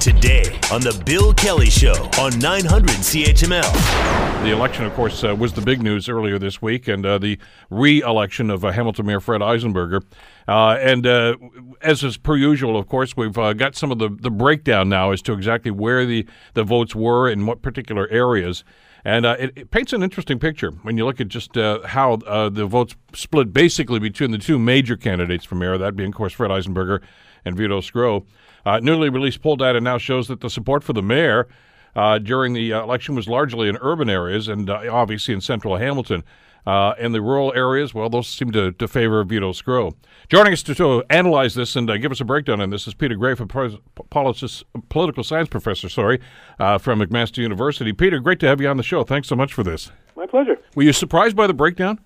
Today 0.00 0.58
on 0.72 0.80
The 0.80 1.02
Bill 1.04 1.34
Kelly 1.34 1.70
Show 1.70 1.94
on 2.18 2.38
900 2.38 2.88
CHML. 2.90 4.42
The 4.42 4.50
election, 4.50 4.84
of 4.84 4.94
course, 4.94 5.24
uh, 5.24 5.34
was 5.34 5.52
the 5.52 5.60
big 5.60 5.82
news 5.82 6.08
earlier 6.08 6.38
this 6.38 6.62
week, 6.62 6.88
and 6.88 7.04
uh, 7.04 7.18
the 7.18 7.38
re 7.70 8.00
election 8.02 8.50
of 8.50 8.64
uh, 8.64 8.72
Hamilton 8.72 9.06
Mayor 9.06 9.20
Fred 9.20 9.40
Eisenberger. 9.40 10.02
Uh, 10.46 10.76
and 10.80 11.06
uh, 11.06 11.36
as 11.82 12.04
is 12.04 12.16
per 12.16 12.36
usual, 12.36 12.78
of 12.78 12.88
course, 12.88 13.16
we've 13.16 13.36
uh, 13.36 13.52
got 13.52 13.74
some 13.74 13.90
of 13.90 13.98
the, 13.98 14.08
the 14.08 14.30
breakdown 14.30 14.88
now 14.88 15.10
as 15.10 15.22
to 15.22 15.32
exactly 15.32 15.70
where 15.70 16.06
the, 16.06 16.26
the 16.54 16.64
votes 16.64 16.94
were 16.94 17.28
in 17.28 17.46
what 17.46 17.62
particular 17.62 18.08
areas. 18.08 18.64
And 19.04 19.24
uh, 19.24 19.36
it, 19.38 19.52
it, 19.56 19.70
paints 19.70 19.92
an 19.92 20.02
interesting 20.02 20.40
picture 20.40 20.72
when 20.82 20.96
you 20.98 21.04
look 21.04 21.20
at 21.20 21.28
just 21.28 21.56
uh, 21.56 21.86
how 21.86 22.14
uh, 22.26 22.48
the 22.48 22.66
votes 22.66 22.96
split 23.12 23.52
basically 23.52 24.00
between 24.00 24.32
the 24.32 24.38
two 24.38 24.58
major 24.58 24.96
candidates 24.96 25.44
for 25.44 25.54
mayor, 25.54 25.78
that 25.78 25.94
being, 25.94 26.08
of 26.08 26.14
course, 26.16 26.32
Fred 26.32 26.50
Eisenberger 26.50 27.00
and 27.44 27.56
Vito 27.56 27.80
Sgro. 27.80 28.26
Uh, 28.66 28.80
newly 28.80 29.08
released 29.08 29.40
poll 29.40 29.56
data 29.56 29.80
now 29.80 29.96
shows 29.96 30.26
that 30.26 30.40
the 30.40 30.50
support 30.50 30.82
for 30.82 30.92
the 30.92 31.02
mayor 31.02 31.46
uh, 31.94 32.18
during 32.18 32.52
the 32.52 32.72
election 32.72 33.14
was 33.14 33.28
largely 33.28 33.68
in 33.68 33.78
urban 33.80 34.10
areas 34.10 34.48
and 34.48 34.68
uh, 34.68 34.82
obviously 34.90 35.32
in 35.32 35.40
central 35.40 35.76
Hamilton. 35.76 36.22
Uh, 36.66 36.94
in 36.98 37.12
the 37.12 37.22
rural 37.22 37.52
areas, 37.54 37.94
well, 37.94 38.10
those 38.10 38.26
seem 38.26 38.50
to, 38.50 38.72
to 38.72 38.88
favor 38.88 39.22
Vito 39.22 39.52
Sgro. 39.52 39.94
Joining 40.28 40.52
us 40.52 40.64
to, 40.64 40.74
to 40.74 41.04
analyze 41.08 41.54
this 41.54 41.76
and 41.76 41.88
uh, 41.88 41.96
give 41.96 42.10
us 42.10 42.20
a 42.20 42.24
breakdown 42.24 42.60
on 42.60 42.70
this 42.70 42.88
is 42.88 42.94
Peter 42.94 43.14
a 43.14 43.18
politis- 43.46 44.64
political 44.88 45.22
science 45.22 45.48
professor, 45.48 45.88
sorry, 45.88 46.20
uh, 46.58 46.76
from 46.76 46.98
McMaster 46.98 47.36
University. 47.38 47.92
Peter, 47.92 48.18
great 48.18 48.40
to 48.40 48.48
have 48.48 48.60
you 48.60 48.66
on 48.66 48.78
the 48.78 48.82
show. 48.82 49.04
Thanks 49.04 49.28
so 49.28 49.36
much 49.36 49.54
for 49.54 49.62
this. 49.62 49.92
My 50.16 50.26
pleasure. 50.26 50.58
Were 50.74 50.82
you 50.82 50.92
surprised 50.92 51.36
by 51.36 51.46
the 51.46 51.54
breakdown? 51.54 52.00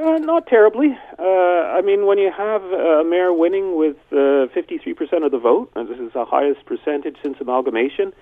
Uh, 0.00 0.16
not 0.18 0.46
terribly. 0.46 0.96
Uh, 1.18 1.22
I 1.22 1.80
mean, 1.82 2.06
when 2.06 2.18
you 2.18 2.30
have 2.30 2.62
a 2.62 3.02
mayor 3.04 3.32
winning 3.32 3.76
with 3.76 3.96
uh, 4.12 4.46
53% 4.54 5.24
of 5.24 5.32
the 5.32 5.38
vote, 5.38 5.72
and 5.74 5.88
this 5.88 5.98
is 5.98 6.12
the 6.12 6.24
highest 6.24 6.64
percentage 6.66 7.16
since 7.20 7.36
amalgamation, 7.40 8.12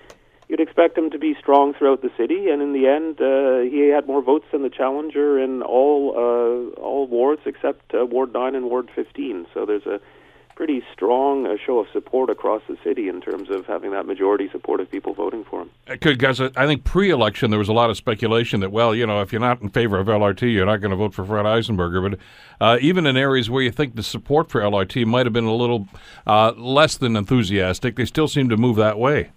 you'd 0.49 0.59
expect 0.59 0.97
him 0.97 1.11
to 1.11 1.19
be 1.19 1.35
strong 1.39 1.75
throughout 1.75 2.01
the 2.01 2.09
city. 2.17 2.49
And 2.49 2.63
in 2.63 2.73
the 2.73 2.87
end, 2.87 3.21
uh, 3.21 3.69
he 3.71 3.89
had 3.89 4.07
more 4.07 4.23
votes 4.23 4.45
than 4.51 4.63
the 4.63 4.71
challenger 4.71 5.37
in 5.37 5.61
all 5.61 6.15
uh, 6.17 6.81
all 6.81 7.05
wards 7.05 7.41
except 7.45 7.93
uh, 7.93 8.07
Ward 8.07 8.33
9 8.33 8.55
and 8.55 8.71
Ward 8.71 8.89
15. 8.95 9.45
So 9.53 9.67
there's 9.67 9.85
a 9.85 9.99
pretty 10.57 10.81
strong 10.91 11.45
uh, 11.45 11.55
show 11.63 11.77
of 11.77 11.87
support 11.93 12.31
across 12.31 12.63
the 12.67 12.75
city 12.83 13.07
in 13.07 13.21
terms 13.21 13.47
of 13.51 13.67
having 13.67 13.91
that 13.91 14.07
majority 14.07 14.49
support 14.51 14.79
of 14.79 14.89
people 14.89 15.13
voting 15.13 15.45
for 15.45 15.61
him. 15.61 15.69
Because 16.01 16.41
I 16.41 16.65
think 16.65 16.83
pre-election 16.83 17.51
there 17.51 17.59
was 17.59 17.69
a 17.69 17.73
lot 17.73 17.91
of 17.91 17.95
speculation 17.95 18.61
that, 18.61 18.71
well, 18.71 18.95
you 18.95 19.05
know, 19.05 19.21
if 19.21 19.31
you're 19.31 19.39
not 19.39 19.61
in 19.61 19.69
favor 19.69 19.99
of 19.99 20.07
LRT, 20.07 20.51
you're 20.51 20.65
not 20.65 20.77
going 20.77 20.89
to 20.89 20.97
vote 20.97 21.13
for 21.13 21.23
Fred 21.23 21.45
Eisenberger. 21.45 22.09
But 22.09 22.19
uh, 22.59 22.79
even 22.81 23.05
in 23.05 23.15
areas 23.15 23.51
where 23.51 23.61
you 23.61 23.69
think 23.69 23.95
the 23.95 24.01
support 24.01 24.49
for 24.49 24.59
LRT 24.59 25.05
might 25.05 25.27
have 25.27 25.33
been 25.33 25.45
a 25.45 25.53
little 25.53 25.87
uh, 26.25 26.53
less 26.57 26.97
than 26.97 27.15
enthusiastic, 27.15 27.95
they 27.95 28.05
still 28.05 28.27
seem 28.27 28.49
to 28.49 28.57
move 28.57 28.77
that 28.77 28.97
way. 28.97 29.29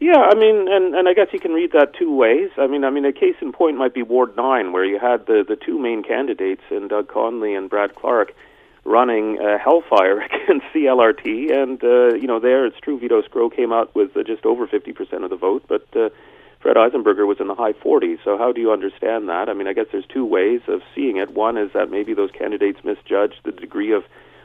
Yeah, 0.00 0.18
I 0.18 0.34
mean, 0.34 0.66
and 0.70 0.94
and 0.94 1.08
I 1.08 1.14
guess 1.14 1.28
you 1.32 1.40
can 1.40 1.52
read 1.52 1.72
that 1.72 1.94
two 1.98 2.14
ways. 2.14 2.50
I 2.58 2.66
mean, 2.66 2.84
I 2.84 2.90
mean, 2.90 3.06
a 3.06 3.12
case 3.12 3.36
in 3.40 3.52
point 3.52 3.78
might 3.78 3.94
be 3.94 4.02
Ward 4.02 4.36
Nine, 4.36 4.72
where 4.72 4.84
you 4.84 4.98
had 4.98 5.26
the 5.26 5.44
the 5.48 5.56
two 5.56 5.78
main 5.78 6.02
candidates, 6.02 6.62
and 6.70 6.90
Doug 6.90 7.08
Conley 7.08 7.54
and 7.54 7.70
Brad 7.70 7.94
Clark 7.94 8.34
running 8.84 9.38
uh, 9.40 9.58
hellfire 9.58 10.20
against 10.44 10.66
CLRT, 10.74 11.52
and 11.52 11.82
uh, 11.82 12.14
you 12.14 12.26
know 12.26 12.40
there 12.40 12.66
it's 12.66 12.78
true 12.80 12.98
Vito 12.98 13.22
Sgro 13.22 13.54
came 13.54 13.72
out 13.72 13.94
with 13.94 14.16
uh, 14.16 14.22
just 14.22 14.44
over 14.44 14.66
50% 14.66 15.24
of 15.24 15.30
the 15.30 15.36
vote, 15.36 15.64
but 15.68 15.86
uh, 15.96 16.08
Fred 16.60 16.76
Eisenberger 16.76 17.26
was 17.26 17.40
in 17.40 17.48
the 17.48 17.54
high 17.54 17.72
40s. 17.72 18.18
So 18.24 18.38
how 18.38 18.52
do 18.52 18.60
you 18.60 18.72
understand 18.72 19.28
that? 19.28 19.48
I 19.48 19.54
mean, 19.54 19.66
I 19.66 19.72
guess 19.72 19.86
there's 19.90 20.06
two 20.06 20.24
ways 20.24 20.60
of 20.68 20.80
seeing 20.94 21.16
it. 21.16 21.30
One 21.30 21.56
is 21.56 21.72
that 21.72 21.90
maybe 21.90 22.14
those 22.14 22.30
candidates 22.30 22.78
misjudged 22.84 23.40
the 23.44 23.52
degree 23.52 23.92
of 23.92 24.04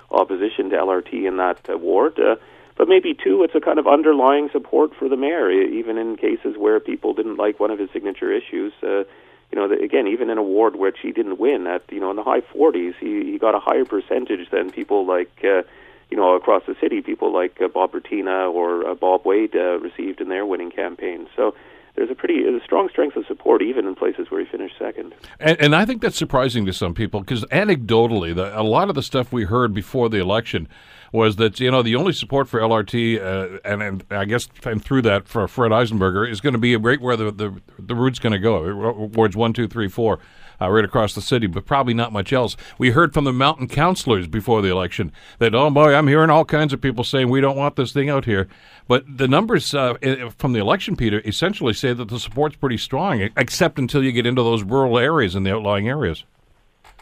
opposition 0.09 0.69
to 0.71 0.77
LRT 0.77 1.27
in 1.27 1.37
that 1.37 1.79
ward. 1.79 2.19
Uh, 2.19 2.37
but 2.75 2.87
maybe 2.87 3.13
two, 3.15 3.43
it's 3.43 3.55
a 3.55 3.59
kind 3.59 3.79
of 3.79 3.87
underlying 3.87 4.49
support 4.51 4.95
for 4.95 5.09
the 5.09 5.17
mayor, 5.17 5.49
even 5.51 5.97
in 5.97 6.15
cases 6.15 6.55
where 6.57 6.79
people 6.79 7.13
didn't 7.13 7.37
like 7.37 7.59
one 7.59 7.71
of 7.71 7.79
his 7.79 7.89
signature 7.91 8.31
issues. 8.31 8.71
Uh, 8.83 9.03
you 9.51 9.57
know, 9.57 9.71
again, 9.71 10.07
even 10.07 10.29
in 10.29 10.37
a 10.37 10.43
ward 10.43 10.75
which 10.75 10.97
he 11.01 11.11
didn't 11.11 11.39
win 11.39 11.67
at, 11.67 11.83
you 11.89 11.99
know, 11.99 12.09
in 12.09 12.15
the 12.15 12.23
high 12.23 12.41
40s, 12.41 12.95
he, 12.99 13.31
he 13.31 13.37
got 13.37 13.55
a 13.55 13.59
higher 13.59 13.85
percentage 13.85 14.49
than 14.51 14.71
people 14.71 15.05
like, 15.05 15.31
uh, 15.43 15.63
you 16.09 16.17
know, 16.17 16.35
across 16.35 16.63
the 16.67 16.75
city, 16.81 17.01
people 17.01 17.33
like 17.33 17.61
uh, 17.61 17.67
Bob 17.67 17.93
Bratina 17.93 18.51
or 18.53 18.87
uh, 18.87 18.95
Bob 18.95 19.25
Wade 19.25 19.55
uh, 19.55 19.79
received 19.79 20.21
in 20.21 20.29
their 20.29 20.45
winning 20.45 20.71
campaigns. 20.71 21.29
So 21.35 21.55
there's 21.95 22.11
a 22.11 22.15
pretty 22.15 22.45
a 22.47 22.63
strong 22.63 22.89
strength 22.89 23.15
of 23.15 23.25
support 23.25 23.61
even 23.61 23.87
in 23.87 23.95
places 23.95 24.29
where 24.29 24.39
he 24.39 24.45
finished 24.45 24.75
second. 24.77 25.13
And, 25.39 25.59
and 25.59 25.75
I 25.75 25.85
think 25.85 26.01
that's 26.01 26.17
surprising 26.17 26.65
to 26.65 26.73
some 26.73 26.93
people 26.93 27.21
because 27.21 27.43
anecdotally, 27.45 28.35
the, 28.35 28.57
a 28.57 28.63
lot 28.63 28.89
of 28.89 28.95
the 28.95 29.03
stuff 29.03 29.31
we 29.31 29.45
heard 29.45 29.73
before 29.73 30.09
the 30.09 30.19
election 30.19 30.67
was 31.11 31.37
that 31.37 31.59
you 31.59 31.71
know 31.71 31.81
the 31.81 31.95
only 31.95 32.13
support 32.13 32.47
for 32.47 32.59
LRT 32.59 33.21
uh, 33.21 33.59
and 33.63 33.81
and 33.81 34.03
I 34.09 34.25
guess 34.25 34.47
and 34.63 34.83
through 34.83 35.03
that 35.03 35.27
for 35.27 35.47
Fred 35.47 35.71
Eisenberger 35.71 36.29
is 36.29 36.41
going 36.41 36.53
to 36.53 36.59
be 36.59 36.75
right 36.75 36.99
where 36.99 37.15
the 37.15 37.31
the, 37.31 37.61
the 37.79 37.95
route's 37.95 38.19
going 38.19 38.33
to 38.33 38.39
go 38.39 39.09
towards 39.13 39.35
one 39.35 39.53
two 39.53 39.67
three 39.67 39.87
four. 39.87 40.19
Uh, 40.59 40.71
right 40.71 40.85
across 40.85 41.13
the 41.13 41.21
city, 41.21 41.45
but 41.45 41.67
probably 41.67 41.93
not 41.93 42.11
much 42.11 42.33
else. 42.33 42.57
We 42.79 42.89
heard 42.89 43.13
from 43.13 43.25
the 43.25 43.31
mountain 43.31 43.67
councilors 43.67 44.25
before 44.25 44.63
the 44.63 44.71
election 44.71 45.11
that, 45.37 45.53
oh 45.53 45.69
boy, 45.69 45.93
I'm 45.93 46.07
hearing 46.07 46.31
all 46.31 46.45
kinds 46.45 46.73
of 46.73 46.81
people 46.81 47.03
saying 47.03 47.29
we 47.29 47.41
don't 47.41 47.55
want 47.55 47.75
this 47.75 47.91
thing 47.91 48.09
out 48.09 48.25
here. 48.25 48.47
But 48.87 49.19
the 49.19 49.27
numbers 49.27 49.75
uh, 49.75 49.93
from 50.35 50.53
the 50.53 50.59
election, 50.59 50.95
Peter, 50.95 51.21
essentially 51.23 51.73
say 51.73 51.93
that 51.93 52.07
the 52.07 52.19
support's 52.19 52.55
pretty 52.55 52.77
strong, 52.77 53.21
except 53.37 53.77
until 53.77 54.03
you 54.03 54.11
get 54.11 54.25
into 54.25 54.41
those 54.41 54.63
rural 54.63 54.97
areas 54.97 55.35
and 55.35 55.45
the 55.45 55.53
outlying 55.53 55.87
areas. 55.87 56.23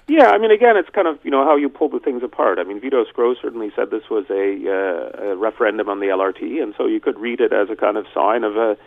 Yeah, 0.07 0.29
I 0.29 0.37
mean, 0.37 0.51
again, 0.51 0.77
it's 0.77 0.89
kind 0.89 1.07
of 1.07 1.17
you 1.23 1.31
know 1.31 1.43
how 1.43 1.55
you 1.55 1.67
pull 1.67 1.89
the 1.89 1.99
things 1.99 2.21
apart. 2.21 2.59
I 2.59 2.63
mean, 2.63 2.79
Vito 2.79 3.03
Sgro 3.05 3.33
certainly 3.41 3.71
said 3.75 3.89
this 3.89 4.07
was 4.09 4.25
a, 4.29 4.69
uh, 4.69 5.31
a 5.31 5.35
referendum 5.35 5.89
on 5.89 5.99
the 5.99 6.07
LRT, 6.07 6.61
and 6.61 6.75
so 6.77 6.85
you 6.85 6.99
could 6.99 7.19
read 7.19 7.41
it 7.41 7.51
as 7.51 7.69
a 7.71 7.75
kind 7.75 7.97
of 7.97 8.05
sign 8.13 8.43
of 8.43 8.55
a 8.55 8.77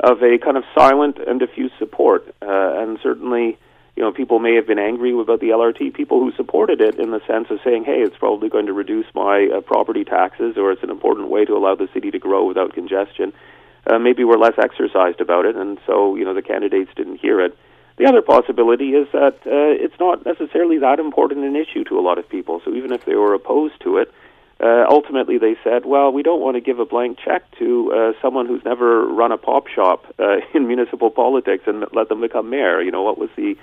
of 0.00 0.22
a 0.22 0.38
kind 0.38 0.56
of 0.56 0.64
silent 0.76 1.18
and 1.26 1.40
diffuse 1.40 1.72
support. 1.78 2.28
Uh, 2.42 2.80
and 2.80 2.98
certainly, 3.02 3.58
you 3.96 4.02
know, 4.02 4.12
people 4.12 4.38
may 4.38 4.54
have 4.54 4.66
been 4.66 4.78
angry 4.78 5.10
about 5.18 5.40
the 5.40 5.48
LRT. 5.48 5.94
People 5.94 6.20
who 6.20 6.32
supported 6.32 6.82
it 6.82 7.00
in 7.00 7.12
the 7.12 7.20
sense 7.26 7.48
of 7.50 7.60
saying, 7.64 7.84
"Hey, 7.84 8.02
it's 8.02 8.18
probably 8.18 8.50
going 8.50 8.66
to 8.66 8.74
reduce 8.74 9.06
my 9.14 9.48
uh, 9.48 9.60
property 9.62 10.04
taxes, 10.04 10.58
or 10.58 10.70
it's 10.70 10.82
an 10.82 10.90
important 10.90 11.30
way 11.30 11.46
to 11.46 11.56
allow 11.56 11.76
the 11.76 11.88
city 11.94 12.10
to 12.10 12.18
grow 12.18 12.44
without 12.44 12.74
congestion." 12.74 13.32
Uh, 13.86 13.98
maybe 13.98 14.22
were 14.22 14.36
less 14.36 14.58
exercised 14.58 15.22
about 15.22 15.46
it, 15.46 15.56
and 15.56 15.78
so 15.86 16.14
you 16.14 16.26
know 16.26 16.34
the 16.34 16.42
candidates 16.42 16.90
didn't 16.94 17.16
hear 17.16 17.40
it. 17.40 17.56
The 17.98 18.06
other 18.06 18.22
possibility 18.22 18.90
is 18.90 19.08
that 19.12 19.34
uh, 19.44 19.74
it's 19.84 19.98
not 19.98 20.24
necessarily 20.24 20.78
that 20.78 21.00
important 21.00 21.44
an 21.44 21.56
issue 21.56 21.82
to 21.84 21.98
a 21.98 22.02
lot 22.02 22.18
of 22.18 22.28
people. 22.28 22.60
So 22.64 22.72
even 22.72 22.92
if 22.92 23.04
they 23.04 23.16
were 23.16 23.34
opposed 23.34 23.80
to 23.82 23.98
it, 23.98 24.12
uh, 24.60 24.84
ultimately 24.88 25.38
they 25.38 25.56
said, 25.64 25.84
well, 25.84 26.12
we 26.12 26.22
don't 26.22 26.40
want 26.40 26.56
to 26.56 26.60
give 26.60 26.78
a 26.78 26.84
blank 26.84 27.18
check 27.24 27.42
to 27.58 27.92
uh, 27.92 28.12
someone 28.22 28.46
who's 28.46 28.64
never 28.64 29.06
run 29.06 29.32
a 29.32 29.36
pop 29.36 29.66
shop 29.66 30.04
uh, 30.18 30.36
in 30.54 30.68
municipal 30.68 31.10
politics 31.10 31.64
and 31.66 31.84
let 31.92 32.08
them 32.08 32.20
become 32.20 32.50
mayor. 32.50 32.80
You 32.80 32.92
know, 32.92 33.02
what 33.02 33.18
was 33.18 33.30
the 33.36 33.56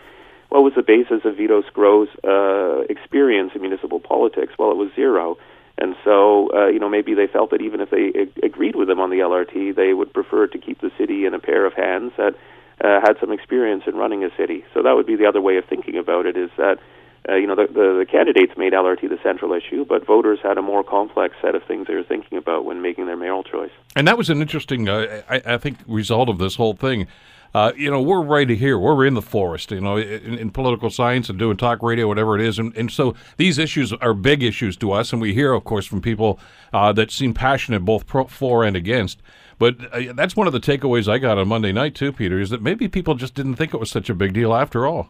what 0.50 0.62
was 0.64 0.74
the 0.76 0.84
basis 0.84 1.26
of 1.26 1.38
Vito 1.38 1.64
Sgro's 1.64 2.08
uh, 2.24 2.86
experience 2.90 3.52
in 3.56 3.62
municipal 3.62 4.00
politics? 4.00 4.54
Well, 4.60 4.72
it 4.72 4.78
was 4.78 4.92
zero. 4.96 5.38
And 5.78 5.96
so, 6.06 6.50
uh, 6.54 6.68
you 6.68 6.80
know, 6.80 6.88
maybe 6.88 7.14
they 7.14 7.28
felt 7.28 7.50
that 7.50 7.62
even 7.62 7.82
if 7.82 7.90
they 7.90 8.14
ag- 8.18 8.40
agreed 8.44 8.76
with 8.76 8.88
them 8.88 9.00
on 9.00 9.10
the 9.10 9.18
LRT, 9.18 9.76
they 9.76 9.94
would 9.94 10.14
prefer 10.14 10.48
to 10.48 10.58
keep 10.58 10.80
the 10.80 10.92
city 10.98 11.26
in 11.26 11.34
a 11.34 11.40
pair 11.40 11.66
of 11.66 11.74
hands 11.74 12.14
that 12.18 12.36
uh, 12.84 13.00
had 13.02 13.18
some 13.20 13.32
experience 13.32 13.84
in 13.88 13.96
running 13.96 14.24
a 14.24 14.30
city. 14.36 14.66
So 14.74 14.84
that 14.84 14.94
would 14.96 15.06
be 15.06 15.16
the 15.16 15.26
other 15.26 15.42
way 15.42 15.58
of 15.58 15.66
thinking 15.66 15.98
about 15.98 16.26
it 16.26 16.38
is 16.38 16.50
that 16.58 16.80
uh, 17.28 17.36
you 17.36 17.48
know 17.48 17.56
the, 17.56 17.68
the, 17.68 17.98
the 18.00 18.06
candidates 18.10 18.54
made 18.58 18.74
LRT 18.74 19.10
the 19.10 19.20
central 19.24 19.54
issue, 19.54 19.86
but 19.86 20.06
voters 20.06 20.40
had 20.44 20.58
a 20.58 20.62
more 20.62 20.84
complex 20.84 21.36
set 21.42 21.56
of 21.56 21.64
things 21.64 21.88
they 21.88 21.96
were 21.96 22.04
thinking 22.04 22.38
about 22.38 22.66
when 22.66 22.82
making 22.82 23.06
their 23.06 23.18
mayoral 23.18 23.44
choice. 23.44 23.72
And 23.96 24.08
that 24.08 24.18
was 24.18 24.30
an 24.30 24.42
interesting, 24.42 24.88
uh, 24.88 25.22
I, 25.30 25.42
I, 25.46 25.58
think, 25.58 25.78
result 25.88 26.30
of 26.30 26.38
this 26.38 26.56
whole 26.56 26.76
thing. 26.76 27.08
Uh, 27.56 27.72
you 27.78 27.90
know, 27.90 28.02
we're 28.02 28.22
right 28.22 28.50
here. 28.50 28.78
We're 28.78 29.06
in 29.06 29.14
the 29.14 29.22
forest, 29.22 29.72
you 29.72 29.80
know, 29.80 29.96
in, 29.96 30.38
in, 30.38 30.52
political 30.52 30.90
science 30.90 31.30
and 31.30 31.40
doing 31.40 31.56
talk 31.56 31.82
radio, 31.82 32.06
whatever 32.06 32.38
it 32.38 32.46
is. 32.46 32.60
And, 32.60 32.76
and, 32.76 32.92
so 32.92 33.16
these 33.38 33.58
issues 33.58 33.94
are 33.94 34.14
big 34.14 34.44
issues 34.44 34.76
to 34.78 34.92
us. 34.92 35.14
And 35.14 35.22
we 35.22 35.34
hear, 35.34 35.54
of 35.54 35.64
course, 35.64 35.86
from 35.86 36.02
people 36.02 36.38
uh, 36.74 36.92
that 36.92 37.12
seem 37.12 37.34
passionate 37.34 37.86
both 37.86 38.06
pro, 38.06 38.26
for 38.26 38.66
and 38.66 38.76
against. 38.76 39.22
But 39.58 39.76
uh, 39.94 40.14
that's 40.14 40.36
one 40.36 40.48
of 40.48 40.54
the 40.54 40.60
takeaways 40.60 41.08
I 41.08 41.18
got 41.18 41.38
on 41.38 41.48
Monday 41.48 41.72
night 41.72 41.96
too, 41.96 42.12
Peter, 42.12 42.40
is 42.40 42.50
that 42.50 42.62
maybe 42.62 42.88
people 42.88 43.16
just 43.16 43.34
didn't 43.34 43.56
think 43.56 43.74
it 43.74 43.80
was 43.80 43.90
such 43.90 44.10
a 44.10 44.14
big 44.14 44.34
deal 44.34 44.54
after 44.54 44.86
all. 44.86 45.10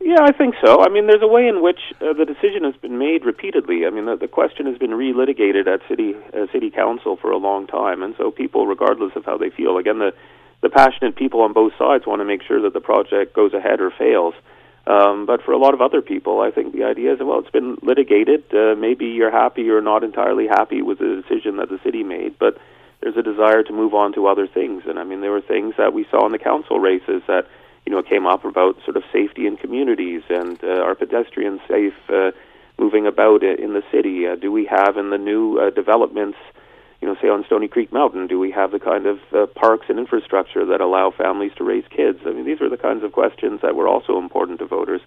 Yeah, 0.00 0.22
I 0.22 0.32
think 0.32 0.54
so. 0.64 0.82
I 0.82 0.88
mean, 0.88 1.06
there's 1.06 1.22
a 1.22 1.28
way 1.28 1.46
in 1.46 1.62
which 1.62 1.80
uh, 2.00 2.14
the 2.14 2.24
decision 2.24 2.64
has 2.64 2.74
been 2.80 2.98
made 2.98 3.24
repeatedly. 3.24 3.84
I 3.86 3.90
mean, 3.90 4.06
the, 4.06 4.16
the 4.16 4.28
question 4.28 4.64
has 4.66 4.78
been 4.78 4.90
relitigated 4.90 5.66
at 5.66 5.86
city 5.88 6.14
uh, 6.32 6.46
city 6.52 6.70
council 6.70 7.16
for 7.16 7.30
a 7.30 7.36
long 7.36 7.66
time, 7.66 8.02
and 8.02 8.14
so 8.16 8.30
people, 8.30 8.66
regardless 8.66 9.12
of 9.14 9.26
how 9.26 9.36
they 9.36 9.50
feel, 9.50 9.76
again, 9.76 9.98
the 9.98 10.12
the 10.62 10.70
passionate 10.70 11.16
people 11.16 11.42
on 11.42 11.52
both 11.52 11.72
sides 11.78 12.06
want 12.06 12.20
to 12.20 12.24
make 12.24 12.42
sure 12.42 12.60
that 12.62 12.72
the 12.72 12.80
project 12.80 13.34
goes 13.34 13.52
ahead 13.52 13.80
or 13.80 13.90
fails. 13.90 14.34
Um, 14.86 15.26
but 15.26 15.42
for 15.42 15.52
a 15.52 15.58
lot 15.58 15.74
of 15.74 15.80
other 15.80 16.00
people, 16.00 16.40
I 16.40 16.50
think 16.50 16.72
the 16.74 16.84
idea 16.84 17.12
is, 17.12 17.20
well, 17.20 17.38
it's 17.38 17.50
been 17.50 17.76
litigated. 17.82 18.44
Uh, 18.52 18.74
maybe 18.76 19.06
you're 19.06 19.30
happy 19.30 19.68
or 19.68 19.80
not 19.80 20.02
entirely 20.02 20.46
happy 20.46 20.82
with 20.82 20.98
the 20.98 21.22
decision 21.22 21.58
that 21.58 21.68
the 21.68 21.78
city 21.84 22.02
made, 22.02 22.38
but 22.38 22.58
there's 23.00 23.16
a 23.16 23.22
desire 23.22 23.62
to 23.62 23.72
move 23.72 23.94
on 23.94 24.12
to 24.14 24.26
other 24.26 24.46
things. 24.46 24.82
And 24.86 24.98
I 24.98 25.04
mean, 25.04 25.20
there 25.20 25.30
were 25.30 25.40
things 25.40 25.74
that 25.78 25.92
we 25.92 26.06
saw 26.10 26.26
in 26.26 26.32
the 26.32 26.38
council 26.38 26.78
races 26.78 27.22
that 27.26 27.46
you 27.86 27.92
know 27.92 28.02
came 28.02 28.26
up 28.26 28.44
about 28.44 28.76
sort 28.84 28.96
of 28.96 29.04
safety 29.12 29.46
in 29.46 29.56
communities 29.56 30.22
and 30.28 30.62
uh, 30.62 30.82
are 30.82 30.94
pedestrians 30.94 31.60
safe 31.68 31.94
uh, 32.08 32.30
moving 32.78 33.06
about 33.06 33.42
in 33.42 33.72
the 33.72 33.82
city? 33.90 34.26
Uh, 34.26 34.36
do 34.36 34.50
we 34.52 34.66
have 34.66 34.96
in 34.96 35.10
the 35.10 35.18
new 35.18 35.58
uh, 35.58 35.70
developments? 35.70 36.38
you 37.00 37.08
know, 37.08 37.16
say 37.20 37.28
on 37.28 37.44
Stoney 37.46 37.68
Creek 37.68 37.92
Mountain, 37.92 38.26
do 38.26 38.38
we 38.38 38.50
have 38.50 38.72
the 38.72 38.78
kind 38.78 39.06
of 39.06 39.18
uh, 39.32 39.46
parks 39.46 39.86
and 39.88 39.98
infrastructure 39.98 40.66
that 40.66 40.80
allow 40.80 41.10
families 41.10 41.52
to 41.56 41.64
raise 41.64 41.84
kids? 41.88 42.18
I 42.26 42.30
mean, 42.30 42.44
these 42.44 42.60
are 42.60 42.68
the 42.68 42.76
kinds 42.76 43.02
of 43.02 43.12
questions 43.12 43.60
that 43.62 43.74
were 43.74 43.88
also 43.88 44.18
important 44.18 44.58
to 44.58 44.66
voters. 44.66 45.00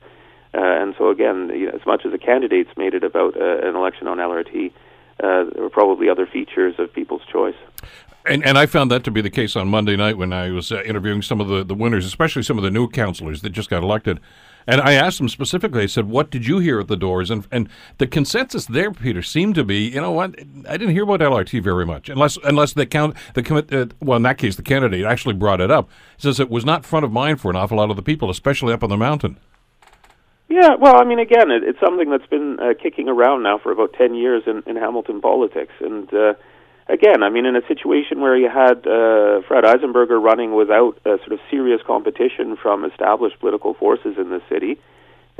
Uh, 0.55 0.61
and 0.61 0.95
so, 0.97 1.09
again, 1.09 1.51
you 1.53 1.67
know, 1.67 1.71
as 1.73 1.85
much 1.85 2.03
as 2.05 2.11
the 2.11 2.17
candidates 2.17 2.71
made 2.77 2.93
it 2.95 3.03
about 3.03 3.39
uh, 3.39 3.67
an 3.67 3.75
election 3.75 4.07
on 4.07 4.17
LRT, 4.17 4.71
uh, 5.21 5.45
there 5.53 5.63
were 5.63 5.69
probably 5.69 6.09
other 6.09 6.25
features 6.25 6.75
of 6.79 6.93
people's 6.93 7.21
choice. 7.31 7.55
And, 8.25 8.45
and 8.45 8.57
I 8.57 8.65
found 8.65 8.89
that 8.91 9.03
to 9.03 9.11
be 9.11 9.21
the 9.21 9.29
case 9.29 9.55
on 9.55 9.67
Monday 9.67 9.97
night 9.97 10.17
when 10.17 10.31
I 10.31 10.51
was 10.51 10.71
uh, 10.71 10.81
interviewing 10.83 11.21
some 11.21 11.41
of 11.41 11.49
the, 11.49 11.63
the 11.63 11.75
winners, 11.75 12.05
especially 12.05 12.43
some 12.43 12.57
of 12.57 12.63
the 12.63 12.71
new 12.71 12.87
councillors 12.87 13.41
that 13.41 13.49
just 13.49 13.69
got 13.69 13.83
elected. 13.83 14.19
And 14.65 14.79
I 14.79 14.93
asked 14.93 15.17
them 15.17 15.27
specifically, 15.27 15.83
I 15.83 15.87
said, 15.87 16.07
what 16.07 16.29
did 16.29 16.47
you 16.47 16.59
hear 16.59 16.79
at 16.79 16.87
the 16.87 16.95
doors? 16.95 17.29
And 17.29 17.45
and 17.51 17.67
the 17.97 18.07
consensus 18.07 18.65
there, 18.65 18.91
Peter, 18.91 19.21
seemed 19.21 19.55
to 19.55 19.65
be, 19.65 19.89
you 19.89 19.99
know 19.99 20.11
what, 20.11 20.39
I 20.69 20.77
didn't 20.77 20.93
hear 20.93 21.03
about 21.03 21.19
LRT 21.19 21.61
very 21.61 21.85
much, 21.85 22.07
unless 22.07 22.37
unless 22.45 22.71
the 22.71 22.85
count, 22.85 23.17
the 23.33 23.65
uh, 23.71 23.93
well, 23.99 24.15
in 24.15 24.23
that 24.23 24.37
case, 24.37 24.55
the 24.55 24.63
candidate 24.63 25.03
actually 25.03 25.35
brought 25.35 25.59
it 25.59 25.69
up. 25.69 25.89
He 26.15 26.21
says 26.21 26.39
it 26.39 26.49
was 26.49 26.63
not 26.63 26.85
front 26.85 27.03
of 27.03 27.11
mind 27.11 27.41
for 27.41 27.49
an 27.49 27.57
awful 27.57 27.77
lot 27.77 27.89
of 27.89 27.97
the 27.97 28.01
people, 28.01 28.29
especially 28.29 28.71
up 28.71 28.83
on 28.83 28.89
the 28.89 28.97
mountain. 28.97 29.37
Yeah, 30.53 30.75
well, 30.79 31.01
I 31.01 31.03
mean, 31.03 31.17
again, 31.17 31.49
it, 31.49 31.63
it's 31.63 31.79
something 31.79 32.11
that's 32.11 32.27
been 32.27 32.59
uh, 32.59 32.75
kicking 32.79 33.09
around 33.09 33.41
now 33.41 33.57
for 33.57 33.71
about 33.71 33.93
10 33.93 34.13
years 34.13 34.43
in, 34.45 34.61
in 34.67 34.75
Hamilton 34.75 35.19
politics. 35.19 35.73
And 35.79 36.13
uh, 36.13 36.35
again, 36.87 37.23
I 37.23 37.31
mean, 37.31 37.47
in 37.47 37.55
a 37.55 37.65
situation 37.67 38.21
where 38.21 38.37
you 38.37 38.49
had 38.49 38.85
uh, 38.85 39.41
Fred 39.47 39.63
Eisenberger 39.63 40.21
running 40.21 40.53
without 40.53 40.99
uh, 41.07 41.17
sort 41.25 41.31
of 41.31 41.39
serious 41.49 41.81
competition 41.87 42.55
from 42.55 42.85
established 42.85 43.39
political 43.39 43.73
forces 43.73 44.13
in 44.19 44.29
the 44.29 44.43
city, 44.47 44.77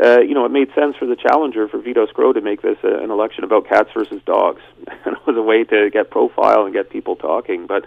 uh, 0.04 0.19
you 0.21 0.33
know, 0.33 0.45
it 0.45 0.51
made 0.51 0.74
sense 0.74 0.95
for 0.98 1.06
the 1.06 1.15
challenger, 1.15 1.68
for 1.68 1.77
Vito 1.77 2.07
Sgro, 2.07 2.33
to 2.33 2.42
make 2.42 2.63
this 2.63 2.80
a, 2.83 3.04
an 3.04 3.12
election 3.12 3.44
about 3.44 3.69
cats 3.69 3.89
versus 3.94 4.19
dogs. 4.25 4.63
and 4.88 5.15
it 5.15 5.27
was 5.27 5.38
a 5.38 5.44
way 5.44 5.63
to 5.63 5.92
get 5.92 6.10
profile 6.10 6.65
and 6.65 6.74
get 6.74 6.89
people 6.89 7.15
talking. 7.15 7.68
But 7.68 7.86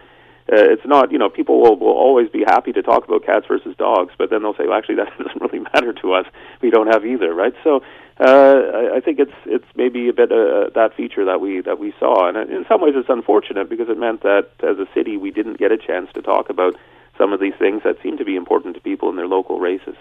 uh, 0.53 0.73
it's 0.73 0.87
not, 0.87 1.11
you 1.11 1.19
know, 1.19 1.29
people 1.29 1.61
will, 1.61 1.77
will 1.77 1.89
always 1.89 2.29
be 2.29 2.45
happy 2.47 2.73
to 2.73 2.83
talk 2.83 3.05
about 3.05 3.25
cats 3.25 3.47
versus 3.49 3.75
dogs, 3.77 4.15
but 4.17 4.31
then 4.31 4.43
they'll 4.43 4.55
say, 4.55 4.67
well, 4.67 4.79
actually, 4.79 4.97
that 4.97 5.11
doesn't 5.19 5.41
really 5.41 5.59
matter 5.59 5.93
to 5.93 6.13
us. 6.13 6.27
We 6.63 6.71
don't 6.71 6.87
have 6.87 7.05
either, 7.05 7.35
right? 7.35 7.55
So 7.65 7.83
uh, 8.21 8.25
I, 8.25 8.97
I 8.97 9.01
think 9.01 9.19
it's 9.19 9.35
it's 9.45 9.67
maybe 9.75 10.09
a 10.09 10.13
bit 10.13 10.31
uh, 10.31 10.71
that 10.75 10.95
feature 10.97 11.25
that 11.25 11.41
we 11.41 11.61
that 11.63 11.79
we 11.79 11.93
saw, 11.99 12.29
and 12.29 12.51
in 12.51 12.65
some 12.69 12.81
ways 12.81 12.95
it's 12.97 13.11
unfortunate 13.11 13.69
because 13.69 13.89
it 13.89 13.99
meant 13.99 14.23
that 14.23 14.49
as 14.63 14.79
a 14.79 14.87
city 14.95 15.17
we 15.17 15.31
didn't 15.31 15.59
get 15.59 15.73
a 15.73 15.77
chance 15.77 16.09
to 16.15 16.23
talk 16.23 16.49
about 16.49 16.75
some 17.19 17.33
of 17.33 17.41
these 17.41 17.55
things 17.59 17.83
that 17.83 18.01
seem 18.03 18.17
to 18.19 18.25
be 18.25 18.37
important 18.37 18.75
to 18.75 18.81
people 18.81 19.11
in 19.11 19.17
their 19.17 19.27
local 19.27 19.59
races. 19.59 19.97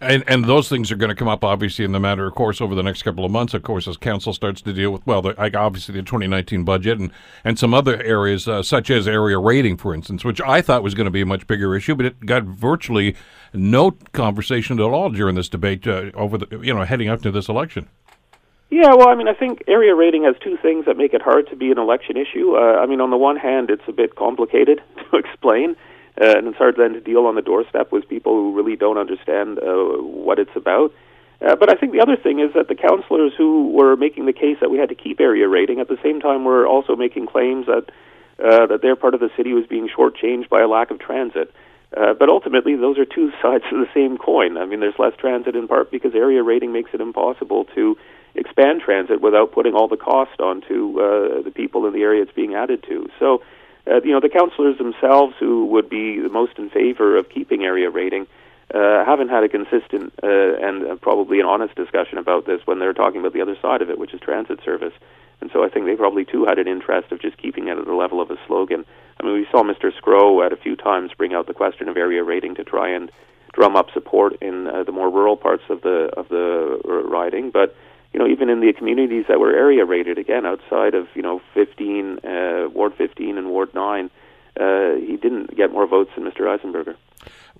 And 0.00 0.24
and 0.26 0.44
those 0.44 0.68
things 0.68 0.90
are 0.90 0.96
going 0.96 1.10
to 1.10 1.14
come 1.14 1.28
up 1.28 1.44
obviously 1.44 1.84
in 1.84 1.92
the 1.92 2.00
matter 2.00 2.26
of 2.26 2.34
course 2.34 2.60
over 2.60 2.74
the 2.74 2.82
next 2.82 3.02
couple 3.02 3.24
of 3.24 3.30
months. 3.30 3.54
Of 3.54 3.62
course, 3.62 3.86
as 3.88 3.96
council 3.96 4.32
starts 4.32 4.60
to 4.62 4.72
deal 4.72 4.90
with 4.90 5.06
well, 5.06 5.22
the, 5.22 5.58
obviously 5.58 5.94
the 5.94 6.02
2019 6.02 6.64
budget 6.64 6.98
and 6.98 7.10
and 7.44 7.58
some 7.58 7.74
other 7.74 8.02
areas 8.02 8.48
uh, 8.48 8.62
such 8.62 8.90
as 8.90 9.08
area 9.08 9.38
rating, 9.38 9.76
for 9.76 9.94
instance, 9.94 10.24
which 10.24 10.40
I 10.40 10.62
thought 10.62 10.82
was 10.82 10.94
going 10.94 11.06
to 11.06 11.10
be 11.10 11.22
a 11.22 11.26
much 11.26 11.46
bigger 11.46 11.76
issue, 11.76 11.94
but 11.94 12.06
it 12.06 12.26
got 12.26 12.44
virtually 12.44 13.14
no 13.52 13.92
conversation 14.12 14.78
at 14.78 14.84
all 14.84 15.10
during 15.10 15.34
this 15.34 15.48
debate 15.48 15.86
uh, 15.86 16.10
over 16.14 16.38
the 16.38 16.60
you 16.60 16.74
know 16.74 16.84
heading 16.84 17.08
up 17.08 17.22
to 17.22 17.30
this 17.30 17.48
election. 17.48 17.88
Yeah, 18.72 18.94
well, 18.94 19.08
I 19.10 19.14
mean, 19.14 19.28
I 19.28 19.34
think 19.34 19.62
area 19.68 19.94
rating 19.94 20.24
has 20.24 20.34
two 20.42 20.56
things 20.56 20.86
that 20.86 20.96
make 20.96 21.12
it 21.12 21.20
hard 21.20 21.46
to 21.50 21.56
be 21.56 21.70
an 21.70 21.78
election 21.78 22.16
issue. 22.16 22.56
Uh, 22.56 22.78
I 22.80 22.86
mean, 22.86 23.02
on 23.02 23.10
the 23.10 23.18
one 23.18 23.36
hand, 23.36 23.68
it's 23.68 23.82
a 23.86 23.92
bit 23.92 24.16
complicated 24.16 24.80
to 25.10 25.18
explain. 25.18 25.76
Uh, 26.20 26.36
and 26.36 26.46
it's 26.46 26.58
hard 26.58 26.76
then 26.76 26.92
to 26.92 27.00
deal 27.00 27.26
on 27.26 27.34
the 27.34 27.42
doorstep 27.42 27.90
with 27.90 28.08
people 28.08 28.34
who 28.34 28.54
really 28.54 28.76
don't 28.76 28.98
understand 28.98 29.58
uh, 29.58 29.72
what 30.02 30.38
it's 30.38 30.54
about. 30.54 30.92
Uh, 31.40 31.56
but 31.56 31.70
I 31.70 31.74
think 31.74 31.92
the 31.92 32.00
other 32.00 32.16
thing 32.16 32.38
is 32.38 32.52
that 32.54 32.68
the 32.68 32.74
councillors 32.74 33.32
who 33.36 33.70
were 33.70 33.96
making 33.96 34.26
the 34.26 34.32
case 34.32 34.58
that 34.60 34.70
we 34.70 34.78
had 34.78 34.90
to 34.90 34.94
keep 34.94 35.20
area 35.20 35.48
rating 35.48 35.80
at 35.80 35.88
the 35.88 35.98
same 36.02 36.20
time 36.20 36.44
were 36.44 36.66
also 36.66 36.94
making 36.94 37.26
claims 37.26 37.66
that 37.66 37.90
uh, 38.42 38.66
that 38.66 38.82
their 38.82 38.96
part 38.96 39.14
of 39.14 39.20
the 39.20 39.30
city 39.36 39.52
was 39.52 39.66
being 39.66 39.88
shortchanged 39.88 40.48
by 40.48 40.60
a 40.60 40.68
lack 40.68 40.90
of 40.90 40.98
transit. 40.98 41.52
Uh, 41.96 42.14
but 42.14 42.28
ultimately, 42.28 42.74
those 42.76 42.98
are 42.98 43.04
two 43.04 43.30
sides 43.42 43.64
of 43.72 43.78
the 43.78 43.88
same 43.94 44.18
coin. 44.18 44.56
I 44.56 44.66
mean, 44.66 44.80
there's 44.80 44.98
less 44.98 45.14
transit 45.18 45.56
in 45.56 45.68
part 45.68 45.90
because 45.90 46.14
area 46.14 46.42
rating 46.42 46.72
makes 46.72 46.90
it 46.94 47.00
impossible 47.00 47.66
to 47.74 47.96
expand 48.34 48.80
transit 48.80 49.20
without 49.20 49.52
putting 49.52 49.74
all 49.74 49.88
the 49.88 49.96
cost 49.96 50.40
onto 50.40 50.98
uh, 51.00 51.42
the 51.42 51.52
people 51.54 51.86
in 51.86 51.92
the 51.92 52.02
area 52.02 52.22
it's 52.22 52.32
being 52.32 52.54
added 52.54 52.84
to. 52.88 53.08
So 53.18 53.42
uh, 53.86 54.00
you 54.02 54.12
know, 54.12 54.20
the 54.20 54.28
councillors 54.28 54.78
themselves 54.78 55.34
who 55.38 55.66
would 55.66 55.88
be 55.88 56.20
the 56.20 56.28
most 56.28 56.58
in 56.58 56.70
favor 56.70 57.16
of 57.16 57.28
keeping 57.28 57.64
area 57.64 57.90
rating 57.90 58.26
uh, 58.74 59.04
haven't 59.04 59.28
had 59.28 59.44
a 59.44 59.48
consistent 59.48 60.12
uh, 60.22 60.56
and 60.62 60.86
uh, 60.86 60.96
probably 60.96 61.40
an 61.40 61.46
honest 61.46 61.74
discussion 61.74 62.16
about 62.18 62.46
this 62.46 62.60
when 62.64 62.78
they're 62.78 62.94
talking 62.94 63.20
about 63.20 63.32
the 63.32 63.42
other 63.42 63.56
side 63.60 63.82
of 63.82 63.90
it, 63.90 63.98
which 63.98 64.14
is 64.14 64.20
transit 64.20 64.60
service. 64.64 64.94
And 65.40 65.50
so 65.52 65.64
I 65.64 65.68
think 65.68 65.86
they 65.86 65.96
probably 65.96 66.24
too 66.24 66.44
had 66.46 66.58
an 66.58 66.68
interest 66.68 67.10
of 67.10 67.20
just 67.20 67.36
keeping 67.36 67.68
it 67.68 67.76
at 67.76 67.84
the 67.84 67.92
level 67.92 68.20
of 68.20 68.30
a 68.30 68.36
slogan. 68.46 68.84
I 69.20 69.26
mean, 69.26 69.34
we 69.34 69.46
saw 69.50 69.62
Mr. 69.62 69.90
Sgro 69.92 70.44
at 70.46 70.52
a 70.52 70.56
few 70.56 70.76
times 70.76 71.10
bring 71.18 71.34
out 71.34 71.46
the 71.46 71.54
question 71.54 71.88
of 71.88 71.96
area 71.96 72.22
rating 72.22 72.54
to 72.54 72.64
try 72.64 72.88
and 72.88 73.10
drum 73.52 73.76
up 73.76 73.90
support 73.92 74.34
in 74.40 74.68
uh, 74.68 74.84
the 74.84 74.92
more 74.92 75.10
rural 75.10 75.36
parts 75.36 75.64
of 75.68 75.82
the 75.82 76.08
of 76.16 76.28
the 76.28 76.80
riding, 76.84 77.50
but 77.50 77.76
you 78.12 78.20
know, 78.20 78.26
even 78.26 78.50
in 78.50 78.60
the 78.60 78.72
communities 78.72 79.24
that 79.28 79.40
were 79.40 79.54
area 79.54 79.84
rated, 79.84 80.18
again, 80.18 80.44
outside 80.44 80.94
of, 80.94 81.08
you 81.14 81.22
know, 81.22 81.40
15, 81.54 82.18
uh, 82.18 82.68
Ward 82.72 82.94
15 82.96 83.38
and 83.38 83.48
Ward 83.48 83.74
9, 83.74 84.10
uh, 84.60 84.94
he 84.96 85.16
didn't 85.16 85.56
get 85.56 85.72
more 85.72 85.86
votes 85.86 86.10
than 86.14 86.24
Mr. 86.24 86.42
Eisenberger 86.42 86.96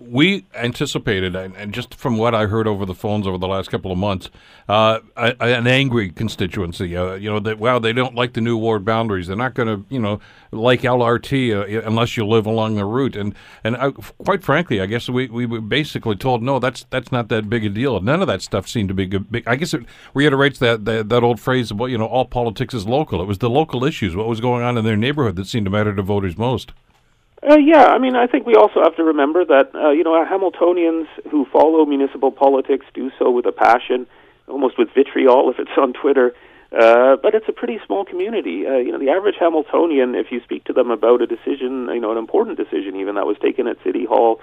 we 0.09 0.45
anticipated, 0.55 1.35
and 1.37 1.73
just 1.73 1.95
from 1.95 2.19
what 2.19 2.35
I 2.35 2.47
heard 2.47 2.67
over 2.67 2.85
the 2.85 2.95
phones 2.95 3.27
over 3.27 3.39
the 3.39 3.49
last 3.49 3.71
couple 3.71 3.93
of 3.93 3.99
months, 3.99 4.31
uh, 4.69 5.01
an 5.17 5.67
angry 5.67 6.11
constituency. 6.11 6.97
Uh, 6.97 7.15
you 7.15 7.31
know 7.31 7.41
that 7.41 7.59
wow, 7.59 7.79
they 7.79 7.93
don't 7.93 8.15
like 8.15 8.33
the 8.33 8.41
new 8.41 8.57
ward 8.57 8.85
boundaries. 8.85 9.27
They're 9.27 9.37
not 9.37 9.55
going 9.55 9.69
to 9.69 9.87
you 9.95 10.01
know 10.01 10.21
like 10.51 10.83
LRT 10.83 11.53
uh, 11.55 11.83
unless 11.87 12.17
you 12.17 12.27
live 12.27 12.47
along 12.47 12.75
the 12.75 12.85
route. 12.85 13.17
And 13.17 13.35
and 13.65 13.77
I, 13.77 13.91
quite 13.91 14.43
frankly, 14.43 14.81
I 14.81 14.87
guess 14.87 15.09
we, 15.09 15.29
we 15.29 15.47
were 15.47 15.61
basically 15.61 16.17
told 16.17 16.43
no, 16.43 16.59
that's 16.59 16.85
that's 16.91 17.13
not 17.13 17.29
that 17.29 17.49
big 17.49 17.65
a 17.65 17.69
deal. 17.69 18.01
None 18.01 18.21
of 18.21 18.29
that 18.29 18.43
stuff 18.43 18.69
seemed 18.69 18.89
to 18.89 18.95
be 18.95 19.07
good. 19.07 19.31
Big, 19.31 19.47
I 19.47 19.57
guess 19.57 19.75
it 19.75 19.85
reiterates 20.15 20.59
that, 20.59 20.85
that 20.85 21.09
that 21.09 21.23
old 21.23 21.41
phrase 21.41 21.71
about 21.71 21.87
you 21.87 21.99
know 21.99 22.07
all 22.07 22.25
politics 22.25 22.75
is 22.75 22.87
local. 22.87 23.21
It 23.23 23.27
was 23.27 23.39
the 23.39 23.51
local 23.51 23.85
issues, 23.85 24.15
what 24.15 24.29
was 24.29 24.41
going 24.41 24.63
on 24.63 24.77
in 24.77 24.85
their 24.85 24.97
neighborhood, 24.97 25.37
that 25.37 25.47
seemed 25.47 25.67
to 25.67 25.71
matter 25.71 25.95
to 25.95 26.03
voters 26.03 26.37
most. 26.37 26.73
Uh, 27.49 27.59
yeah, 27.59 27.87
I 27.87 27.99
mean, 27.99 28.15
I 28.15 28.29
think 28.29 28.47
we 28.47 28.55
also 28.55 28.83
have 28.83 28.95
to 28.97 29.05
remember 29.05 29.45
that 29.45 29.75
uh, 29.75 29.91
you 29.91 30.05
know 30.05 30.13
Hamiltonians 30.25 31.07
who 31.31 31.45
follow 31.53 31.85
municipal 31.85 32.31
politics 32.31 32.87
do 32.95 33.11
so 33.19 33.31
with 33.31 33.47
a 33.47 33.53
passion, 33.53 34.07
almost 34.47 34.79
with 34.79 34.89
vitriol 34.95 35.51
if 35.55 35.59
it's 35.59 35.77
on 35.77 35.93
Twitter. 35.93 36.35
Uh, 36.73 37.17
but 37.23 37.35
it's 37.35 37.47
a 37.49 37.53
pretty 37.53 37.79
small 37.85 38.05
community. 38.05 38.67
Uh, 38.67 38.77
you 38.77 38.93
know, 38.93 38.99
the 38.99 39.11
average 39.11 39.35
Hamiltonian, 39.39 40.15
if 40.15 40.33
you 40.33 40.41
speak 40.43 40.65
to 40.65 40.73
them 40.73 40.91
about 40.91 41.21
a 41.21 41.27
decision, 41.27 41.87
you 41.93 42.01
know, 42.01 42.13
an 42.13 42.17
important 42.17 42.57
decision 42.57 42.97
even 42.97 43.17
that 43.17 43.27
was 43.27 43.37
taken 43.43 43.67
at 43.67 43.77
City 43.85 44.07
Hall, 44.07 44.41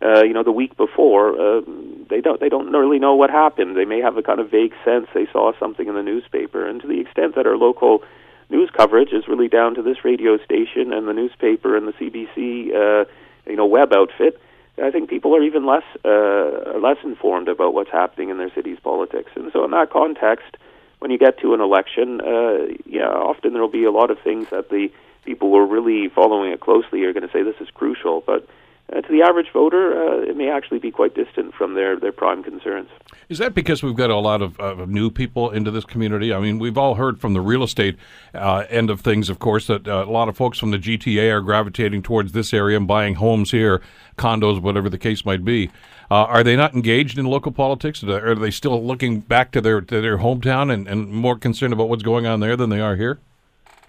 uh, 0.00 0.24
you 0.24 0.32
know, 0.32 0.42
the 0.42 0.52
week 0.52 0.74
before, 0.76 1.38
uh, 1.38 1.60
they 2.08 2.20
don't 2.20 2.40
they 2.40 2.48
don't 2.48 2.72
really 2.72 2.98
know 2.98 3.14
what 3.14 3.28
happened. 3.30 3.76
They 3.76 3.84
may 3.84 4.00
have 4.00 4.16
a 4.16 4.22
kind 4.22 4.40
of 4.40 4.50
vague 4.50 4.72
sense 4.84 5.06
they 5.12 5.26
saw 5.32 5.52
something 5.58 5.88
in 5.88 5.94
the 5.94 6.02
newspaper, 6.02 6.66
and 6.66 6.80
to 6.80 6.86
the 6.86 7.00
extent 7.00 7.34
that 7.34 7.46
our 7.46 7.56
local 7.56 8.04
news 8.50 8.70
coverage 8.76 9.12
is 9.12 9.28
really 9.28 9.48
down 9.48 9.74
to 9.74 9.82
this 9.82 10.04
radio 10.04 10.38
station 10.38 10.92
and 10.92 11.08
the 11.08 11.12
newspaper 11.12 11.76
and 11.76 11.88
the 11.88 11.92
CBC, 11.92 12.74
uh, 12.74 13.04
you 13.48 13.56
know, 13.56 13.66
web 13.66 13.92
outfit. 13.92 14.40
I 14.82 14.90
think 14.90 15.08
people 15.08 15.34
are 15.34 15.42
even 15.42 15.64
less 15.64 15.84
uh, 16.04 16.78
less 16.78 16.98
informed 17.02 17.48
about 17.48 17.72
what's 17.72 17.90
happening 17.90 18.28
in 18.28 18.36
their 18.36 18.52
city's 18.54 18.78
politics, 18.78 19.30
and 19.34 19.50
so 19.52 19.64
in 19.64 19.70
that 19.70 19.90
context, 19.90 20.56
when 20.98 21.10
you 21.10 21.18
get 21.18 21.38
to 21.40 21.54
an 21.54 21.60
election, 21.60 22.20
uh, 22.20 22.74
yeah, 22.84 23.08
often 23.08 23.52
there 23.54 23.62
will 23.62 23.68
be 23.68 23.84
a 23.84 23.90
lot 23.90 24.10
of 24.10 24.18
things 24.20 24.48
that 24.50 24.68
the 24.68 24.92
people 25.24 25.48
who 25.48 25.56
are 25.56 25.66
really 25.66 26.08
following 26.08 26.52
it 26.52 26.60
closely 26.60 27.04
are 27.04 27.12
going 27.14 27.26
to 27.26 27.32
say 27.32 27.42
this 27.42 27.60
is 27.60 27.68
crucial, 27.72 28.22
but 28.26 28.46
uh, 28.94 29.00
to 29.00 29.12
the 29.12 29.22
average 29.22 29.48
voter, 29.52 29.92
uh, 29.92 30.20
it 30.22 30.36
may 30.36 30.48
actually 30.48 30.78
be 30.78 30.90
quite 30.90 31.14
distant 31.14 31.54
from 31.54 31.74
their, 31.74 31.98
their 31.98 32.12
prime 32.12 32.42
concerns. 32.42 32.88
Is 33.28 33.38
that 33.38 33.54
because 33.54 33.82
we've 33.82 33.96
got 33.96 34.10
a 34.10 34.16
lot 34.16 34.42
of 34.42 34.88
new 34.88 35.10
people 35.10 35.50
into 35.50 35.72
this 35.72 35.84
community? 35.84 36.32
I 36.32 36.38
mean, 36.38 36.58
we've 36.60 36.78
all 36.78 36.94
heard 36.94 37.20
from 37.20 37.34
the 37.34 37.40
real 37.40 37.64
estate 37.64 37.96
uh, 38.32 38.64
end 38.68 38.88
of 38.90 39.00
things, 39.00 39.28
of 39.28 39.40
course, 39.40 39.66
that 39.66 39.88
uh, 39.88 40.04
a 40.06 40.10
lot 40.10 40.28
of 40.28 40.36
folks 40.36 40.58
from 40.58 40.70
the 40.70 40.78
GTA 40.78 41.32
are 41.32 41.40
gravitating 41.40 42.02
towards 42.02 42.32
this 42.32 42.54
area 42.54 42.76
and 42.76 42.86
buying 42.86 43.16
homes 43.16 43.50
here, 43.50 43.82
condos, 44.16 44.60
whatever 44.60 44.88
the 44.88 44.98
case 44.98 45.24
might 45.24 45.44
be. 45.44 45.68
Uh, 46.08 46.22
are 46.24 46.44
they 46.44 46.54
not 46.54 46.72
engaged 46.72 47.18
in 47.18 47.26
local 47.26 47.50
politics? 47.50 48.04
Are 48.04 48.36
they 48.36 48.52
still 48.52 48.84
looking 48.84 49.18
back 49.18 49.50
to 49.50 49.60
their 49.60 49.80
to 49.80 50.00
their 50.00 50.18
hometown 50.18 50.72
and, 50.72 50.86
and 50.86 51.08
more 51.08 51.36
concerned 51.36 51.72
about 51.72 51.88
what's 51.88 52.04
going 52.04 52.26
on 52.26 52.38
there 52.38 52.56
than 52.56 52.70
they 52.70 52.80
are 52.80 52.94
here? 52.94 53.18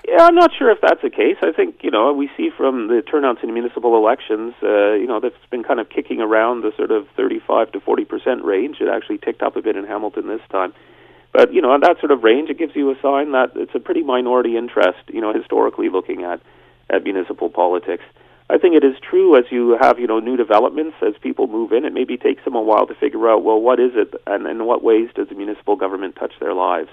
Yeah, 0.08 0.24
I'm 0.24 0.36
not 0.36 0.52
sure 0.58 0.72
if 0.72 0.80
that's 0.82 1.02
the 1.02 1.10
case. 1.10 1.36
I 1.42 1.52
think 1.52 1.84
you 1.84 1.92
know 1.92 2.14
we 2.14 2.30
see 2.38 2.50
from 2.56 2.88
the 2.88 3.02
turnouts 3.02 3.44
in 3.44 3.54
municipal 3.54 3.98
elections, 3.98 4.54
uh, 4.64 4.94
you 4.94 5.06
know, 5.06 5.20
that's 5.20 5.36
been 5.52 5.64
kind 5.64 5.82
of 5.82 5.90
kicking 5.90 6.22
around 6.22 6.62
the 6.62 6.72
sort 6.78 6.92
of 6.92 7.08
35 7.18 7.74
to 7.74 7.82
40 7.82 8.06
percent 8.06 8.46
range. 8.46 8.78
It 8.80 8.88
actually 8.88 9.18
ticked 9.18 9.44
up 9.44 9.58
a 9.58 9.62
bit 9.62 9.76
in 9.76 9.84
Hamilton 9.84 10.28
this 10.28 10.40
time, 10.50 10.74
but 11.34 11.54
you 11.54 11.62
know, 11.62 11.76
at 11.76 11.82
that 11.82 12.00
sort 12.00 12.12
of 12.12 12.24
range, 12.24 12.50
it 12.50 12.58
gives 12.58 12.74
you 12.74 12.90
a 12.90 12.96
sign 13.02 13.34
that 13.34 13.52
it's 13.56 13.76
a 13.76 13.82
pretty 13.82 14.02
minority 14.02 14.56
interest. 14.56 15.00
You 15.10 15.20
know, 15.20 15.34
historically 15.34 15.90
looking 15.90 16.24
at 16.24 16.42
at 16.90 17.04
municipal 17.04 17.50
politics. 17.50 18.04
I 18.50 18.58
think 18.58 18.76
it 18.76 18.86
is 18.86 18.96
true 19.02 19.36
as 19.38 19.44
you 19.52 19.78
have 19.82 20.00
you 20.00 20.08
know 20.08 20.22
new 20.22 20.38
developments 20.38 20.96
as 21.06 21.16
people 21.22 21.48
move 21.48 21.74
in. 21.74 21.84
It 21.84 21.92
maybe 21.92 22.16
takes 22.16 22.46
them 22.46 22.56
a 22.56 22.62
while 22.62 22.88
to 22.88 22.96
figure 22.96 23.30
out 23.30 23.44
well 23.44 23.60
what 23.60 23.78
is 23.82 23.92
it 23.96 24.14
and 24.26 24.48
in 24.48 24.66
what 24.66 24.82
ways 24.82 25.10
does 25.16 25.28
the 25.28 25.36
municipal 25.36 25.76
government 25.76 26.16
touch 26.16 26.32
their 26.40 26.54
lives. 26.54 26.90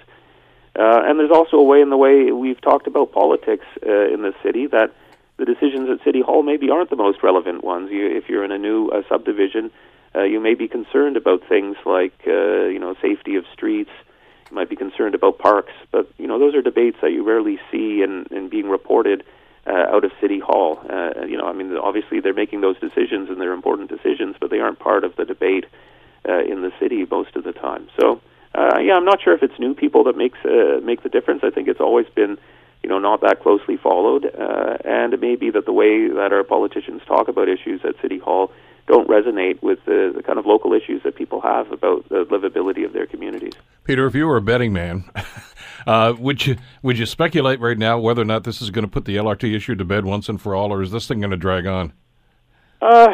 Uh, 0.77 1.03
and 1.05 1.21
there's 1.21 1.31
also 1.31 1.57
a 1.57 1.63
way 1.63 1.81
in 1.81 1.91
the 1.91 1.97
way 1.97 2.33
we've 2.33 2.61
talked 2.61 2.87
about 2.87 3.13
politics 3.13 3.65
uh, 3.87 4.13
in 4.13 4.23
the 4.23 4.35
city 4.43 4.67
that 4.67 4.93
the 5.37 5.45
decisions 5.45 5.89
at 5.89 6.05
City 6.05 6.21
Hall 6.21 6.43
maybe 6.43 6.71
aren't 6.71 6.91
the 6.91 6.97
most 6.97 7.23
relevant 7.23 7.63
ones. 7.63 7.91
You, 7.91 8.07
if 8.07 8.29
you're 8.29 8.45
in 8.45 8.53
a 8.53 8.59
new 8.59 8.89
uh, 8.89 9.03
subdivision, 9.09 9.71
uh, 10.15 10.23
you 10.23 10.41
may 10.41 10.55
be 10.55 10.69
concerned 10.69 11.17
about 11.17 11.43
things 11.49 11.77
like 11.85 12.15
uh, 12.27 12.67
you 12.67 12.79
know 12.79 12.95
safety 13.01 13.37
of 13.37 13.45
streets. 13.53 13.91
You 14.51 14.57
might 14.57 14.69
be 14.69 14.77
concerned 14.77 15.15
about 15.15 15.39
parks, 15.39 15.73
but 15.93 16.09
you 16.19 16.27
know 16.27 16.39
those 16.39 16.55
are 16.55 16.63
debates 16.63 16.99
that 17.03 17.13
you 17.13 17.25
rarely 17.25 17.59
see 17.71 18.03
and 18.03 18.27
in, 18.29 18.37
in 18.37 18.49
being 18.49 18.69
reported 18.69 19.25
uh, 19.67 19.95
out 19.95 20.05
of 20.05 20.13
City 20.21 20.41
Hall. 20.41 20.81
You 21.27 21.39
know, 21.39 21.47
I 21.47 21.53
mean, 21.53 21.77
obviously 21.77 22.21
they're 22.21 22.35
making 22.35 22.61
those 22.61 22.79
decisions 22.79 23.31
and 23.31 23.41
they're 23.41 23.53
important 23.53 23.91
decisions, 23.91 24.37
but 24.41 24.51
they 24.51 24.59
aren't 24.59 24.79
part 24.79 25.05
of 25.05 25.17
the 25.17 25.25
debate 25.25 25.67
in 26.25 26.63
the 26.63 26.73
city 26.81 27.07
most 27.11 27.37
of 27.37 27.45
the 27.45 27.53
time. 27.53 27.89
So, 28.01 28.21
uh, 28.55 28.79
yeah, 28.81 28.95
I'm 28.95 29.05
not 29.05 29.23
sure 29.23 29.35
if 29.35 29.43
it's 29.43 29.59
new 29.59 29.75
people 29.75 30.05
that 30.05 30.17
makes 30.17 30.39
uh, 30.45 30.81
make 30.83 31.03
the 31.03 31.09
difference. 31.09 31.43
I 31.43 31.51
think 31.51 31.69
it's 31.69 31.81
always 31.81 32.07
been 32.15 32.39
you 32.85 32.91
know, 32.91 32.99
not 32.99 33.23
that 33.23 33.41
closely 33.41 33.79
followed, 33.79 34.27
uh, 34.27 34.77
and 34.85 35.15
it 35.15 35.21
may 35.21 35.37
be 35.37 35.49
that 35.49 35.65
the 35.65 35.73
way 35.73 36.07
that 36.07 36.35
our 36.35 36.45
politicians 36.45 37.01
talk 37.07 37.29
about 37.29 37.49
issues 37.49 37.81
at 37.83 37.95
City 38.03 38.19
Hall 38.19 38.53
don't 38.87 39.09
resonate 39.09 39.63
with 39.63 39.83
the, 39.87 40.13
the 40.15 40.23
kind 40.23 40.39
of 40.39 40.45
local 40.45 40.75
issues 40.75 41.03
that 41.03 41.15
people 41.15 41.41
have 41.41 41.73
about 41.73 42.07
the 42.11 42.27
livability 42.27 42.85
of 42.85 42.93
their 42.93 43.07
communities. 43.07 43.55
Peter, 43.85 44.07
if 44.07 44.15
you 44.15 44.27
were 44.27 44.37
a 44.37 44.43
betting 44.43 44.75
man, 44.75 45.11
uh, 45.87 46.13
would 46.19 46.45
you 46.45 46.57
would 46.83 46.99
you 46.99 47.07
speculate 47.07 47.59
right 47.59 47.79
now 47.79 47.99
whether 47.99 48.21
or 48.21 48.27
not 48.27 48.45
this 48.45 48.61
is 48.61 48.69
going 48.69 48.85
to 48.85 48.91
put 48.91 49.07
the 49.07 49.17
LRT 49.17 49.57
issue 49.57 49.75
to 49.75 49.85
bed 49.87 50.05
once 50.05 50.29
and 50.29 50.39
for 50.39 50.55
all, 50.55 50.71
or 50.71 50.83
is 50.83 50.91
this 50.91 51.09
thing 51.09 51.21
going 51.21 51.31
to 51.31 51.39
drag 51.39 51.67
on? 51.67 51.95
Uh, 52.83 53.09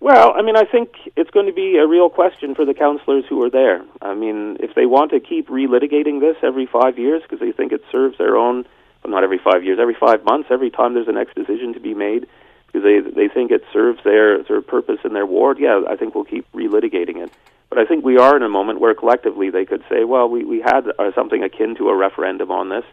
well, 0.00 0.32
I 0.36 0.42
mean, 0.42 0.56
I 0.56 0.64
think 0.64 0.90
it's 1.16 1.30
going 1.30 1.46
to 1.46 1.52
be 1.52 1.76
a 1.76 1.86
real 1.86 2.08
question 2.08 2.54
for 2.54 2.64
the 2.64 2.74
councillors 2.74 3.24
who 3.28 3.42
are 3.42 3.50
there. 3.50 3.84
I 4.00 4.14
mean, 4.14 4.56
if 4.60 4.74
they 4.74 4.86
want 4.86 5.10
to 5.10 5.18
keep 5.18 5.48
relitigating 5.48 6.20
this 6.20 6.36
every 6.42 6.66
five 6.66 6.98
years 6.98 7.22
because 7.22 7.40
they 7.40 7.50
think 7.50 7.72
it 7.72 7.82
serves 7.90 8.16
their 8.16 8.36
own, 8.36 8.64
well, 9.02 9.10
not 9.10 9.24
every 9.24 9.38
five 9.38 9.64
years, 9.64 9.78
every 9.80 9.96
five 9.98 10.24
months, 10.24 10.50
every 10.52 10.70
time 10.70 10.94
there's 10.94 11.08
a 11.08 11.12
next 11.12 11.34
decision 11.34 11.74
to 11.74 11.80
be 11.80 11.94
made, 11.94 12.28
because 12.66 12.84
they 12.84 13.00
they 13.00 13.26
think 13.26 13.50
it 13.50 13.64
serves 13.72 13.98
their 14.04 14.42
their 14.44 14.62
purpose 14.62 15.00
in 15.04 15.14
their 15.14 15.26
ward. 15.26 15.58
Yeah, 15.58 15.82
I 15.88 15.96
think 15.96 16.14
we'll 16.14 16.24
keep 16.24 16.50
relitigating 16.52 17.16
it. 17.16 17.32
But 17.68 17.78
I 17.78 17.84
think 17.84 18.04
we 18.04 18.18
are 18.18 18.36
in 18.36 18.42
a 18.44 18.48
moment 18.48 18.80
where 18.80 18.94
collectively 18.94 19.50
they 19.50 19.64
could 19.64 19.82
say, 19.88 20.04
well, 20.04 20.28
we 20.28 20.44
we 20.44 20.60
had 20.60 20.86
uh, 20.96 21.10
something 21.16 21.42
akin 21.42 21.74
to 21.74 21.88
a 21.88 21.96
referendum 21.96 22.52
on 22.52 22.68
this. 22.68 22.84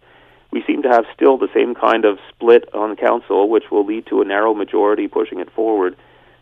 We 0.51 0.63
seem 0.65 0.81
to 0.83 0.89
have 0.89 1.05
still 1.13 1.38
the 1.38 1.50
same 1.53 1.75
kind 1.75 2.03
of 2.03 2.17
split 2.29 2.74
on 2.74 2.95
council, 2.95 3.47
which 3.47 3.69
will 3.69 3.85
lead 3.85 4.07
to 4.07 4.21
a 4.21 4.25
narrow 4.25 4.55
majority 4.55 5.07
pushing 5.07 5.39
it 5.39 5.51
forward 5.51 5.95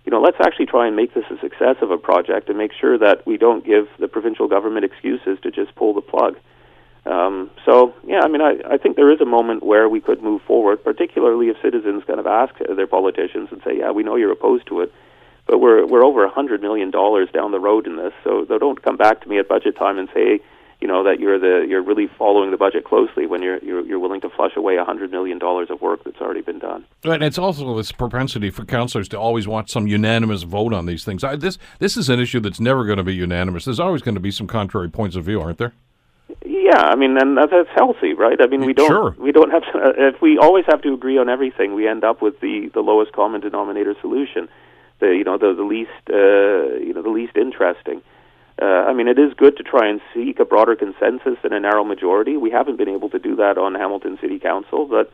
you 0.05 0.11
know, 0.11 0.21
let's 0.21 0.37
actually 0.41 0.65
try 0.65 0.87
and 0.87 0.95
make 0.95 1.13
this 1.13 1.23
a 1.29 1.39
success 1.39 1.77
of 1.81 1.91
a 1.91 1.97
project 1.97 2.49
and 2.49 2.57
make 2.57 2.71
sure 2.73 2.97
that 2.97 3.25
we 3.25 3.37
don't 3.37 3.65
give 3.65 3.87
the 3.99 4.07
provincial 4.07 4.47
government 4.47 4.85
excuses 4.85 5.37
to 5.43 5.51
just 5.51 5.73
pull 5.75 5.93
the 5.93 6.01
plug. 6.01 6.37
Um, 7.05 7.49
so, 7.65 7.93
yeah, 8.05 8.21
I 8.23 8.27
mean, 8.27 8.41
I, 8.41 8.55
I 8.69 8.77
think 8.77 8.95
there 8.95 9.11
is 9.11 9.19
a 9.19 9.25
moment 9.25 9.63
where 9.63 9.89
we 9.89 9.99
could 9.99 10.21
move 10.21 10.41
forward, 10.43 10.83
particularly 10.83 11.47
if 11.47 11.57
citizens 11.61 12.03
kind 12.05 12.19
of 12.19 12.27
ask 12.27 12.53
their 12.59 12.87
politicians 12.87 13.49
and 13.51 13.61
say, 13.63 13.77
yeah, 13.79 13.91
we 13.91 14.03
know 14.03 14.15
you're 14.15 14.31
opposed 14.31 14.67
to 14.67 14.81
it, 14.81 14.93
but 15.45 15.59
we're, 15.59 15.85
we're 15.85 16.05
over 16.05 16.25
a 16.25 16.31
$100 16.31 16.61
million 16.61 16.91
down 16.91 17.51
the 17.51 17.59
road 17.59 17.87
in 17.87 17.97
this, 17.97 18.13
so 18.23 18.45
don't 18.45 18.81
come 18.81 18.95
back 18.95 19.21
to 19.21 19.29
me 19.29 19.37
at 19.37 19.47
budget 19.49 19.75
time 19.75 19.97
and 19.97 20.07
say, 20.13 20.39
you 20.83 20.89
know 20.89 21.01
that 21.05 21.17
you're 21.17 21.39
the 21.39 21.65
you're 21.65 21.81
really 21.81 22.09
following 22.17 22.51
the 22.51 22.57
budget 22.57 22.83
closely 22.83 23.25
when 23.25 23.41
you're 23.41 23.57
you're, 23.59 23.85
you're 23.85 23.99
willing 23.99 24.19
to 24.19 24.29
flush 24.29 24.51
away 24.57 24.75
a 24.75 24.83
hundred 24.83 25.11
million 25.11 25.39
dollars 25.39 25.69
of 25.69 25.81
work 25.81 26.03
that's 26.03 26.19
already 26.19 26.41
been 26.41 26.59
done. 26.59 26.85
And 27.05 27.23
it's 27.23 27.37
also 27.37 27.77
this 27.77 27.93
propensity 27.93 28.49
for 28.49 28.65
councillors 28.65 29.07
to 29.09 29.17
always 29.17 29.47
want 29.47 29.69
some 29.69 29.87
unanimous 29.87 30.43
vote 30.43 30.73
on 30.73 30.85
these 30.85 31.05
things. 31.05 31.23
I, 31.23 31.37
this 31.37 31.57
this 31.79 31.95
is 31.95 32.09
an 32.09 32.19
issue 32.19 32.41
that's 32.41 32.59
never 32.59 32.83
going 32.83 32.97
to 32.97 33.03
be 33.03 33.15
unanimous. 33.15 33.63
There's 33.63 33.79
always 33.79 34.01
going 34.01 34.15
to 34.15 34.21
be 34.21 34.29
some 34.29 34.45
contrary 34.45 34.89
points 34.89 35.15
of 35.15 35.23
view, 35.23 35.39
aren't 35.39 35.57
there? 35.57 35.71
Yeah, 36.45 36.81
I 36.81 36.95
mean, 36.97 37.15
and 37.17 37.37
that's 37.37 37.69
healthy, 37.73 38.13
right? 38.13 38.41
I 38.41 38.47
mean, 38.47 38.65
we 38.65 38.73
don't 38.73 38.89
sure. 38.89 39.15
we 39.17 39.31
don't 39.31 39.51
have 39.51 39.63
to, 39.71 39.93
if 39.95 40.21
we 40.21 40.37
always 40.37 40.65
have 40.67 40.81
to 40.81 40.93
agree 40.93 41.17
on 41.17 41.29
everything, 41.29 41.75
we 41.75 41.87
end 41.87 42.03
up 42.03 42.21
with 42.21 42.41
the 42.41 42.69
the 42.73 42.81
lowest 42.81 43.13
common 43.13 43.39
denominator 43.39 43.95
solution, 44.01 44.49
the 44.99 45.15
you 45.15 45.23
know 45.23 45.37
the 45.37 45.53
the 45.53 45.63
least 45.63 45.91
uh, 46.09 46.75
you 46.85 46.93
know 46.93 47.01
the 47.01 47.09
least 47.09 47.37
interesting. 47.37 48.01
Uh, 48.61 48.65
I 48.65 48.93
mean, 48.93 49.07
it 49.07 49.17
is 49.17 49.33
good 49.33 49.57
to 49.57 49.63
try 49.63 49.87
and 49.87 49.99
seek 50.13 50.39
a 50.39 50.45
broader 50.45 50.75
consensus 50.75 51.37
than 51.41 51.53
a 51.53 51.59
narrow 51.59 51.83
majority. 51.83 52.37
We 52.37 52.51
haven't 52.51 52.77
been 52.77 52.89
able 52.89 53.09
to 53.09 53.19
do 53.19 53.35
that 53.37 53.57
on 53.57 53.73
Hamilton 53.73 54.17
City 54.21 54.39
Council, 54.39 54.85
but 54.85 55.11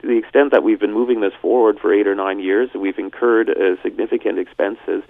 to 0.00 0.06
the 0.06 0.18
extent 0.18 0.50
that 0.50 0.62
we've 0.62 0.80
been 0.80 0.92
moving 0.92 1.20
this 1.20 1.32
forward 1.40 1.78
for 1.80 1.92
eight 1.92 2.06
or 2.06 2.14
nine 2.14 2.38
years, 2.38 2.68
we've 2.74 2.98
incurred 2.98 3.48
uh, 3.48 3.80
significant 3.82 4.38
expenses. 4.38 5.02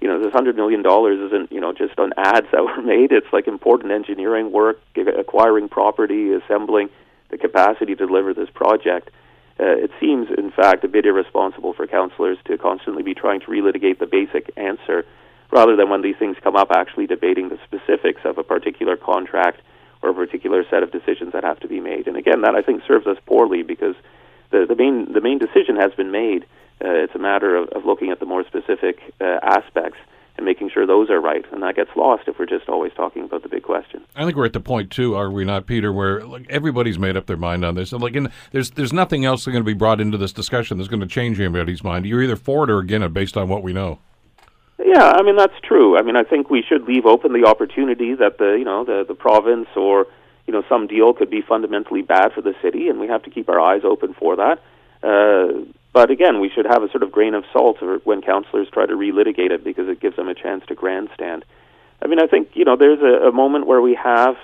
You 0.00 0.08
know, 0.08 0.22
this 0.22 0.32
hundred 0.32 0.56
million 0.56 0.82
dollars 0.82 1.18
isn't 1.26 1.50
you 1.50 1.60
know 1.60 1.72
just 1.72 1.98
on 1.98 2.12
ads 2.16 2.46
that 2.52 2.62
were 2.62 2.82
made. 2.82 3.12
It's 3.12 3.32
like 3.32 3.48
important 3.48 3.92
engineering 3.92 4.52
work, 4.52 4.78
acquiring 4.96 5.68
property, 5.68 6.32
assembling 6.32 6.90
the 7.30 7.38
capacity 7.38 7.96
to 7.96 8.06
deliver 8.06 8.34
this 8.34 8.50
project. 8.54 9.10
Uh, 9.58 9.64
it 9.64 9.90
seems, 9.98 10.28
in 10.36 10.52
fact, 10.52 10.84
a 10.84 10.88
bit 10.88 11.06
irresponsible 11.06 11.72
for 11.72 11.86
councillors 11.86 12.36
to 12.44 12.58
constantly 12.58 13.02
be 13.02 13.14
trying 13.14 13.40
to 13.40 13.46
relitigate 13.46 13.98
the 13.98 14.06
basic 14.06 14.52
answer 14.56 15.06
rather 15.50 15.76
than 15.76 15.88
when 15.88 16.02
these 16.02 16.16
things 16.16 16.36
come 16.42 16.56
up, 16.56 16.68
actually 16.70 17.06
debating 17.06 17.48
the 17.48 17.58
specifics 17.64 18.22
of 18.24 18.38
a 18.38 18.42
particular 18.42 18.96
contract 18.96 19.60
or 20.02 20.10
a 20.10 20.14
particular 20.14 20.64
set 20.70 20.82
of 20.82 20.92
decisions 20.92 21.32
that 21.32 21.44
have 21.44 21.60
to 21.60 21.68
be 21.68 21.80
made. 21.80 22.06
And 22.06 22.16
again, 22.16 22.42
that 22.42 22.54
I 22.54 22.62
think 22.62 22.82
serves 22.86 23.06
us 23.06 23.18
poorly 23.26 23.62
because 23.62 23.94
the, 24.50 24.66
the 24.68 24.76
main 24.76 25.12
the 25.12 25.20
main 25.20 25.38
decision 25.38 25.76
has 25.76 25.92
been 25.94 26.10
made. 26.10 26.44
Uh, 26.84 26.90
it's 26.90 27.14
a 27.14 27.18
matter 27.18 27.56
of, 27.56 27.68
of 27.70 27.86
looking 27.86 28.10
at 28.10 28.20
the 28.20 28.26
more 28.26 28.44
specific 28.44 29.00
uh, 29.20 29.38
aspects 29.42 29.98
and 30.36 30.44
making 30.44 30.68
sure 30.68 30.86
those 30.86 31.08
are 31.08 31.20
right. 31.20 31.44
And 31.50 31.62
that 31.62 31.76
gets 31.76 31.90
lost 31.96 32.28
if 32.28 32.38
we're 32.38 32.44
just 32.44 32.68
always 32.68 32.92
talking 32.92 33.24
about 33.24 33.42
the 33.42 33.48
big 33.48 33.62
question. 33.62 34.04
I 34.14 34.24
think 34.24 34.36
we're 34.36 34.44
at 34.44 34.52
the 34.52 34.60
point 34.60 34.90
too, 34.90 35.14
are 35.14 35.30
we 35.30 35.44
not, 35.44 35.66
Peter, 35.66 35.92
where 35.92 36.22
like, 36.26 36.46
everybody's 36.50 36.98
made 36.98 37.16
up 37.16 37.24
their 37.24 37.38
mind 37.38 37.64
on 37.64 37.74
this, 37.74 37.92
and 37.92 38.02
like, 38.02 38.14
in, 38.14 38.30
there's 38.52 38.70
there's 38.72 38.92
nothing 38.92 39.24
else 39.24 39.44
that's 39.44 39.52
going 39.52 39.64
to 39.64 39.66
be 39.66 39.72
brought 39.72 40.00
into 40.00 40.18
this 40.18 40.32
discussion 40.32 40.76
that's 40.76 40.88
going 40.88 41.00
to 41.00 41.06
change 41.06 41.40
anybody's 41.40 41.82
mind. 41.82 42.04
You're 42.04 42.22
either 42.22 42.36
for 42.36 42.64
it 42.64 42.70
or 42.70 42.80
against 42.80 43.06
it 43.06 43.14
based 43.14 43.36
on 43.36 43.48
what 43.48 43.62
we 43.62 43.72
know. 43.72 43.98
Yeah, 44.78 45.12
I 45.16 45.22
mean 45.22 45.36
that's 45.36 45.58
true. 45.62 45.98
I 45.98 46.02
mean 46.02 46.16
I 46.16 46.22
think 46.22 46.50
we 46.50 46.62
should 46.62 46.82
leave 46.84 47.06
open 47.06 47.32
the 47.32 47.46
opportunity 47.46 48.14
that 48.14 48.38
the 48.38 48.56
you 48.58 48.64
know 48.64 48.84
the 48.84 49.04
the 49.06 49.14
province 49.14 49.68
or 49.74 50.06
you 50.46 50.52
know 50.52 50.62
some 50.68 50.86
deal 50.86 51.12
could 51.12 51.30
be 51.30 51.42
fundamentally 51.42 52.02
bad 52.02 52.32
for 52.32 52.42
the 52.42 52.54
city, 52.62 52.88
and 52.88 53.00
we 53.00 53.08
have 53.08 53.22
to 53.24 53.30
keep 53.30 53.48
our 53.48 53.60
eyes 53.60 53.82
open 53.84 54.14
for 54.14 54.36
that. 54.36 54.60
Uh, 55.02 55.64
but 55.92 56.10
again, 56.10 56.40
we 56.40 56.50
should 56.50 56.66
have 56.66 56.82
a 56.82 56.90
sort 56.90 57.02
of 57.02 57.10
grain 57.10 57.32
of 57.32 57.44
salt 57.52 57.78
when 58.04 58.20
councillors 58.20 58.68
try 58.70 58.84
to 58.84 58.92
relitigate 58.92 59.50
it 59.50 59.64
because 59.64 59.88
it 59.88 59.98
gives 60.00 60.16
them 60.16 60.28
a 60.28 60.34
chance 60.34 60.62
to 60.66 60.74
grandstand. 60.74 61.44
I 62.02 62.06
mean, 62.06 62.20
I 62.20 62.26
think 62.26 62.50
you 62.54 62.64
know 62.64 62.76
there's 62.76 63.00
a, 63.00 63.28
a 63.28 63.32
moment 63.32 63.66
where 63.66 63.80
we 63.80 63.94
have 63.94 64.36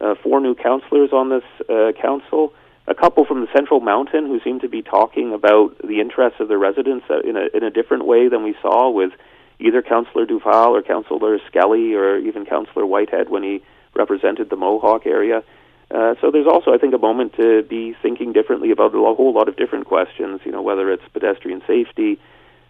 uh, 0.00 0.14
four 0.22 0.40
new 0.40 0.54
councillors 0.54 1.12
on 1.12 1.28
this 1.28 1.44
uh, 1.68 1.92
council, 2.00 2.54
a 2.86 2.94
couple 2.94 3.26
from 3.26 3.42
the 3.42 3.48
Central 3.52 3.80
Mountain 3.80 4.26
who 4.26 4.40
seem 4.40 4.60
to 4.60 4.68
be 4.68 4.82
talking 4.82 5.34
about 5.34 5.76
the 5.78 6.00
interests 6.00 6.40
of 6.40 6.48
the 6.48 6.56
residents 6.56 7.04
uh, 7.10 7.20
in 7.20 7.36
a 7.36 7.48
in 7.54 7.62
a 7.62 7.70
different 7.70 8.06
way 8.06 8.28
than 8.28 8.42
we 8.42 8.54
saw 8.62 8.88
with 8.88 9.12
either 9.64 9.82
Councillor 9.82 10.26
Duvall 10.26 10.76
or 10.76 10.82
Councillor 10.82 11.38
Skelly 11.48 11.94
or 11.94 12.18
even 12.18 12.44
Councillor 12.44 12.86
Whitehead 12.86 13.28
when 13.28 13.42
he 13.42 13.62
represented 13.94 14.50
the 14.50 14.56
Mohawk 14.56 15.06
area. 15.06 15.42
Uh, 15.90 16.14
so 16.20 16.30
there's 16.30 16.46
also, 16.46 16.72
I 16.72 16.78
think, 16.78 16.94
a 16.94 16.98
moment 16.98 17.34
to 17.34 17.62
be 17.62 17.94
thinking 18.02 18.32
differently 18.32 18.70
about 18.70 18.94
a 18.94 19.14
whole 19.14 19.32
lot 19.32 19.48
of 19.48 19.56
different 19.56 19.86
questions. 19.86 20.40
You 20.44 20.52
know, 20.52 20.62
whether 20.62 20.90
it's 20.92 21.02
pedestrian 21.12 21.62
safety. 21.66 22.18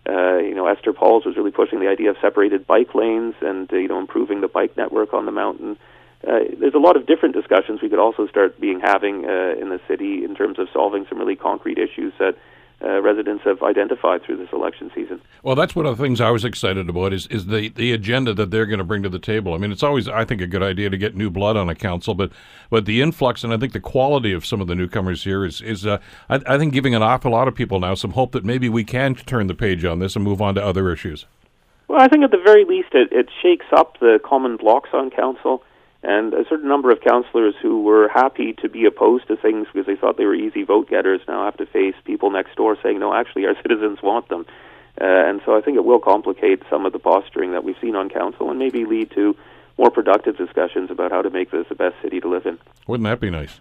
Uh, 0.06 0.36
you 0.36 0.54
know, 0.54 0.66
Esther 0.66 0.92
Pauls 0.92 1.24
was 1.24 1.34
really 1.36 1.50
pushing 1.50 1.80
the 1.80 1.88
idea 1.88 2.10
of 2.10 2.16
separated 2.20 2.66
bike 2.66 2.94
lanes 2.94 3.34
and 3.40 3.72
uh, 3.72 3.76
you 3.76 3.88
know 3.88 3.98
improving 3.98 4.42
the 4.42 4.48
bike 4.48 4.76
network 4.76 5.14
on 5.14 5.24
the 5.24 5.32
mountain. 5.32 5.78
Uh, 6.26 6.40
there's 6.58 6.74
a 6.74 6.78
lot 6.78 6.96
of 6.96 7.06
different 7.06 7.34
discussions 7.34 7.80
we 7.82 7.88
could 7.88 7.98
also 7.98 8.26
start 8.26 8.60
being 8.60 8.80
having 8.80 9.24
uh, 9.24 9.54
in 9.60 9.68
the 9.70 9.80
city 9.88 10.24
in 10.24 10.34
terms 10.34 10.58
of 10.58 10.68
solving 10.72 11.06
some 11.08 11.18
really 11.18 11.36
concrete 11.36 11.78
issues 11.78 12.12
that 12.18 12.36
uh, 12.82 13.00
residents 13.00 13.44
have 13.44 13.62
identified 13.62 14.22
through 14.22 14.36
this 14.36 14.48
election 14.52 14.90
season. 14.94 15.20
Well, 15.42 15.54
that's 15.54 15.74
one 15.74 15.86
of 15.86 15.96
the 15.96 16.02
things 16.02 16.20
I 16.20 16.30
was 16.30 16.44
excited 16.44 16.88
about 16.88 17.12
is 17.12 17.26
is 17.28 17.46
the 17.46 17.68
the 17.70 17.92
agenda 17.92 18.34
that 18.34 18.50
they're 18.50 18.66
going 18.66 18.78
to 18.78 18.84
bring 18.84 19.02
to 19.02 19.08
the 19.08 19.18
table. 19.18 19.54
I 19.54 19.58
mean, 19.58 19.72
it's 19.72 19.82
always 19.82 20.08
I 20.08 20.24
think 20.24 20.40
a 20.40 20.46
good 20.46 20.62
idea 20.62 20.90
to 20.90 20.96
get 20.96 21.14
new 21.14 21.30
blood 21.30 21.56
on 21.56 21.68
a 21.68 21.74
council, 21.74 22.14
but 22.14 22.32
but 22.70 22.84
the 22.84 23.00
influx 23.00 23.44
and 23.44 23.52
I 23.52 23.56
think 23.56 23.72
the 23.72 23.80
quality 23.80 24.32
of 24.32 24.44
some 24.44 24.60
of 24.60 24.66
the 24.66 24.74
newcomers 24.74 25.24
here 25.24 25.44
is 25.44 25.60
is 25.60 25.86
uh, 25.86 25.98
I, 26.28 26.40
I 26.46 26.58
think 26.58 26.72
giving 26.72 26.94
an 26.94 27.02
awful 27.02 27.30
lot 27.30 27.48
of 27.48 27.54
people 27.54 27.80
now 27.80 27.94
some 27.94 28.12
hope 28.12 28.32
that 28.32 28.44
maybe 28.44 28.68
we 28.68 28.84
can 28.84 29.14
turn 29.14 29.46
the 29.46 29.54
page 29.54 29.84
on 29.84 29.98
this 29.98 30.16
and 30.16 30.24
move 30.24 30.42
on 30.42 30.54
to 30.56 30.64
other 30.64 30.92
issues. 30.92 31.26
Well, 31.88 32.00
I 32.00 32.08
think 32.08 32.24
at 32.24 32.30
the 32.30 32.42
very 32.42 32.64
least 32.64 32.88
it, 32.92 33.12
it 33.12 33.28
shakes 33.42 33.66
up 33.76 33.98
the 34.00 34.18
common 34.24 34.56
blocks 34.56 34.90
on 34.92 35.10
council 35.10 35.62
and 36.04 36.34
a 36.34 36.44
certain 36.49 36.68
number 36.68 36.90
of 36.90 37.00
councillors 37.00 37.54
who 37.62 37.82
were 37.82 38.08
happy 38.08 38.52
to 38.61 38.68
be 38.68 38.84
opposed 38.84 39.26
to 39.28 39.37
things 39.37 39.66
because 39.73 39.87
they 39.87 39.96
thought 39.96 40.18
they 40.18 40.26
were 40.26 40.34
easy 40.34 40.62
vote 40.62 40.88
getters 40.88 41.23
now 41.26 41.46
have 41.46 41.56
to 41.56 41.66
face 41.66 41.94
people 42.04 42.30
next 42.30 42.54
door 42.56 42.76
saying, 42.82 42.99
no, 42.99 43.14
actually, 43.14 43.46
our 43.46 43.54
citizens 43.62 44.02
want 44.02 44.28
them. 44.28 44.44
Uh, 45.00 45.04
and 45.04 45.40
so 45.44 45.56
I 45.56 45.62
think 45.62 45.76
it 45.76 45.84
will 45.84 45.99
complicate 45.99 46.62
some 46.68 46.84
of 46.84 46.92
the 46.92 46.99
posturing 46.99 47.52
that 47.52 47.64
we've 47.64 47.76
seen 47.80 47.96
on 47.96 48.11
council 48.11 48.50
and 48.50 48.58
maybe 48.58 48.84
lead 48.84 49.11
to 49.12 49.34
more 49.78 49.90
productive 49.90 50.37
discussions 50.37 50.90
about 50.90 51.11
how 51.11 51.23
to 51.23 51.30
make 51.30 51.50
this 51.50 51.66
the 51.68 51.75
best 51.75 51.96
city 52.02 52.20
to 52.20 52.28
live 52.28 52.46
in. 52.46 52.58
Wouldn't 52.87 53.04
that 53.04 53.18
be 53.18 53.30
nice? 53.30 53.61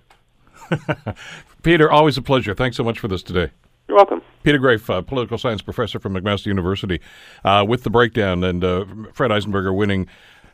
Peter, 1.63 1.89
always 1.89 2.17
a 2.17 2.21
pleasure. 2.21 2.53
Thanks 2.53 2.75
so 2.75 2.83
much 2.83 2.99
for 2.99 3.07
this 3.07 3.23
today. 3.23 3.51
You're 3.87 3.97
welcome. 3.97 4.21
Peter 4.43 4.59
Graefe, 4.59 4.89
uh, 4.89 5.01
political 5.01 5.37
science 5.37 5.61
professor 5.61 5.99
from 5.99 6.13
McMaster 6.13 6.47
University, 6.47 6.99
uh, 7.43 7.65
with 7.67 7.83
the 7.83 7.89
breakdown 7.89 8.43
and 8.43 8.63
uh, 8.63 8.85
Fred 9.13 9.31
Eisenberger 9.31 9.75
winning 9.75 10.07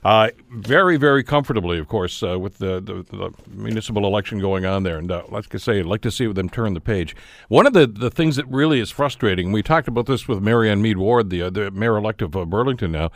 Uh, 0.04 0.30
very, 0.50 0.96
very 0.96 1.24
comfortably, 1.24 1.78
of 1.78 1.88
course, 1.90 2.24
uh, 2.24 2.40
with 2.40 2.58
the, 2.60 2.80
the, 2.80 3.04
the 3.16 3.34
municipal 3.50 4.06
election 4.06 4.40
going 4.40 4.66
on 4.66 4.84
there. 4.84 4.98
And 4.98 5.12
uh, 5.12 5.24
like 5.30 5.54
I 5.54 5.58
say, 5.58 5.80
I'd 5.80 5.86
like 5.86 6.02
to 6.02 6.12
see 6.12 6.26
them 6.32 6.50
turn 6.50 6.74
the 6.74 6.80
page. 6.80 7.16
One 7.50 7.68
of 7.68 7.74
the, 7.74 7.86
the 7.86 8.10
things 8.10 8.38
that 8.38 8.48
really 8.48 8.80
is 8.80 8.92
frustrating, 8.92 9.52
we 9.52 9.62
talked 9.62 9.90
about 9.90 10.06
this 10.06 10.26
with 10.26 10.42
Marianne 10.42 10.82
Meed 10.82 10.98
Ward, 10.98 11.30
the, 11.30 11.42
uh, 11.42 11.50
the 11.50 11.70
mayor 11.72 11.98
elect 11.98 12.22
of 12.22 12.36
uh, 12.36 12.46
Burlington 12.46 12.94
now, 12.94 13.12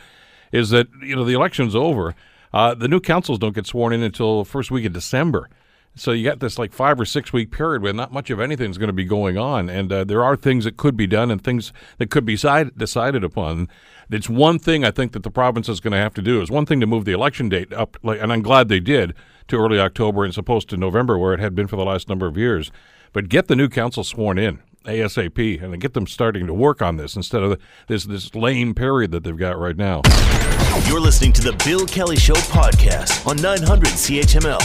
is 0.52 0.70
that, 0.70 0.88
you 1.02 1.16
know, 1.16 1.24
the 1.24 1.32
election's 1.32 1.74
over. 1.74 2.14
Uh, 2.52 2.74
the 2.74 2.86
new 2.86 3.00
councils 3.00 3.38
don't 3.38 3.54
get 3.54 3.66
sworn 3.66 3.92
in 3.92 4.02
until 4.02 4.44
first 4.44 4.70
week 4.70 4.84
of 4.84 4.92
December. 4.92 5.48
So 5.96 6.10
you 6.10 6.24
got 6.24 6.40
this 6.40 6.58
like 6.58 6.72
five 6.72 6.98
or 6.98 7.04
six 7.04 7.32
week 7.32 7.52
period 7.52 7.82
where 7.82 7.92
not 7.92 8.12
much 8.12 8.28
of 8.30 8.40
anything 8.40 8.70
is 8.70 8.78
going 8.78 8.88
to 8.88 8.92
be 8.92 9.04
going 9.04 9.38
on, 9.38 9.70
and 9.70 9.92
uh, 9.92 10.04
there 10.04 10.24
are 10.24 10.34
things 10.34 10.64
that 10.64 10.76
could 10.76 10.96
be 10.96 11.06
done 11.06 11.30
and 11.30 11.42
things 11.42 11.72
that 11.98 12.10
could 12.10 12.24
be 12.24 12.36
side- 12.36 12.76
decided 12.76 13.22
upon. 13.22 13.68
It's 14.10 14.28
one 14.28 14.58
thing 14.58 14.84
I 14.84 14.90
think 14.90 15.12
that 15.12 15.22
the 15.22 15.30
province 15.30 15.68
is 15.68 15.80
going 15.80 15.92
to 15.92 15.98
have 15.98 16.14
to 16.14 16.22
do. 16.22 16.42
Is 16.42 16.50
one 16.50 16.66
thing 16.66 16.80
to 16.80 16.86
move 16.86 17.04
the 17.04 17.12
election 17.12 17.48
date 17.48 17.72
up, 17.72 17.96
like, 18.02 18.20
and 18.20 18.32
I'm 18.32 18.42
glad 18.42 18.68
they 18.68 18.80
did 18.80 19.14
to 19.48 19.56
early 19.56 19.78
October 19.78 20.24
and 20.24 20.34
supposed 20.34 20.68
to 20.70 20.76
November, 20.76 21.16
where 21.16 21.32
it 21.32 21.40
had 21.40 21.54
been 21.54 21.68
for 21.68 21.76
the 21.76 21.84
last 21.84 22.08
number 22.08 22.26
of 22.26 22.36
years. 22.36 22.72
But 23.12 23.28
get 23.28 23.46
the 23.46 23.56
new 23.56 23.68
council 23.68 24.02
sworn 24.02 24.38
in 24.38 24.60
ASAP 24.84 25.62
and 25.62 25.80
get 25.80 25.94
them 25.94 26.06
starting 26.06 26.46
to 26.46 26.54
work 26.54 26.82
on 26.82 26.96
this 26.96 27.16
instead 27.16 27.42
of 27.42 27.60
this 27.86 28.04
this 28.04 28.34
lame 28.34 28.74
period 28.74 29.10
that 29.12 29.24
they've 29.24 29.36
got 29.36 29.58
right 29.58 29.76
now. 29.76 30.02
You're 30.86 31.00
listening 31.00 31.32
to 31.34 31.42
the 31.42 31.52
Bill 31.64 31.86
Kelly 31.86 32.16
Show 32.16 32.34
podcast 32.34 33.26
on 33.26 33.36
900 33.36 33.88
CHML. 33.88 34.58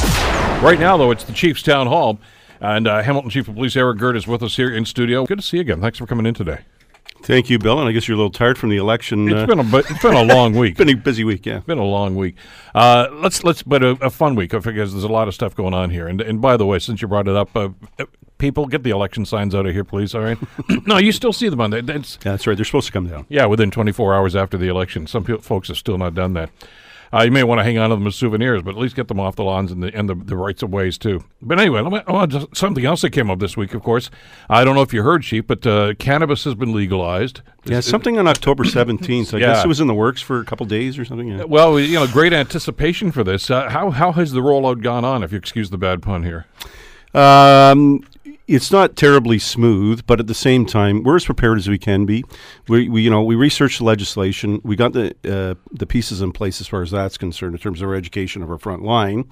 Right 0.61 0.79
now, 0.79 0.97
though, 0.97 1.11
it's 1.11 1.23
the 1.23 1.33
Chiefs 1.33 1.61
Town 1.61 1.87
Hall, 1.87 2.19
and 2.59 2.87
uh, 2.87 3.03
Hamilton 3.03 3.29
Chief 3.29 3.47
of 3.47 3.55
Police 3.55 3.75
Eric 3.75 3.99
Girt 3.99 4.17
is 4.17 4.27
with 4.27 4.41
us 4.41 4.55
here 4.55 4.73
in 4.73 4.85
studio. 4.85 5.25
Good 5.25 5.39
to 5.39 5.43
see 5.43 5.57
you 5.57 5.61
again. 5.61 5.81
Thanks 5.81 5.97
for 5.99 6.07
coming 6.07 6.25
in 6.25 6.33
today. 6.33 6.61
Thank 7.21 7.49
you, 7.49 7.59
Bill. 7.59 7.79
And 7.79 7.87
I 7.87 7.91
guess 7.91 8.07
you're 8.07 8.15
a 8.15 8.17
little 8.17 8.31
tired 8.31 8.57
from 8.57 8.69
the 8.69 8.77
election. 8.77 9.27
It's 9.27 9.35
uh, 9.35 9.45
been 9.45 9.59
a 9.59 9.63
bu- 9.63 9.77
it's 9.77 10.01
been 10.01 10.15
a 10.15 10.23
long 10.23 10.55
week. 10.55 10.77
been 10.77 10.89
a 10.89 10.93
busy 10.93 11.23
week, 11.23 11.45
yeah. 11.45 11.59
been 11.59 11.77
a 11.77 11.85
long 11.85 12.15
week. 12.15 12.35
Uh, 12.73 13.07
let's 13.13 13.43
let's 13.43 13.61
but 13.61 13.83
a, 13.83 13.89
a 14.01 14.09
fun 14.09 14.35
week 14.35 14.51
because 14.51 14.93
there's 14.93 15.03
a 15.03 15.07
lot 15.07 15.27
of 15.27 15.33
stuff 15.33 15.55
going 15.55 15.73
on 15.73 15.89
here. 15.89 16.07
And 16.07 16.21
and 16.21 16.41
by 16.41 16.57
the 16.57 16.65
way, 16.65 16.79
since 16.79 17.01
you 17.01 17.07
brought 17.07 17.27
it 17.27 17.35
up, 17.35 17.55
uh, 17.55 17.69
people 18.39 18.65
get 18.65 18.81
the 18.81 18.89
election 18.89 19.23
signs 19.25 19.53
out 19.53 19.67
of 19.67 19.73
here, 19.73 19.83
please. 19.83 20.15
All 20.15 20.21
right. 20.21 20.37
no, 20.87 20.97
you 20.97 21.11
still 21.11 21.31
see 21.33 21.47
them 21.49 21.61
on 21.61 21.69
there. 21.69 21.81
Yeah, 21.83 21.99
that's 22.23 22.47
right. 22.47 22.57
They're 22.57 22.65
supposed 22.65 22.87
to 22.87 22.93
come 22.93 23.07
down. 23.07 23.27
yeah, 23.29 23.45
within 23.45 23.69
24 23.69 24.15
hours 24.15 24.35
after 24.35 24.57
the 24.57 24.67
election. 24.67 25.05
Some 25.05 25.23
folks 25.23 25.67
have 25.67 25.77
still 25.77 25.99
not 25.99 26.15
done 26.15 26.33
that. 26.33 26.49
Uh, 27.11 27.23
you 27.23 27.31
may 27.31 27.43
want 27.43 27.57
to 27.57 27.63
hang 27.63 27.75
on 27.79 27.89
to 27.89 27.95
them 27.95 28.05
as 28.05 28.15
souvenirs, 28.15 28.61
but 28.61 28.69
at 28.75 28.77
least 28.77 28.95
get 28.95 29.07
them 29.07 29.19
off 29.19 29.35
the 29.35 29.43
lawns 29.43 29.71
and 29.71 29.81
the 29.81 29.91
and 29.97 30.07
the, 30.07 30.13
the 30.13 30.35
rights 30.37 30.61
of 30.61 30.69
ways 30.69 30.95
too. 30.95 31.23
But 31.41 31.59
anyway, 31.59 31.81
me, 31.81 32.01
oh, 32.05 32.27
just 32.27 32.55
something 32.55 32.85
else 32.85 33.01
that 33.01 33.09
came 33.09 33.31
up 33.31 33.39
this 33.39 33.57
week. 33.57 33.73
Of 33.73 33.81
course, 33.81 34.11
I 34.47 34.63
don't 34.63 34.75
know 34.75 34.83
if 34.83 34.93
you 34.93 35.01
heard, 35.01 35.23
Chief, 35.23 35.47
but 35.47 35.65
uh, 35.65 35.95
cannabis 35.95 36.43
has 36.43 36.53
been 36.53 36.71
legalized. 36.71 37.41
Yeah, 37.65 37.79
something 37.79 38.19
on 38.19 38.27
October 38.27 38.63
17th. 38.63 39.33
I 39.33 39.37
Yeah. 39.39 39.47
guess 39.47 39.65
it 39.65 39.67
was 39.67 39.79
in 39.79 39.87
the 39.87 39.95
works 39.95 40.21
for 40.21 40.39
a 40.39 40.45
couple 40.45 40.67
days 40.67 40.99
or 40.99 41.03
something. 41.05 41.29
Yeah. 41.29 41.45
Well, 41.45 41.79
you 41.79 41.95
know, 41.95 42.05
great 42.05 42.31
anticipation 42.31 43.11
for 43.11 43.23
this. 43.23 43.49
Uh, 43.49 43.69
how 43.69 43.89
how 43.89 44.11
has 44.11 44.31
the 44.31 44.41
rollout 44.41 44.83
gone 44.83 45.03
on? 45.03 45.23
If 45.23 45.31
you 45.31 45.39
excuse 45.39 45.71
the 45.71 45.79
bad 45.79 46.03
pun 46.03 46.21
here. 46.23 46.45
Um, 47.15 48.03
it's 48.49 48.71
not 48.71 48.95
terribly 48.95 49.37
smooth, 49.37 50.01
but 50.07 50.19
at 50.19 50.25
the 50.25 50.33
same 50.33 50.65
time, 50.65 51.03
we're 51.03 51.17
as 51.17 51.25
prepared 51.25 51.59
as 51.59 51.69
we 51.69 51.77
can 51.77 52.05
be. 52.05 52.23
We, 52.67 52.89
we 52.89 53.03
you 53.03 53.09
know, 53.09 53.21
we 53.21 53.35
researched 53.35 53.77
the 53.77 53.85
legislation. 53.85 54.59
We 54.63 54.75
got 54.75 54.93
the 54.93 55.15
uh, 55.23 55.55
the 55.71 55.85
pieces 55.85 56.21
in 56.21 56.31
place 56.31 56.59
as 56.59 56.67
far 56.67 56.81
as 56.81 56.91
that's 56.91 57.17
concerned 57.17 57.53
in 57.53 57.59
terms 57.59 57.81
of 57.81 57.87
our 57.87 57.95
education 57.95 58.41
of 58.41 58.49
our 58.49 58.57
front 58.57 58.81
line. 58.81 59.25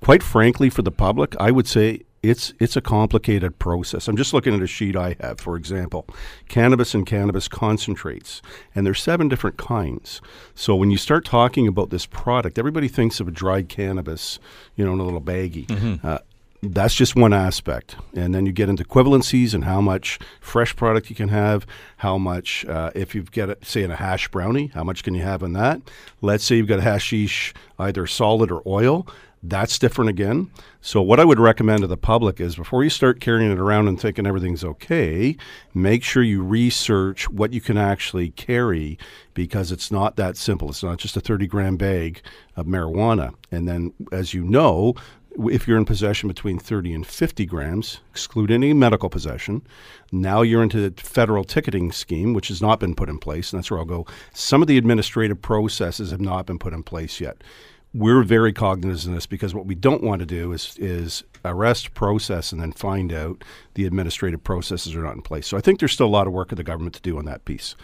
Quite 0.00 0.22
frankly, 0.22 0.70
for 0.70 0.82
the 0.82 0.90
public, 0.90 1.36
I 1.38 1.50
would 1.50 1.68
say 1.68 2.00
it's 2.22 2.54
it's 2.58 2.76
a 2.76 2.80
complicated 2.80 3.58
process. 3.58 4.08
I'm 4.08 4.16
just 4.16 4.32
looking 4.32 4.54
at 4.54 4.62
a 4.62 4.66
sheet 4.66 4.96
I 4.96 5.16
have, 5.20 5.38
for 5.38 5.56
example, 5.56 6.06
cannabis 6.48 6.94
and 6.94 7.04
cannabis 7.04 7.48
concentrates, 7.48 8.40
and 8.74 8.86
there's 8.86 9.02
seven 9.02 9.28
different 9.28 9.58
kinds. 9.58 10.22
So 10.54 10.74
when 10.74 10.90
you 10.90 10.96
start 10.96 11.24
talking 11.26 11.68
about 11.68 11.90
this 11.90 12.06
product, 12.06 12.58
everybody 12.58 12.88
thinks 12.88 13.20
of 13.20 13.28
a 13.28 13.32
dried 13.32 13.68
cannabis, 13.68 14.38
you 14.76 14.84
know, 14.84 14.94
in 14.94 15.00
a 15.00 15.04
little 15.04 15.20
baggie. 15.20 15.66
Uh, 16.02 16.20
that's 16.62 16.94
just 16.94 17.16
one 17.16 17.32
aspect. 17.32 17.96
And 18.14 18.34
then 18.34 18.46
you 18.46 18.52
get 18.52 18.68
into 18.68 18.84
equivalencies 18.84 19.52
and 19.52 19.64
how 19.64 19.80
much 19.80 20.20
fresh 20.40 20.76
product 20.76 21.10
you 21.10 21.16
can 21.16 21.28
have, 21.28 21.66
how 21.96 22.18
much, 22.18 22.64
uh, 22.66 22.90
if 22.94 23.14
you've 23.14 23.32
got, 23.32 23.50
it, 23.50 23.66
say, 23.66 23.82
in 23.82 23.90
a 23.90 23.96
hash 23.96 24.28
brownie, 24.28 24.68
how 24.68 24.84
much 24.84 25.02
can 25.02 25.14
you 25.14 25.22
have 25.22 25.42
in 25.42 25.54
that? 25.54 25.82
Let's 26.20 26.44
say 26.44 26.56
you've 26.56 26.68
got 26.68 26.80
hashish, 26.80 27.52
either 27.78 28.06
solid 28.06 28.52
or 28.52 28.62
oil. 28.64 29.06
That's 29.44 29.76
different 29.76 30.08
again. 30.08 30.52
So, 30.80 31.02
what 31.02 31.18
I 31.18 31.24
would 31.24 31.40
recommend 31.40 31.80
to 31.80 31.88
the 31.88 31.96
public 31.96 32.40
is 32.40 32.54
before 32.54 32.84
you 32.84 32.90
start 32.90 33.20
carrying 33.20 33.50
it 33.50 33.58
around 33.58 33.88
and 33.88 34.00
thinking 34.00 34.24
everything's 34.24 34.62
okay, 34.62 35.36
make 35.74 36.04
sure 36.04 36.22
you 36.22 36.44
research 36.44 37.28
what 37.28 37.52
you 37.52 37.60
can 37.60 37.76
actually 37.76 38.30
carry 38.30 38.98
because 39.34 39.72
it's 39.72 39.90
not 39.90 40.14
that 40.14 40.36
simple. 40.36 40.68
It's 40.68 40.84
not 40.84 40.98
just 40.98 41.16
a 41.16 41.20
30 41.20 41.48
gram 41.48 41.76
bag 41.76 42.22
of 42.54 42.66
marijuana. 42.66 43.34
And 43.50 43.66
then, 43.66 43.92
as 44.12 44.32
you 44.32 44.44
know, 44.44 44.94
if 45.50 45.66
you're 45.66 45.78
in 45.78 45.84
possession 45.84 46.28
between 46.28 46.58
30 46.58 46.94
and 46.94 47.06
50 47.06 47.46
grams, 47.46 48.00
exclude 48.10 48.50
any 48.50 48.72
medical 48.72 49.08
possession, 49.08 49.62
now 50.10 50.42
you're 50.42 50.62
into 50.62 50.88
the 50.88 51.00
federal 51.00 51.44
ticketing 51.44 51.92
scheme, 51.92 52.34
which 52.34 52.48
has 52.48 52.60
not 52.60 52.80
been 52.80 52.94
put 52.94 53.08
in 53.08 53.18
place. 53.18 53.52
And 53.52 53.58
that's 53.58 53.70
where 53.70 53.80
I'll 53.80 53.86
go. 53.86 54.06
Some 54.32 54.62
of 54.62 54.68
the 54.68 54.78
administrative 54.78 55.40
processes 55.40 56.10
have 56.10 56.20
not 56.20 56.46
been 56.46 56.58
put 56.58 56.72
in 56.72 56.82
place 56.82 57.20
yet. 57.20 57.42
We're 57.94 58.22
very 58.22 58.52
cognizant 58.52 59.12
of 59.12 59.16
this 59.16 59.26
because 59.26 59.54
what 59.54 59.66
we 59.66 59.74
don't 59.74 60.02
want 60.02 60.20
to 60.20 60.26
do 60.26 60.52
is, 60.52 60.76
is 60.78 61.24
arrest, 61.44 61.92
process, 61.92 62.50
and 62.50 62.60
then 62.60 62.72
find 62.72 63.12
out 63.12 63.44
the 63.74 63.84
administrative 63.84 64.42
processes 64.42 64.94
are 64.94 65.02
not 65.02 65.14
in 65.14 65.22
place. 65.22 65.46
So 65.46 65.58
I 65.58 65.60
think 65.60 65.78
there's 65.78 65.92
still 65.92 66.06
a 66.06 66.08
lot 66.08 66.26
of 66.26 66.32
work 66.32 66.52
of 66.52 66.56
the 66.56 66.64
government 66.64 66.94
to 66.94 67.02
do 67.02 67.18
on 67.18 67.26
that 67.26 67.44
piece 67.44 67.76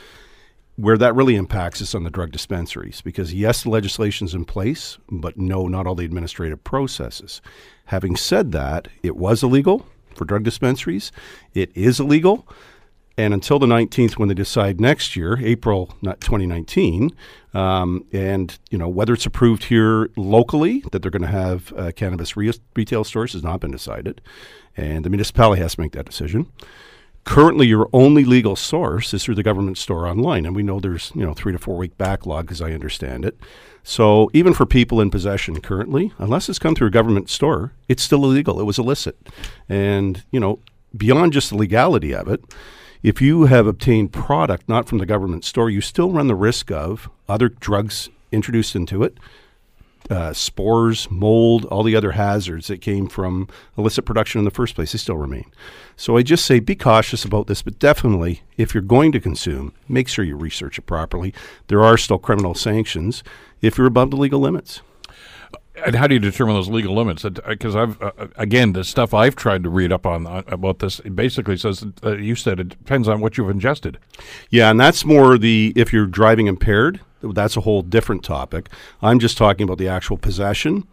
where 0.78 0.96
that 0.96 1.14
really 1.16 1.34
impacts 1.34 1.80
is 1.80 1.92
on 1.92 2.04
the 2.04 2.10
drug 2.10 2.30
dispensaries 2.30 3.00
because 3.00 3.34
yes, 3.34 3.64
the 3.64 3.70
legislation's 3.70 4.32
in 4.32 4.44
place, 4.44 4.96
but 5.10 5.36
no, 5.36 5.66
not 5.66 5.88
all 5.88 5.96
the 5.96 6.04
administrative 6.04 6.62
processes. 6.62 7.42
Having 7.86 8.14
said 8.14 8.52
that, 8.52 8.86
it 9.02 9.16
was 9.16 9.42
illegal 9.42 9.84
for 10.14 10.24
drug 10.24 10.44
dispensaries. 10.44 11.10
It 11.52 11.76
is 11.76 11.98
illegal. 11.98 12.46
And 13.16 13.34
until 13.34 13.58
the 13.58 13.66
19th, 13.66 14.18
when 14.18 14.28
they 14.28 14.34
decide 14.36 14.80
next 14.80 15.16
year, 15.16 15.36
April 15.40 15.96
not 16.00 16.20
2019, 16.20 17.10
um, 17.54 18.04
and 18.12 18.56
you 18.70 18.78
know 18.78 18.88
whether 18.88 19.12
it's 19.14 19.26
approved 19.26 19.64
here 19.64 20.08
locally 20.16 20.84
that 20.92 21.02
they're 21.02 21.10
going 21.10 21.22
to 21.22 21.28
have 21.28 21.72
uh, 21.76 21.90
cannabis 21.90 22.36
re- 22.36 22.52
retail 22.76 23.02
stores 23.02 23.32
has 23.32 23.42
not 23.42 23.58
been 23.58 23.72
decided, 23.72 24.20
and 24.76 25.04
the 25.04 25.10
municipality 25.10 25.60
has 25.60 25.74
to 25.74 25.80
make 25.80 25.90
that 25.92 26.06
decision. 26.06 26.46
Currently, 27.28 27.66
your 27.66 27.90
only 27.92 28.24
legal 28.24 28.56
source 28.56 29.12
is 29.12 29.22
through 29.22 29.34
the 29.34 29.42
government 29.42 29.76
store 29.76 30.06
online, 30.06 30.46
and 30.46 30.56
we 30.56 30.62
know 30.62 30.80
there's 30.80 31.12
you 31.14 31.26
know 31.26 31.34
three 31.34 31.52
to 31.52 31.58
four 31.58 31.76
week 31.76 31.98
backlog, 31.98 32.50
as 32.50 32.62
I 32.62 32.72
understand 32.72 33.26
it. 33.26 33.38
So 33.82 34.30
even 34.32 34.54
for 34.54 34.64
people 34.64 34.98
in 34.98 35.10
possession 35.10 35.60
currently, 35.60 36.10
unless 36.16 36.48
it's 36.48 36.58
come 36.58 36.74
through 36.74 36.86
a 36.86 36.90
government 36.90 37.28
store, 37.28 37.74
it's 37.86 38.02
still 38.02 38.24
illegal. 38.24 38.58
It 38.58 38.64
was 38.64 38.78
illicit, 38.78 39.28
and 39.68 40.24
you 40.30 40.40
know 40.40 40.60
beyond 40.96 41.34
just 41.34 41.50
the 41.50 41.58
legality 41.58 42.14
of 42.14 42.28
it, 42.28 42.42
if 43.02 43.20
you 43.20 43.44
have 43.44 43.66
obtained 43.66 44.10
product 44.10 44.66
not 44.66 44.88
from 44.88 44.96
the 44.96 45.04
government 45.04 45.44
store, 45.44 45.68
you 45.68 45.82
still 45.82 46.10
run 46.10 46.28
the 46.28 46.34
risk 46.34 46.70
of 46.70 47.10
other 47.28 47.50
drugs 47.50 48.08
introduced 48.32 48.74
into 48.74 49.02
it, 49.02 49.18
uh, 50.10 50.32
spores, 50.32 51.10
mold, 51.10 51.64
all 51.66 51.82
the 51.82 51.96
other 51.96 52.12
hazards 52.12 52.68
that 52.68 52.80
came 52.80 53.08
from 53.08 53.48
illicit 53.76 54.04
production 54.04 54.38
in 54.38 54.44
the 54.44 54.50
first 54.50 54.74
place, 54.74 54.92
they 54.92 54.98
still 54.98 55.16
remain. 55.16 55.50
So 55.96 56.16
I 56.16 56.22
just 56.22 56.44
say 56.44 56.60
be 56.60 56.74
cautious 56.74 57.24
about 57.24 57.46
this, 57.46 57.62
but 57.62 57.78
definitely, 57.78 58.42
if 58.56 58.74
you're 58.74 58.82
going 58.82 59.12
to 59.12 59.20
consume, 59.20 59.72
make 59.88 60.08
sure 60.08 60.24
you 60.24 60.36
research 60.36 60.78
it 60.78 60.82
properly. 60.82 61.34
There 61.66 61.82
are 61.82 61.98
still 61.98 62.18
criminal 62.18 62.54
sanctions 62.54 63.22
if 63.60 63.76
you're 63.76 63.86
above 63.86 64.10
the 64.10 64.16
legal 64.16 64.40
limits. 64.40 64.80
And 65.84 65.94
how 65.94 66.06
do 66.06 66.14
you 66.14 66.20
determine 66.20 66.54
those 66.54 66.68
legal 66.68 66.94
limits? 66.94 67.22
Because 67.22 67.76
I've 67.76 68.00
uh, 68.02 68.12
again 68.36 68.72
the 68.72 68.84
stuff 68.84 69.14
I've 69.14 69.36
tried 69.36 69.62
to 69.64 69.70
read 69.70 69.92
up 69.92 70.06
on 70.06 70.26
uh, 70.26 70.42
about 70.46 70.78
this 70.80 71.00
basically 71.00 71.56
says 71.56 71.84
uh, 72.04 72.16
you 72.16 72.34
said 72.34 72.60
it 72.60 72.68
depends 72.70 73.08
on 73.08 73.20
what 73.20 73.36
you've 73.36 73.50
ingested. 73.50 73.98
Yeah, 74.50 74.70
and 74.70 74.78
that's 74.78 75.04
more 75.04 75.38
the 75.38 75.72
if 75.76 75.92
you're 75.92 76.06
driving 76.06 76.46
impaired, 76.46 77.00
that's 77.22 77.56
a 77.56 77.62
whole 77.62 77.82
different 77.82 78.24
topic. 78.24 78.68
I'm 79.02 79.18
just 79.18 79.38
talking 79.38 79.64
about 79.64 79.78
the 79.78 79.88
actual 79.88 80.18
possession 80.18 80.86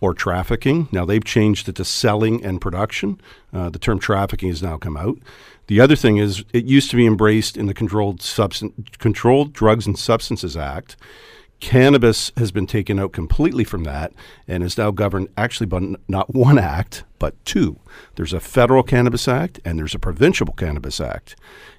or 0.00 0.14
trafficking. 0.14 0.88
Now 0.92 1.04
they've 1.04 1.24
changed 1.24 1.68
it 1.68 1.76
to 1.76 1.84
selling 1.84 2.44
and 2.44 2.60
production. 2.60 3.20
Uh, 3.52 3.70
the 3.70 3.78
term 3.78 3.98
trafficking 3.98 4.48
has 4.48 4.62
now 4.62 4.78
come 4.78 4.96
out. 4.96 5.18
The 5.66 5.80
other 5.80 5.96
thing 5.96 6.16
is 6.16 6.44
it 6.52 6.64
used 6.64 6.90
to 6.90 6.96
be 6.96 7.06
embraced 7.06 7.56
in 7.56 7.66
the 7.66 7.74
Controlled 7.74 8.20
Substan- 8.20 8.98
Controlled 8.98 9.52
Drugs 9.52 9.86
and 9.86 9.98
Substances 9.98 10.56
Act. 10.56 10.96
Cannabis 11.60 12.30
has 12.36 12.52
been 12.52 12.66
taken 12.66 12.98
out 13.00 13.12
completely 13.12 13.64
from 13.64 13.84
that 13.84 14.12
and 14.46 14.62
is 14.62 14.78
now 14.78 14.90
governed 14.90 15.28
actually 15.36 15.66
by 15.66 15.78
n- 15.78 15.96
not 16.06 16.32
one 16.34 16.58
act, 16.58 17.04
but 17.18 17.34
two. 17.44 17.80
There's 18.14 18.32
a 18.32 18.38
federal 18.40 18.82
cannabis 18.84 19.26
act 19.26 19.58
and 19.64 19.78
there's 19.78 19.94
a 19.94 19.98
provincial 19.98 20.46
cannabis 20.46 21.00
act. 21.00 21.34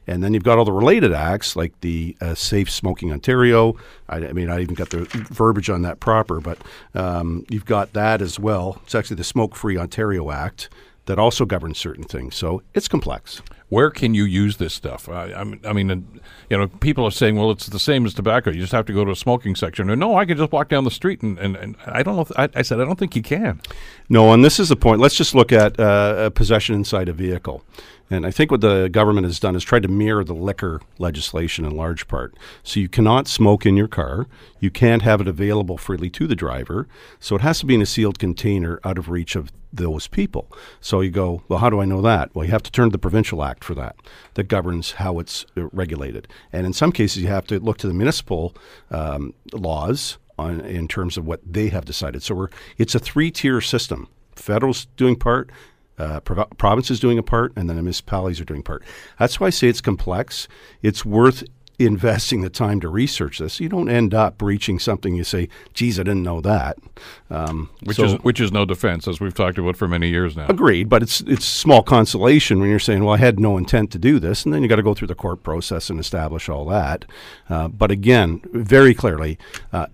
And 0.05 0.21
then 0.23 0.33
you've 0.33 0.43
got 0.43 0.57
all 0.57 0.65
the 0.65 0.73
related 0.73 1.13
acts 1.13 1.55
like 1.55 1.79
the 1.81 2.17
uh, 2.19 2.35
Safe 2.35 2.69
Smoking 2.69 3.11
Ontario. 3.11 3.75
I, 4.09 4.17
I 4.27 4.33
mean, 4.33 4.49
I 4.49 4.59
even 4.61 4.75
got 4.75 4.89
the 4.89 5.05
verbiage 5.29 5.69
on 5.69 5.83
that 5.83 5.99
proper, 5.99 6.41
but 6.41 6.57
um, 6.93 7.45
you've 7.49 7.65
got 7.65 7.93
that 7.93 8.21
as 8.21 8.39
well. 8.39 8.81
It's 8.83 8.95
actually 8.95 9.17
the 9.17 9.23
Smoke 9.23 9.55
Free 9.55 9.77
Ontario 9.77 10.29
Act. 10.31 10.69
that 11.05 11.17
also 11.17 11.45
governs 11.45 11.77
certain 11.77 12.03
things. 12.03 12.35
So 12.35 12.61
it's 12.73 12.87
complex. 12.87 13.41
Where 13.69 13.91
can 13.91 14.15
you 14.15 14.25
use 14.25 14.57
this 14.57 14.73
stuff? 14.73 15.07
I, 15.07 15.31
I 15.63 15.73
mean, 15.73 16.19
you 16.49 16.57
know, 16.57 16.67
people 16.67 17.05
are 17.05 17.11
saying, 17.11 17.35
well, 17.35 17.51
it's 17.51 17.67
the 17.67 17.79
same 17.79 18.05
as 18.05 18.15
tobacco. 18.15 18.49
You 18.49 18.59
just 18.59 18.71
have 18.71 18.85
to 18.87 18.93
go 18.93 19.05
to 19.05 19.11
a 19.11 19.15
smoking 19.15 19.55
section. 19.55 19.89
Or 19.89 19.95
no, 19.95 20.15
I 20.15 20.25
can 20.25 20.37
just 20.37 20.51
walk 20.51 20.69
down 20.69 20.85
the 20.85 20.91
street, 20.91 21.21
and, 21.21 21.37
and, 21.37 21.55
and 21.55 21.75
I 21.85 22.01
don't 22.01 22.15
know. 22.15 22.23
If, 22.23 22.31
I, 22.37 22.49
I 22.55 22.61
said 22.63 22.81
I 22.81 22.85
don't 22.85 22.97
think 22.97 23.15
you 23.15 23.21
can. 23.21 23.61
No, 24.09 24.33
and 24.33 24.43
this 24.43 24.59
is 24.59 24.69
the 24.69 24.75
point. 24.75 24.99
Let's 24.99 25.15
just 25.15 25.35
look 25.35 25.51
at 25.51 25.79
uh, 25.79 26.31
possession 26.31 26.75
inside 26.75 27.09
a 27.09 27.13
vehicle. 27.13 27.63
And 28.09 28.25
I 28.25 28.31
think 28.31 28.49
what 28.49 28.61
the 28.61 28.89
government 28.89 29.25
has 29.27 29.39
done 29.39 29.55
is 29.55 29.63
tried 29.63 29.83
to 29.83 29.87
mirror 29.87 30.23
the 30.23 30.33
liquor 30.33 30.81
legislation 30.97 31.63
in 31.63 31.75
large 31.75 32.07
part. 32.07 32.35
So 32.63 32.79
you 32.79 32.89
cannot 32.89 33.27
smoke 33.27 33.65
in 33.65 33.77
your 33.77 33.87
car. 33.87 34.27
You 34.59 34.71
can't 34.71 35.03
have 35.03 35.21
it 35.21 35.27
available 35.27 35.77
freely 35.77 36.09
to 36.11 36.25
the 36.25 36.35
driver. 36.35 36.87
So 37.19 37.35
it 37.35 37.41
has 37.41 37.59
to 37.59 37.65
be 37.65 37.75
in 37.75 37.81
a 37.81 37.85
sealed 37.85 38.17
container 38.17 38.79
out 38.83 38.97
of 38.97 39.09
reach 39.09 39.35
of 39.35 39.51
those 39.71 40.07
people. 40.07 40.51
So 40.81 41.01
you 41.01 41.11
go, 41.11 41.43
well, 41.47 41.59
how 41.59 41.69
do 41.69 41.79
I 41.79 41.85
know 41.85 42.01
that? 42.01 42.33
Well, 42.33 42.45
you 42.45 42.51
have 42.51 42.63
to 42.63 42.71
turn 42.71 42.89
to 42.89 42.91
the 42.91 42.97
provincial 42.97 43.43
act 43.43 43.63
for 43.63 43.75
that, 43.75 43.95
that 44.33 44.45
governs 44.45 44.93
how 44.93 45.19
it's 45.19 45.45
uh, 45.55 45.67
regulated. 45.67 46.27
And 46.51 46.65
in 46.65 46.73
some 46.73 46.91
cases, 46.91 47.21
you 47.21 47.27
have 47.27 47.45
to 47.47 47.59
look 47.59 47.77
to 47.77 47.87
the 47.87 47.93
municipal 47.93 48.55
um, 48.89 49.35
laws 49.53 50.17
on, 50.39 50.61
in 50.61 50.87
terms 50.87 51.17
of 51.17 51.27
what 51.27 51.41
they 51.45 51.67
have 51.67 51.85
decided. 51.85 52.23
So 52.23 52.33
we're, 52.33 52.49
it's 52.79 52.95
a 52.95 52.99
three 52.99 53.29
tier 53.29 53.61
system. 53.61 54.07
Federal's 54.35 54.87
doing 54.97 55.15
part, 55.15 55.51
uh, 55.99 56.19
prov- 56.21 56.49
province 56.57 56.89
is 56.89 56.99
doing 56.99 57.17
a 57.17 57.23
part, 57.23 57.51
and 57.55 57.69
then 57.69 57.75
the 57.75 57.81
municipalities 57.83 58.39
are 58.39 58.45
doing 58.45 58.63
part. 58.63 58.83
That's 59.19 59.39
why 59.39 59.47
I 59.47 59.51
say 59.51 59.67
it's 59.67 59.81
complex. 59.81 60.47
It's 60.81 61.05
worth 61.05 61.43
investing 61.77 62.41
the 62.41 62.49
time 62.49 62.81
to 62.81 62.89
research 62.89 63.39
this. 63.39 63.61
You 63.61 63.69
don't 63.69 63.87
end 63.87 64.13
up 64.13 64.37
breaching 64.37 64.79
something 64.79 65.15
you 65.15 65.23
say, 65.23 65.47
"Geez, 65.73 65.97
I 65.97 66.03
didn't 66.03 66.23
know 66.23 66.41
that." 66.41 66.77
Um, 67.29 67.69
Which 67.83 67.95
so- 67.95 68.03
is 68.03 68.13
which 68.15 68.41
is 68.41 68.51
no 68.51 68.65
defense, 68.65 69.07
as 69.07 69.21
we've 69.21 69.33
talked 69.33 69.57
about 69.57 69.77
for 69.77 69.87
many 69.87 70.09
years 70.09 70.35
now. 70.35 70.47
Agreed, 70.49 70.89
but 70.89 71.01
it's 71.01 71.21
it's 71.21 71.45
small 71.45 71.81
consolation 71.81 72.59
when 72.59 72.69
you're 72.69 72.79
saying, 72.79 73.03
"Well, 73.05 73.13
I 73.13 73.17
had 73.17 73.39
no 73.39 73.57
intent 73.57 73.91
to 73.91 73.99
do 73.99 74.19
this," 74.19 74.43
and 74.43 74.53
then 74.53 74.61
you 74.61 74.67
got 74.67 74.75
to 74.75 74.83
go 74.83 74.93
through 74.93 75.07
the 75.07 75.15
court 75.15 75.41
process 75.41 75.89
and 75.89 75.99
establish 76.01 76.49
all 76.49 76.65
that. 76.65 77.05
Uh, 77.49 77.69
but 77.69 77.91
again, 77.91 78.41
very 78.51 78.93
clearly, 78.93 79.37
uh, 79.71 79.85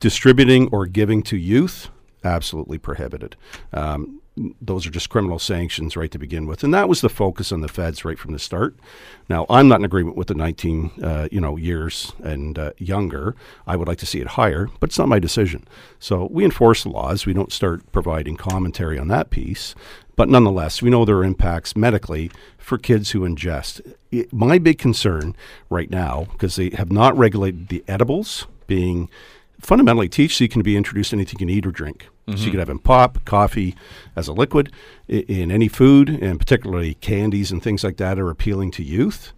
distributing 0.00 0.68
or 0.72 0.86
giving 0.86 1.22
to 1.24 1.36
youth 1.36 1.88
absolutely 2.24 2.78
prohibited. 2.78 3.36
Um, 3.72 4.19
those 4.60 4.86
are 4.86 4.90
just 4.90 5.10
criminal 5.10 5.38
sanctions 5.38 5.96
right 5.96 6.10
to 6.10 6.18
begin 6.18 6.46
with, 6.46 6.64
and 6.64 6.72
that 6.72 6.88
was 6.88 7.00
the 7.00 7.08
focus 7.08 7.52
on 7.52 7.60
the 7.60 7.68
feds 7.68 8.04
right 8.04 8.18
from 8.18 8.32
the 8.32 8.38
start. 8.38 8.76
Now, 9.28 9.46
I'm 9.48 9.68
not 9.68 9.80
in 9.80 9.84
agreement 9.84 10.16
with 10.16 10.28
the 10.28 10.34
19, 10.34 10.90
uh, 11.02 11.28
you 11.30 11.40
know, 11.40 11.56
years 11.56 12.12
and 12.22 12.58
uh, 12.58 12.72
younger. 12.78 13.36
I 13.66 13.76
would 13.76 13.88
like 13.88 13.98
to 13.98 14.06
see 14.06 14.20
it 14.20 14.28
higher, 14.28 14.68
but 14.80 14.90
it's 14.90 14.98
not 14.98 15.08
my 15.08 15.18
decision. 15.18 15.66
So 15.98 16.28
we 16.30 16.44
enforce 16.44 16.82
the 16.82 16.88
laws. 16.88 17.26
We 17.26 17.32
don't 17.32 17.52
start 17.52 17.90
providing 17.92 18.36
commentary 18.36 18.98
on 18.98 19.08
that 19.08 19.30
piece, 19.30 19.74
but 20.16 20.28
nonetheless, 20.28 20.82
we 20.82 20.90
know 20.90 21.04
there 21.04 21.16
are 21.16 21.24
impacts 21.24 21.76
medically 21.76 22.30
for 22.58 22.78
kids 22.78 23.10
who 23.10 23.20
ingest. 23.20 23.80
It, 24.10 24.32
my 24.32 24.58
big 24.58 24.78
concern 24.78 25.34
right 25.68 25.90
now, 25.90 26.26
because 26.32 26.56
they 26.56 26.70
have 26.70 26.92
not 26.92 27.16
regulated 27.16 27.68
the 27.68 27.84
edibles 27.88 28.46
being 28.66 29.10
fundamentally 29.60 30.08
THC 30.08 30.50
can 30.50 30.62
be 30.62 30.76
introduced 30.76 31.12
in 31.12 31.18
anything 31.18 31.34
you 31.38 31.46
can 31.46 31.50
eat 31.50 31.66
or 31.66 31.70
drink. 31.70 32.08
So 32.26 32.32
you 32.32 32.36
mm-hmm. 32.36 32.50
could 32.52 32.60
have 32.60 32.68
in 32.70 32.78
pop, 32.78 33.24
coffee, 33.24 33.74
as 34.14 34.28
a 34.28 34.32
liquid, 34.32 34.70
i- 35.08 35.24
in 35.26 35.50
any 35.50 35.66
food, 35.66 36.08
and 36.08 36.38
particularly 36.38 36.94
candies 36.94 37.50
and 37.50 37.60
things 37.62 37.82
like 37.82 37.96
that 37.96 38.18
are 38.20 38.30
appealing 38.30 38.70
to 38.72 38.84
youth. 38.84 39.32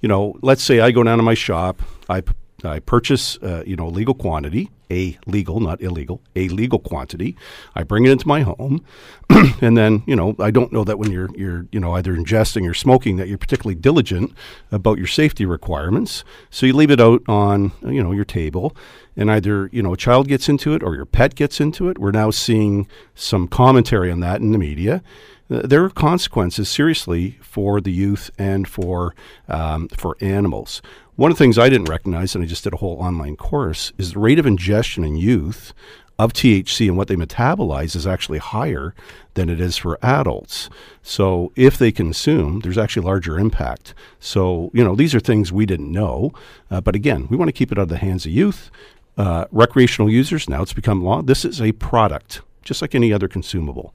You 0.00 0.08
know, 0.08 0.38
let's 0.40 0.62
say 0.62 0.80
I 0.80 0.90
go 0.90 1.02
down 1.02 1.18
to 1.18 1.22
my 1.22 1.34
shop, 1.34 1.82
I, 2.08 2.22
p- 2.22 2.32
I 2.64 2.80
purchase, 2.80 3.38
uh, 3.38 3.62
you 3.64 3.76
know, 3.76 3.86
a 3.86 3.90
legal 3.90 4.14
quantity, 4.14 4.68
a 4.90 5.16
legal, 5.26 5.60
not 5.60 5.80
illegal, 5.80 6.20
a 6.34 6.48
legal 6.48 6.80
quantity. 6.80 7.36
I 7.76 7.84
bring 7.84 8.04
it 8.04 8.10
into 8.10 8.26
my 8.26 8.40
home, 8.40 8.84
and 9.60 9.76
then 9.76 10.02
you 10.06 10.16
know 10.16 10.34
I 10.40 10.50
don't 10.50 10.72
know 10.72 10.82
that 10.82 10.98
when 10.98 11.12
you're 11.12 11.28
you're 11.36 11.66
you 11.70 11.78
know 11.78 11.92
either 11.92 12.16
ingesting 12.16 12.68
or 12.68 12.74
smoking 12.74 13.16
that 13.16 13.28
you're 13.28 13.38
particularly 13.38 13.76
diligent 13.76 14.32
about 14.72 14.98
your 14.98 15.06
safety 15.06 15.46
requirements. 15.46 16.24
So 16.50 16.66
you 16.66 16.72
leave 16.72 16.90
it 16.90 17.00
out 17.00 17.22
on 17.28 17.70
you 17.86 18.02
know 18.02 18.10
your 18.10 18.24
table, 18.24 18.76
and 19.16 19.30
either 19.30 19.68
you 19.72 19.82
know 19.82 19.92
a 19.92 19.96
child 19.96 20.26
gets 20.26 20.48
into 20.48 20.74
it 20.74 20.82
or 20.82 20.96
your 20.96 21.06
pet 21.06 21.36
gets 21.36 21.60
into 21.60 21.88
it. 21.88 21.98
We're 21.98 22.10
now 22.10 22.30
seeing 22.30 22.88
some 23.14 23.46
commentary 23.46 24.10
on 24.10 24.18
that 24.20 24.40
in 24.40 24.50
the 24.50 24.58
media. 24.58 25.02
Uh, 25.50 25.62
There 25.64 25.84
are 25.84 25.90
consequences, 25.90 26.68
seriously, 26.68 27.38
for 27.40 27.80
the 27.80 27.92
youth 27.92 28.30
and 28.36 28.66
for 28.66 29.14
um, 29.48 29.88
for 29.88 30.16
animals. 30.20 30.82
One 31.18 31.32
of 31.32 31.36
the 31.36 31.42
things 31.42 31.58
I 31.58 31.68
didn't 31.68 31.88
recognize, 31.88 32.36
and 32.36 32.44
I 32.44 32.46
just 32.46 32.62
did 32.62 32.74
a 32.74 32.76
whole 32.76 32.96
online 33.00 33.34
course, 33.34 33.92
is 33.98 34.12
the 34.12 34.20
rate 34.20 34.38
of 34.38 34.46
ingestion 34.46 35.02
in 35.02 35.16
youth 35.16 35.74
of 36.16 36.32
THC 36.32 36.86
and 36.86 36.96
what 36.96 37.08
they 37.08 37.16
metabolize 37.16 37.96
is 37.96 38.06
actually 38.06 38.38
higher 38.38 38.94
than 39.34 39.48
it 39.48 39.60
is 39.60 39.76
for 39.76 39.98
adults. 40.00 40.70
So 41.02 41.50
if 41.56 41.76
they 41.76 41.90
consume, 41.90 42.60
there's 42.60 42.78
actually 42.78 43.04
larger 43.04 43.36
impact. 43.36 43.94
So 44.20 44.70
you 44.72 44.84
know 44.84 44.94
these 44.94 45.12
are 45.12 45.18
things 45.18 45.50
we 45.50 45.66
didn't 45.66 45.90
know, 45.90 46.30
uh, 46.70 46.80
but 46.80 46.94
again, 46.94 47.26
we 47.28 47.36
want 47.36 47.48
to 47.48 47.52
keep 47.52 47.72
it 47.72 47.78
out 47.78 47.82
of 47.82 47.88
the 47.88 47.96
hands 47.96 48.24
of 48.24 48.30
youth, 48.30 48.70
uh, 49.16 49.46
recreational 49.50 50.08
users. 50.08 50.48
Now 50.48 50.62
it's 50.62 50.72
become 50.72 51.02
law. 51.02 51.22
This 51.22 51.44
is 51.44 51.60
a 51.60 51.72
product, 51.72 52.42
just 52.62 52.80
like 52.80 52.94
any 52.94 53.12
other 53.12 53.26
consumable. 53.26 53.92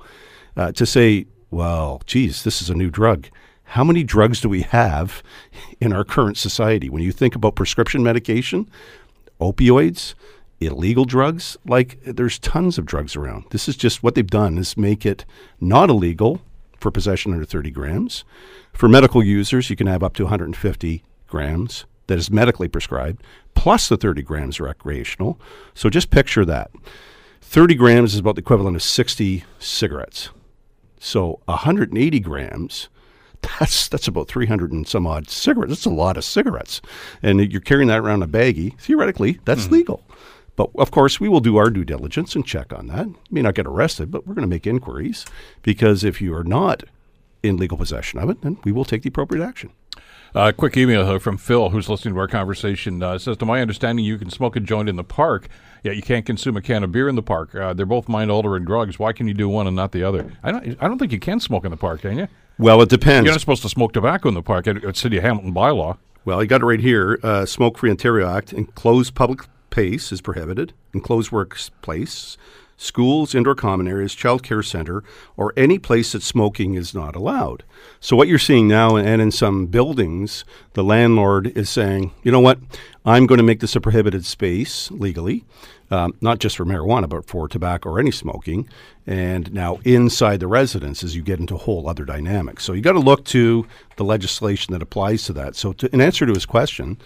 Uh, 0.57 0.73
to 0.73 0.85
say, 0.85 1.27
well, 1.51 2.01
geez, 2.05 2.43
this 2.43 2.61
is 2.61 2.69
a 2.69 2.75
new 2.75 2.89
drug. 2.91 3.29
How 3.63 3.83
many 3.83 4.03
drugs 4.03 4.41
do 4.41 4.49
we 4.49 4.61
have 4.61 5.23
in 5.79 5.93
our 5.93 6.03
current 6.03 6.37
society? 6.37 6.89
When 6.89 7.01
you 7.01 7.11
think 7.11 7.35
about 7.35 7.55
prescription 7.55 8.03
medication, 8.03 8.69
opioids, 9.39 10.13
illegal 10.59 11.05
drugs, 11.05 11.57
like 11.65 11.99
there's 12.03 12.39
tons 12.39 12.77
of 12.77 12.85
drugs 12.85 13.15
around. 13.15 13.45
This 13.49 13.67
is 13.67 13.75
just 13.75 14.03
what 14.03 14.15
they've 14.15 14.25
done 14.25 14.57
is 14.57 14.77
make 14.77 15.05
it 15.05 15.25
not 15.59 15.89
illegal 15.89 16.41
for 16.79 16.91
possession 16.91 17.33
under 17.33 17.45
30 17.45 17.71
grams. 17.71 18.23
For 18.73 18.89
medical 18.89 19.23
users, 19.23 19.69
you 19.69 19.75
can 19.75 19.87
have 19.87 20.03
up 20.03 20.13
to 20.15 20.23
150 20.23 21.03
grams 21.27 21.85
that 22.07 22.17
is 22.17 22.29
medically 22.29 22.67
prescribed, 22.67 23.23
plus 23.55 23.87
the 23.87 23.97
30 23.97 24.21
grams 24.21 24.59
recreational. 24.59 25.39
So 25.73 25.89
just 25.89 26.11
picture 26.11 26.45
that. 26.45 26.71
30 27.41 27.75
grams 27.75 28.13
is 28.13 28.19
about 28.19 28.35
the 28.35 28.41
equivalent 28.41 28.75
of 28.75 28.83
60 28.83 29.43
cigarettes. 29.59 30.29
So 30.99 31.39
180 31.45 32.19
grams, 32.19 32.89
that's 33.59 33.87
that's 33.87 34.07
about 34.07 34.27
300 34.27 34.71
and 34.71 34.87
some 34.87 35.05
odd 35.05 35.29
cigarettes. 35.29 35.71
That's 35.71 35.85
a 35.85 35.89
lot 35.89 36.17
of 36.17 36.23
cigarettes. 36.23 36.81
And 37.21 37.51
you're 37.51 37.61
carrying 37.61 37.87
that 37.89 37.99
around 37.99 38.23
a 38.23 38.27
baggie. 38.27 38.77
Theoretically, 38.79 39.39
that's 39.45 39.69
legal. 39.69 40.03
But 40.55 40.69
of 40.75 40.91
course, 40.91 41.19
we 41.19 41.29
will 41.29 41.39
do 41.39 41.57
our 41.57 41.69
due 41.69 41.83
diligence 41.83 42.35
and 42.35 42.45
check 42.45 42.71
on 42.73 42.87
that. 42.87 43.07
You 43.07 43.17
may 43.31 43.41
not 43.41 43.55
get 43.55 43.65
arrested, 43.65 44.11
but 44.11 44.27
we're 44.27 44.35
going 44.35 44.47
to 44.47 44.55
make 44.55 44.67
inquiries 44.67 45.25
because 45.63 46.03
if 46.03 46.21
you 46.21 46.35
are 46.35 46.43
not 46.43 46.83
in 47.41 47.57
legal 47.57 47.77
possession 47.77 48.19
of 48.19 48.29
it, 48.29 48.41
then 48.41 48.57
we 48.63 48.71
will 48.71 48.85
take 48.85 49.01
the 49.01 49.09
appropriate 49.09 49.43
action. 49.43 49.71
Uh, 50.35 50.51
quick 50.51 50.75
email 50.75 51.05
here 51.05 51.19
from 51.19 51.37
Phil, 51.37 51.69
who's 51.69 51.89
listening 51.89 52.15
to 52.15 52.19
our 52.19 52.27
conversation. 52.27 53.03
Uh, 53.03 53.19
says, 53.19 53.37
"To 53.37 53.45
my 53.45 53.61
understanding, 53.61 54.03
you 54.03 54.17
can 54.17 54.31
smoke 54.31 54.55
a 54.55 54.59
joint 54.59 54.89
in 54.89 54.95
the 54.95 55.03
park, 55.03 55.47
yet 55.83 55.95
you 55.95 56.01
can't 56.01 56.25
consume 56.25 56.57
a 56.57 56.61
can 56.61 56.83
of 56.83 56.91
beer 56.91 57.07
in 57.07 57.15
the 57.15 57.21
park. 57.21 57.53
Uh, 57.53 57.73
they're 57.73 57.85
both 57.85 58.09
mind-altering 58.09 58.65
drugs. 58.65 58.97
Why 58.97 59.13
can 59.13 59.27
you 59.27 59.35
do 59.35 59.47
one 59.47 59.67
and 59.67 59.75
not 59.75 59.91
the 59.91 60.03
other? 60.03 60.31
I 60.41 60.51
don't. 60.51 60.77
I 60.81 60.87
don't 60.87 60.97
think 60.97 61.11
you 61.11 61.19
can 61.19 61.39
smoke 61.39 61.65
in 61.65 61.71
the 61.71 61.77
park, 61.77 62.01
can 62.01 62.17
you? 62.17 62.27
Well, 62.57 62.81
it 62.81 62.89
depends. 62.89 63.25
You're 63.25 63.33
not 63.33 63.41
supposed 63.41 63.63
to 63.63 63.69
smoke 63.69 63.93
tobacco 63.93 64.29
in 64.29 64.35
the 64.35 64.41
park. 64.41 64.67
At, 64.67 64.83
at 64.83 64.95
City 64.95 65.17
of 65.17 65.23
Hamilton 65.23 65.53
bylaw. 65.53 65.97
Well, 66.25 66.41
you 66.41 66.47
got 66.47 66.61
it 66.61 66.65
right 66.65 66.79
here. 66.79 67.19
Uh, 67.21 67.45
Smoke 67.45 67.77
Free 67.77 67.89
Ontario 67.89 68.29
Act. 68.29 68.53
Enclosed 68.53 69.15
public 69.15 69.41
place 69.69 70.11
is 70.11 70.21
prohibited. 70.21 70.73
Enclosed 70.93 71.31
workplace, 71.31 72.37
schools, 72.83 73.33
indoor 73.33 73.55
common 73.55 73.87
areas, 73.87 74.13
child 74.13 74.43
care 74.43 74.61
center, 74.61 75.03
or 75.37 75.53
any 75.55 75.79
place 75.79 76.11
that 76.11 76.21
smoking 76.21 76.75
is 76.75 76.93
not 76.93 77.15
allowed. 77.15 77.63
So 77.99 78.15
what 78.15 78.27
you're 78.27 78.39
seeing 78.39 78.67
now, 78.67 78.95
and 78.95 79.21
in 79.21 79.31
some 79.31 79.67
buildings, 79.67 80.45
the 80.73 80.83
landlord 80.83 81.47
is 81.57 81.69
saying, 81.69 82.11
you 82.23 82.31
know 82.31 82.39
what, 82.39 82.59
I'm 83.05 83.25
going 83.25 83.37
to 83.37 83.43
make 83.43 83.59
this 83.59 83.75
a 83.75 83.81
prohibited 83.81 84.25
space 84.25 84.91
legally. 84.91 85.45
Um, 85.91 86.15
not 86.21 86.39
just 86.39 86.57
for 86.57 86.65
marijuana, 86.65 87.07
but 87.07 87.27
for 87.27 87.47
tobacco 87.47 87.89
or 87.89 87.99
any 87.99 88.09
smoking. 88.09 88.67
And 89.05 89.53
now 89.53 89.79
inside 89.83 90.39
the 90.39 90.47
residences, 90.47 91.15
you 91.15 91.21
get 91.21 91.39
into 91.39 91.55
whole 91.55 91.87
other 91.87 92.03
dynamic. 92.03 92.59
So 92.61 92.73
you 92.73 92.81
got 92.81 92.93
to 92.93 92.99
look 92.99 93.25
to 93.25 93.67
the 93.97 94.03
legislation 94.03 94.73
that 94.73 94.81
applies 94.81 95.25
to 95.25 95.33
that. 95.33 95.55
So, 95.55 95.71
to, 95.73 95.93
in 95.93 96.01
answer 96.01 96.25
to 96.25 96.33
his 96.33 96.47
question, 96.47 96.97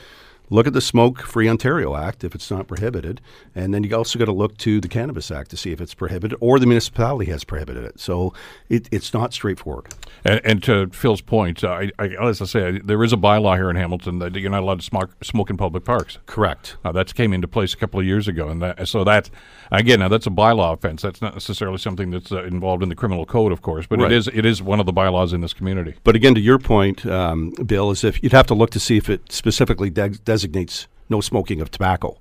look 0.50 0.68
at 0.68 0.74
the 0.74 0.82
Smoke 0.82 1.22
Free 1.22 1.50
Ontario 1.50 1.96
Act 1.96 2.24
if 2.24 2.34
it's 2.36 2.50
not 2.50 2.68
prohibited, 2.68 3.22
and 3.56 3.74
then 3.74 3.84
you 3.84 3.96
also 3.96 4.18
got 4.20 4.26
to 4.26 4.32
look 4.32 4.58
to 4.60 4.80
the 4.80 4.88
Cannabis 4.88 5.30
Act 5.32 5.50
to 5.52 5.58
see 5.58 5.72
if 5.72 5.82
it's 5.82 5.94
prohibited 5.94 6.38
or 6.42 6.60
the 6.60 6.66
municipality 6.66 7.32
has 7.32 7.44
prohibited 7.44 7.84
it. 7.84 8.00
So 8.00 8.34
it, 8.70 8.88
it's 8.92 9.14
not 9.14 9.34
straightforward. 9.34 9.88
And, 10.24 10.42
and 10.44 10.64
to 10.64 10.88
Phil's 10.88 11.22
point, 11.22 11.64
uh, 11.64 11.70
I, 11.70 11.92
I, 12.00 12.06
as 12.28 12.42
I 12.42 12.46
say, 12.46 12.68
I, 12.68 12.80
there 12.84 13.04
is 13.04 13.14
a 13.14 13.18
bylaw 13.18 13.56
here 13.56 13.70
in 13.70 13.76
Hamilton 13.76 14.20
that 14.20 14.36
you're 14.36 14.50
not 14.52 14.64
allowed 14.64 14.80
to 14.80 14.86
smoke, 14.86 15.24
smoke 15.24 15.50
in 15.50 15.58
public 15.58 15.84
parks. 15.86 16.18
Correct. 16.26 16.78
Uh, 16.84 16.92
that 16.92 17.14
came 17.14 17.34
into 17.34 17.48
place 17.48 17.74
a 17.74 17.78
couple 17.78 18.00
of 18.00 18.06
years 18.06 18.28
ago, 18.28 18.50
and 18.50 18.62
that, 18.62 18.88
so 18.88 19.04
that 19.04 19.30
again, 19.72 20.00
now 20.00 20.08
that's 20.08 20.28
a 20.28 20.32
bylaw 20.32 20.74
offense. 20.74 21.02
That's 21.02 21.22
not 21.22 21.34
necessarily 21.34 21.78
something 21.78 22.12
that's 22.12 22.32
uh, 22.32 22.44
involved 22.44 22.84
in 22.84 22.90
the 22.90 22.96
criminal 22.96 23.26
code, 23.26 23.52
of 23.52 23.62
course, 23.62 23.86
but 23.86 24.00
Right. 24.00 24.12
it 24.12 24.16
is 24.16 24.28
it 24.28 24.46
is 24.46 24.62
one 24.62 24.80
of 24.80 24.86
the 24.86 24.92
bylaws 24.94 25.34
in 25.34 25.42
this 25.42 25.54
community. 25.54 25.96
But 26.04 26.16
again, 26.16 26.36
to 26.36 26.42
your 26.42 26.60
point, 26.60 27.06
um, 27.06 27.52
Bill, 27.66 27.92
is 27.92 28.04
if 28.04 28.22
you'd 28.22 28.32
have 28.34 28.48
to 28.48 28.54
look 28.54 28.70
to 28.72 28.80
see 28.80 28.98
if 28.98 29.10
it 29.10 29.32
specifically 29.32 29.90
de- 29.90 30.10
designates 30.38 30.88
no 31.10 31.22
smoking 31.22 31.62
of 31.62 31.72
tobacco 31.72 32.18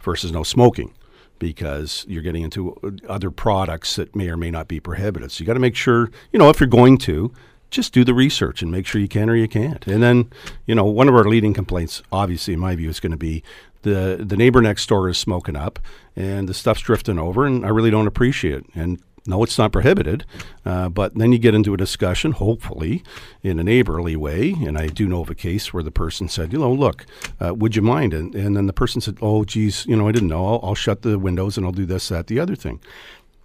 versus 0.00 0.32
no 0.32 0.42
smoking. 0.42 0.92
because 1.40 2.04
you're 2.06 2.22
getting 2.22 2.42
into 2.42 2.76
other 3.08 3.32
products 3.32 3.96
that 3.96 4.14
may 4.14 4.28
or 4.28 4.36
may 4.36 4.50
not 4.52 4.68
be 4.68 4.78
prohibited. 4.78 5.32
So 5.32 5.42
you 5.42 5.46
got 5.46 5.54
to 5.54 5.58
make 5.58 5.74
sure, 5.74 6.10
you 6.32 6.38
know, 6.38 6.50
if 6.50 6.60
you're 6.60 6.68
going 6.68 6.98
to, 6.98 7.32
just 7.70 7.92
do 7.92 8.04
the 8.04 8.12
research 8.14 8.62
and 8.62 8.72
make 8.72 8.84
sure 8.84 9.00
you 9.00 9.06
can 9.06 9.30
or 9.30 9.36
you 9.36 9.46
can't. 9.46 9.86
And 9.86 10.02
then, 10.02 10.28
you 10.66 10.74
know, 10.74 10.84
one 10.84 11.08
of 11.08 11.14
our 11.14 11.22
leading 11.22 11.54
complaints, 11.54 12.02
obviously, 12.10 12.52
in 12.52 12.58
my 12.58 12.74
view, 12.74 12.88
is 12.88 12.98
going 12.98 13.12
to 13.12 13.16
be 13.16 13.44
the 13.82 14.18
the 14.20 14.36
neighbor 14.36 14.60
next 14.60 14.88
door 14.88 15.08
is 15.08 15.16
smoking 15.18 15.54
up 15.54 15.78
and 16.16 16.48
the 16.48 16.52
stuff's 16.52 16.80
drifting 16.80 17.16
over, 17.16 17.46
and 17.46 17.64
I 17.64 17.68
really 17.68 17.90
don't 17.90 18.08
appreciate 18.08 18.54
it. 18.54 18.66
And 18.74 19.00
no, 19.26 19.42
it's 19.42 19.58
not 19.58 19.72
prohibited, 19.72 20.24
uh, 20.64 20.88
but 20.88 21.14
then 21.14 21.32
you 21.32 21.38
get 21.38 21.54
into 21.54 21.74
a 21.74 21.76
discussion, 21.76 22.32
hopefully 22.32 23.02
in 23.42 23.58
a 23.58 23.64
neighborly 23.64 24.16
way. 24.16 24.52
And 24.64 24.78
I 24.78 24.86
do 24.86 25.06
know 25.06 25.20
of 25.20 25.30
a 25.30 25.34
case 25.34 25.72
where 25.72 25.82
the 25.82 25.90
person 25.90 26.28
said, 26.28 26.52
you 26.52 26.58
know, 26.58 26.72
look, 26.72 27.04
uh, 27.40 27.54
would 27.54 27.76
you 27.76 27.82
mind? 27.82 28.14
And, 28.14 28.34
and 28.34 28.56
then 28.56 28.66
the 28.66 28.72
person 28.72 29.00
said, 29.00 29.18
oh, 29.20 29.44
geez, 29.44 29.86
you 29.86 29.96
know, 29.96 30.08
I 30.08 30.12
didn't 30.12 30.28
know. 30.28 30.46
I'll, 30.46 30.60
I'll 30.62 30.74
shut 30.74 31.02
the 31.02 31.18
windows 31.18 31.56
and 31.56 31.66
I'll 31.66 31.72
do 31.72 31.86
this, 31.86 32.08
that, 32.08 32.28
the 32.28 32.40
other 32.40 32.56
thing. 32.56 32.80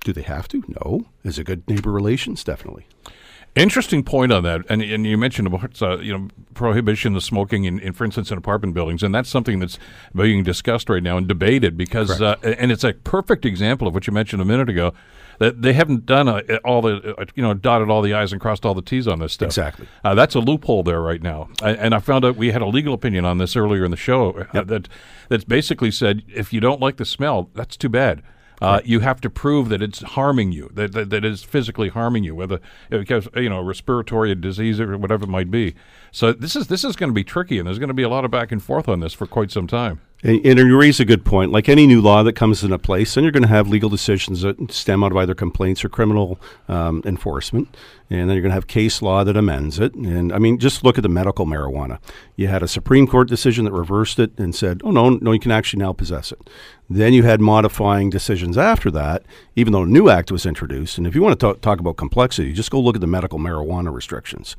Do 0.04 0.14
they 0.14 0.22
have 0.22 0.48
to? 0.50 0.64
No. 0.68 1.06
Is 1.24 1.40
it 1.40 1.46
good 1.46 1.68
neighbor 1.68 1.92
relations? 1.92 2.44
Definitely. 2.44 2.88
Interesting 3.56 4.04
point 4.04 4.34
on 4.34 4.44
that, 4.44 4.66
and 4.68 4.82
and 4.82 5.06
you 5.06 5.18
mentioned 5.18 5.48
about 5.48 5.82
uh, 5.82 5.98
you 6.00 6.12
know 6.12 6.28
prohibition 6.56 7.16
of 7.16 7.24
smoking 7.24 7.64
in, 7.64 7.80
in, 7.80 7.94
for 7.94 8.04
instance, 8.04 8.30
in 8.30 8.38
apartment 8.38 8.74
buildings, 8.74 9.02
and 9.02 9.16
that's 9.16 9.30
something 9.30 9.60
that's 9.60 9.80
being 10.14 10.44
discussed 10.44 10.90
right 10.90 11.02
now 11.02 11.16
and 11.16 11.26
debated 11.26 11.78
because, 11.78 12.22
uh, 12.22 12.36
and 12.44 12.70
it's 12.70 12.84
a 12.84 12.92
perfect 12.92 13.46
example 13.46 13.88
of 13.88 13.94
what 13.94 14.08
you 14.08 14.14
mentioned 14.14 14.42
a 14.42 14.46
minute 14.46 14.68
ago 14.68 14.94
that 15.40 15.62
they 15.62 15.74
haven't 15.74 16.06
done 16.06 16.28
a, 16.28 16.40
all 16.58 16.82
the 16.82 17.16
uh, 17.18 17.26
you 17.36 17.44
know 17.44 17.54
dotted 17.54 17.90
all 17.90 18.02
the 18.02 18.14
i's 18.14 18.32
and 18.32 18.42
crossed 18.42 18.66
all 18.66 18.74
the 18.74 18.82
t's 18.82 19.08
on 19.08 19.20
this 19.20 19.34
stuff. 19.34 19.48
Exactly. 19.48 19.88
Uh, 20.04 20.16
that's 20.16 20.36
a 20.36 20.40
loophole 20.40 20.84
there 20.84 21.02
right 21.02 21.22
now, 21.22 21.50
I, 21.62 21.72
and 21.72 21.94
I 21.94 22.00
found 22.00 22.26
out 22.26 22.36
we 22.36 22.52
had 22.52 22.62
a 22.62 22.68
legal 22.68 22.94
opinion 22.94 23.26
on 23.26 23.38
this 23.38 23.56
earlier 23.56 23.86
in 23.86 23.92
the 23.92 23.98
show 23.98 24.48
uh, 24.54 24.64
that 24.64 24.88
that 25.30 25.48
basically 25.48 25.92
said 25.92 26.24
if 26.28 26.54
you 26.54 26.60
don't 26.60 26.82
like 26.82 26.98
the 26.98 27.06
smell, 27.06 27.50
that's 27.54 27.78
too 27.78 27.90
bad. 27.90 28.22
Uh, 28.62 28.80
you 28.86 29.02
have 29.02 29.20
to 29.20 29.30
prove 29.30 29.68
that 29.70 29.82
it's 29.82 30.02
harming 30.02 30.52
you, 30.54 30.70
that, 30.74 30.94
that 30.94 31.10
that 31.10 31.26
it's 31.26 31.44
physically 31.44 31.90
harming 31.90 32.24
you, 32.24 32.34
whether 32.34 32.60
because 32.90 33.28
you 33.36 33.50
know 33.50 33.62
respiratory 33.62 34.34
disease 34.36 34.80
or 34.80 34.98
whatever 34.98 35.26
it 35.26 35.30
might 35.30 35.52
be. 35.52 35.76
So 36.12 36.32
this 36.32 36.56
is 36.56 36.68
this 36.68 36.84
is 36.84 36.96
going 36.96 37.10
to 37.10 37.14
be 37.14 37.24
tricky, 37.24 37.58
and 37.60 37.68
there's 37.68 37.80
going 37.80 37.90
to 37.90 37.94
be 37.94 38.04
a 38.04 38.10
lot 38.10 38.24
of 38.24 38.32
back 38.32 38.52
and 38.52 38.64
forth 38.64 38.88
on 38.88 39.02
this 39.02 39.14
for 39.14 39.28
quite 39.28 39.52
some 39.52 39.68
time. 39.68 40.00
And, 40.26 40.44
and 40.44 40.60
you 40.60 40.78
raise 40.78 41.00
a 41.00 41.06
good 41.06 41.24
point. 41.24 41.52
Like 41.52 41.70
any 41.70 41.86
new 41.86 42.02
law 42.02 42.24
that 42.24 42.34
comes 42.34 42.64
into 42.64 42.80
place, 42.80 43.14
then 43.14 43.24
you're 43.24 43.32
going 43.32 43.44
to 43.44 43.50
have 43.50 43.68
legal 43.68 43.90
decisions 43.90 44.42
that 44.42 44.72
stem 44.72 45.04
out 45.04 45.12
of 45.12 45.18
either 45.18 45.36
complaints 45.36 45.86
or 45.86 45.90
criminal 45.90 46.40
um, 46.68 47.04
enforcement. 47.06 47.68
And 48.10 48.30
then 48.30 48.36
you're 48.36 48.44
going 48.44 48.52
to 48.52 48.56
have 48.56 48.68
case 48.68 49.02
law 49.02 49.24
that 49.24 49.36
amends 49.36 49.80
it. 49.80 49.96
And 49.96 50.32
I 50.32 50.38
mean, 50.38 50.60
just 50.60 50.84
look 50.84 50.98
at 50.98 51.02
the 51.02 51.10
medical 51.10 51.48
marijuana. 51.48 51.98
You 52.36 52.48
had 52.48 52.62
a 52.62 52.68
Supreme 52.68 53.08
Court 53.08 53.28
decision 53.28 53.66
that 53.66 53.72
reversed 53.72 54.20
it 54.20 54.32
and 54.38 54.54
said, 54.54 54.82
oh, 54.84 54.92
no, 54.92 55.10
no, 55.10 55.32
you 55.32 55.40
can 55.40 55.52
actually 55.52 55.82
now 55.82 55.92
possess 55.92 56.32
it. 56.32 56.50
Then 56.88 57.14
you 57.14 57.24
had 57.24 57.42
modifying 57.42 58.12
decisions 58.12 58.60
after 58.60 58.92
that, 58.92 59.24
even 59.56 59.74
though 59.74 59.84
a 59.84 59.88
new 59.88 60.08
act 60.08 60.32
was 60.32 60.46
introduced. 60.46 61.00
And 61.00 61.08
if 61.08 61.16
you 61.16 61.24
want 61.24 61.40
to 61.40 61.44
talk, 61.44 61.62
talk 61.62 61.80
about 61.80 61.98
complexity, 61.98 62.54
just 62.54 62.70
go 62.70 62.80
look 62.80 62.96
at 62.96 63.02
the 63.02 63.08
medical 63.08 63.40
marijuana 63.40 63.92
restrictions. 63.92 64.56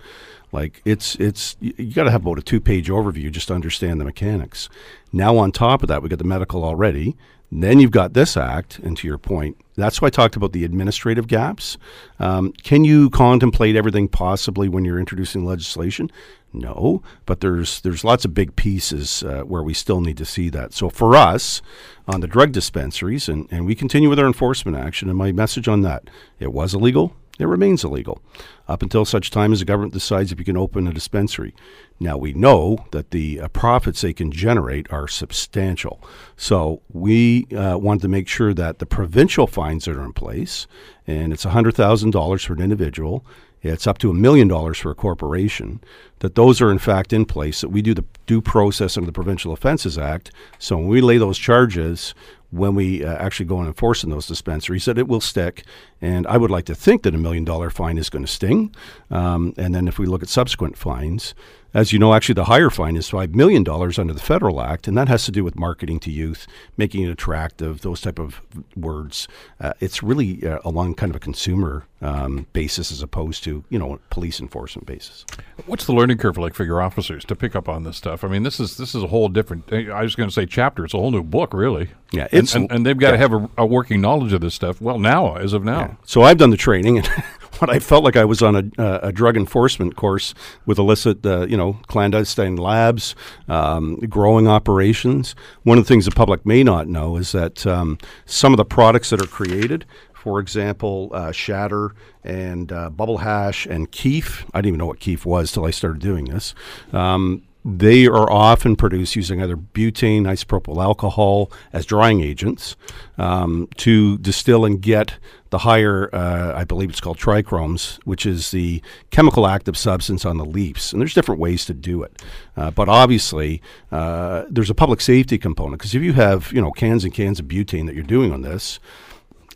Like 0.52 0.80
it's 0.84 1.16
it's 1.16 1.56
you, 1.60 1.92
got 1.92 2.04
to 2.04 2.10
have 2.10 2.22
about 2.22 2.38
a 2.38 2.42
two 2.42 2.60
page 2.60 2.88
overview 2.88 3.30
just 3.30 3.48
to 3.48 3.54
understand 3.54 4.00
the 4.00 4.04
mechanics. 4.04 4.68
Now 5.12 5.36
on 5.36 5.52
top 5.52 5.82
of 5.82 5.88
that, 5.88 6.02
we 6.02 6.08
got 6.08 6.18
the 6.18 6.24
medical 6.24 6.64
already. 6.64 7.16
Then 7.58 7.80
you've 7.80 7.90
got 7.90 8.12
this 8.12 8.36
act, 8.36 8.78
and 8.80 8.98
to 8.98 9.08
your 9.08 9.16
point, 9.16 9.56
that's 9.76 10.02
why 10.02 10.08
I 10.08 10.10
talked 10.10 10.36
about 10.36 10.52
the 10.52 10.62
administrative 10.62 11.26
gaps. 11.26 11.78
Um, 12.20 12.52
can 12.52 12.84
you 12.84 13.08
contemplate 13.08 13.76
everything 13.76 14.08
possibly 14.08 14.68
when 14.68 14.84
you're 14.84 14.98
introducing 14.98 15.46
legislation? 15.46 16.10
No, 16.52 17.02
but 17.24 17.40
there's 17.40 17.80
there's 17.80 18.04
lots 18.04 18.26
of 18.26 18.34
big 18.34 18.56
pieces 18.56 19.22
uh, 19.22 19.42
where 19.44 19.62
we 19.62 19.72
still 19.72 20.02
need 20.02 20.18
to 20.18 20.26
see 20.26 20.50
that. 20.50 20.74
So 20.74 20.90
for 20.90 21.16
us, 21.16 21.62
on 22.06 22.20
the 22.20 22.26
drug 22.26 22.52
dispensaries, 22.52 23.26
and, 23.26 23.48
and 23.50 23.64
we 23.64 23.74
continue 23.74 24.10
with 24.10 24.18
our 24.18 24.26
enforcement 24.26 24.76
action, 24.76 25.08
and 25.08 25.16
my 25.16 25.32
message 25.32 25.66
on 25.66 25.80
that, 25.80 26.10
it 26.38 26.52
was 26.52 26.74
illegal, 26.74 27.16
it 27.38 27.46
remains 27.46 27.84
illegal 27.84 28.22
up 28.68 28.82
until 28.82 29.04
such 29.04 29.30
time 29.30 29.52
as 29.52 29.60
the 29.60 29.64
government 29.64 29.92
decides 29.92 30.32
if 30.32 30.38
you 30.38 30.44
can 30.44 30.56
open 30.56 30.86
a 30.86 30.92
dispensary. 30.92 31.54
Now, 32.00 32.16
we 32.16 32.32
know 32.32 32.86
that 32.90 33.10
the 33.10 33.40
uh, 33.40 33.48
profits 33.48 34.00
they 34.00 34.12
can 34.12 34.30
generate 34.30 34.90
are 34.92 35.08
substantial. 35.08 36.02
So, 36.36 36.82
we 36.92 37.46
uh, 37.54 37.78
wanted 37.78 38.02
to 38.02 38.08
make 38.08 38.28
sure 38.28 38.52
that 38.54 38.78
the 38.78 38.86
provincial 38.86 39.46
fines 39.46 39.84
that 39.84 39.96
are 39.96 40.04
in 40.04 40.12
place, 40.12 40.66
and 41.06 41.32
it's 41.32 41.44
$100,000 41.44 42.46
for 42.46 42.52
an 42.52 42.60
individual, 42.60 43.24
it's 43.62 43.86
up 43.86 43.98
to 43.98 44.10
a 44.10 44.14
million 44.14 44.48
dollars 44.48 44.78
for 44.78 44.90
a 44.90 44.94
corporation, 44.94 45.80
that 46.20 46.34
those 46.34 46.60
are 46.60 46.70
in 46.70 46.78
fact 46.78 47.12
in 47.12 47.24
place, 47.24 47.60
that 47.60 47.70
we 47.70 47.82
do 47.82 47.94
the 47.94 48.04
due 48.26 48.40
process 48.40 48.96
under 48.96 49.06
the 49.06 49.12
Provincial 49.12 49.52
Offences 49.52 49.98
Act. 49.98 50.30
So, 50.58 50.76
when 50.76 50.88
we 50.88 51.00
lay 51.00 51.18
those 51.18 51.38
charges, 51.38 52.14
when 52.50 52.74
we 52.74 53.04
uh, 53.04 53.14
actually 53.16 53.46
go 53.46 53.58
and 53.58 53.66
enforce 53.66 54.04
in 54.04 54.10
those 54.10 54.26
dispensaries 54.26 54.84
that 54.84 54.98
it 54.98 55.08
will 55.08 55.20
stick. 55.20 55.64
And 56.00 56.26
I 56.26 56.36
would 56.36 56.50
like 56.50 56.64
to 56.66 56.74
think 56.74 57.02
that 57.02 57.14
a 57.14 57.18
million 57.18 57.44
dollar 57.44 57.70
fine 57.70 57.98
is 57.98 58.08
going 58.10 58.24
to 58.24 58.30
sting. 58.30 58.74
Um, 59.10 59.54
and 59.56 59.74
then 59.74 59.88
if 59.88 59.98
we 59.98 60.06
look 60.06 60.22
at 60.22 60.28
subsequent 60.28 60.76
fines, 60.76 61.34
as 61.76 61.92
you 61.92 61.98
know, 61.98 62.14
actually 62.14 62.32
the 62.32 62.44
higher 62.44 62.70
fine 62.70 62.96
is 62.96 63.10
$5 63.10 63.34
million 63.34 63.62
under 63.68 64.14
the 64.14 64.18
Federal 64.18 64.62
Act, 64.62 64.88
and 64.88 64.96
that 64.96 65.08
has 65.08 65.26
to 65.26 65.30
do 65.30 65.44
with 65.44 65.58
marketing 65.58 66.00
to 66.00 66.10
youth, 66.10 66.46
making 66.78 67.02
it 67.02 67.10
attractive, 67.10 67.82
those 67.82 68.00
type 68.00 68.18
of 68.18 68.40
words. 68.74 69.28
Uh, 69.60 69.74
it's 69.78 70.02
really 70.02 70.42
uh, 70.46 70.58
along 70.64 70.94
kind 70.94 71.10
of 71.10 71.16
a 71.16 71.18
consumer 71.20 71.86
um, 72.00 72.46
basis 72.54 72.90
as 72.90 73.02
opposed 73.02 73.44
to, 73.44 73.62
you 73.68 73.78
know, 73.78 74.00
police 74.08 74.40
enforcement 74.40 74.86
basis. 74.86 75.26
What's 75.66 75.84
the 75.84 75.92
learning 75.92 76.16
curve 76.16 76.38
like 76.38 76.54
for 76.54 76.64
your 76.64 76.80
officers 76.80 77.26
to 77.26 77.36
pick 77.36 77.54
up 77.54 77.68
on 77.68 77.82
this 77.82 77.98
stuff? 77.98 78.24
I 78.24 78.28
mean, 78.28 78.42
this 78.42 78.58
is 78.58 78.78
this 78.78 78.94
is 78.94 79.02
a 79.02 79.08
whole 79.08 79.28
different. 79.28 79.70
I 79.70 80.02
was 80.02 80.14
going 80.14 80.30
to 80.30 80.34
say 80.34 80.46
chapter. 80.46 80.86
It's 80.86 80.94
a 80.94 80.98
whole 80.98 81.10
new 81.10 81.22
book, 81.22 81.52
really. 81.52 81.90
Yeah, 82.10 82.22
and, 82.32 82.44
it's- 82.44 82.54
and, 82.54 82.72
and 82.72 82.86
they've 82.86 82.98
got 82.98 83.10
to 83.10 83.16
yeah. 83.16 83.22
have 83.22 83.32
a, 83.34 83.50
a 83.58 83.66
working 83.66 84.00
knowledge 84.00 84.32
of 84.32 84.40
this 84.40 84.54
stuff. 84.54 84.80
Well, 84.80 84.98
now, 84.98 85.36
as 85.36 85.52
of 85.52 85.62
now, 85.62 85.98
So 86.04 86.22
I've 86.22 86.38
done 86.38 86.50
the 86.50 86.56
training, 86.56 86.98
and 86.98 87.06
what 87.58 87.70
I 87.70 87.78
felt 87.78 88.04
like 88.04 88.16
I 88.16 88.24
was 88.24 88.42
on 88.42 88.56
a, 88.56 88.82
uh, 88.82 89.00
a 89.02 89.12
drug 89.12 89.36
enforcement 89.36 89.96
course 89.96 90.34
with 90.64 90.78
illicit, 90.78 91.24
uh, 91.24 91.46
you 91.46 91.56
know, 91.56 91.78
clandestine 91.86 92.56
labs, 92.56 93.14
um, 93.48 93.96
growing 94.08 94.48
operations. 94.48 95.34
One 95.62 95.78
of 95.78 95.84
the 95.84 95.88
things 95.88 96.04
the 96.04 96.10
public 96.10 96.44
may 96.44 96.62
not 96.62 96.88
know 96.88 97.16
is 97.16 97.32
that 97.32 97.66
um, 97.66 97.98
some 98.24 98.52
of 98.52 98.56
the 98.56 98.64
products 98.64 99.10
that 99.10 99.22
are 99.22 99.26
created, 99.26 99.84
for 100.14 100.40
example, 100.40 101.10
uh, 101.12 101.30
Shatter 101.30 101.94
and 102.24 102.72
uh, 102.72 102.90
Bubble 102.90 103.18
Hash 103.18 103.64
and 103.66 103.90
Keef. 103.90 104.44
I 104.52 104.58
didn't 104.58 104.68
even 104.68 104.78
know 104.78 104.86
what 104.86 104.98
Keef 104.98 105.24
was 105.24 105.52
till 105.52 105.64
I 105.64 105.70
started 105.70 106.02
doing 106.02 106.24
this. 106.24 106.54
Um, 106.92 107.42
they 107.68 108.06
are 108.06 108.30
often 108.30 108.76
produced 108.76 109.16
using 109.16 109.42
either 109.42 109.56
butane, 109.56 110.22
isopropyl 110.22 110.80
alcohol 110.80 111.50
as 111.72 111.84
drying 111.84 112.20
agents 112.20 112.76
um, 113.18 113.68
to 113.76 114.18
distill 114.18 114.64
and 114.64 114.80
get 114.80 115.18
the 115.50 115.58
higher, 115.58 116.08
uh, 116.14 116.56
I 116.56 116.62
believe 116.62 116.90
it's 116.90 117.00
called 117.00 117.18
trichromes, 117.18 117.98
which 118.04 118.24
is 118.24 118.52
the 118.52 118.80
chemical 119.10 119.48
active 119.48 119.76
substance 119.76 120.24
on 120.24 120.38
the 120.38 120.44
leaves. 120.44 120.92
And 120.92 121.02
there's 121.02 121.14
different 121.14 121.40
ways 121.40 121.64
to 121.64 121.74
do 121.74 122.04
it. 122.04 122.22
Uh, 122.56 122.70
but 122.70 122.88
obviously, 122.88 123.60
uh, 123.90 124.44
there's 124.48 124.70
a 124.70 124.74
public 124.74 125.00
safety 125.00 125.36
component 125.36 125.80
because 125.80 125.92
if 125.92 126.02
you 126.02 126.12
have, 126.12 126.52
you 126.52 126.60
know, 126.60 126.70
cans 126.70 127.02
and 127.02 127.12
cans 127.12 127.40
of 127.40 127.46
butane 127.46 127.86
that 127.86 127.96
you're 127.96 128.04
doing 128.04 128.32
on 128.32 128.42
this, 128.42 128.78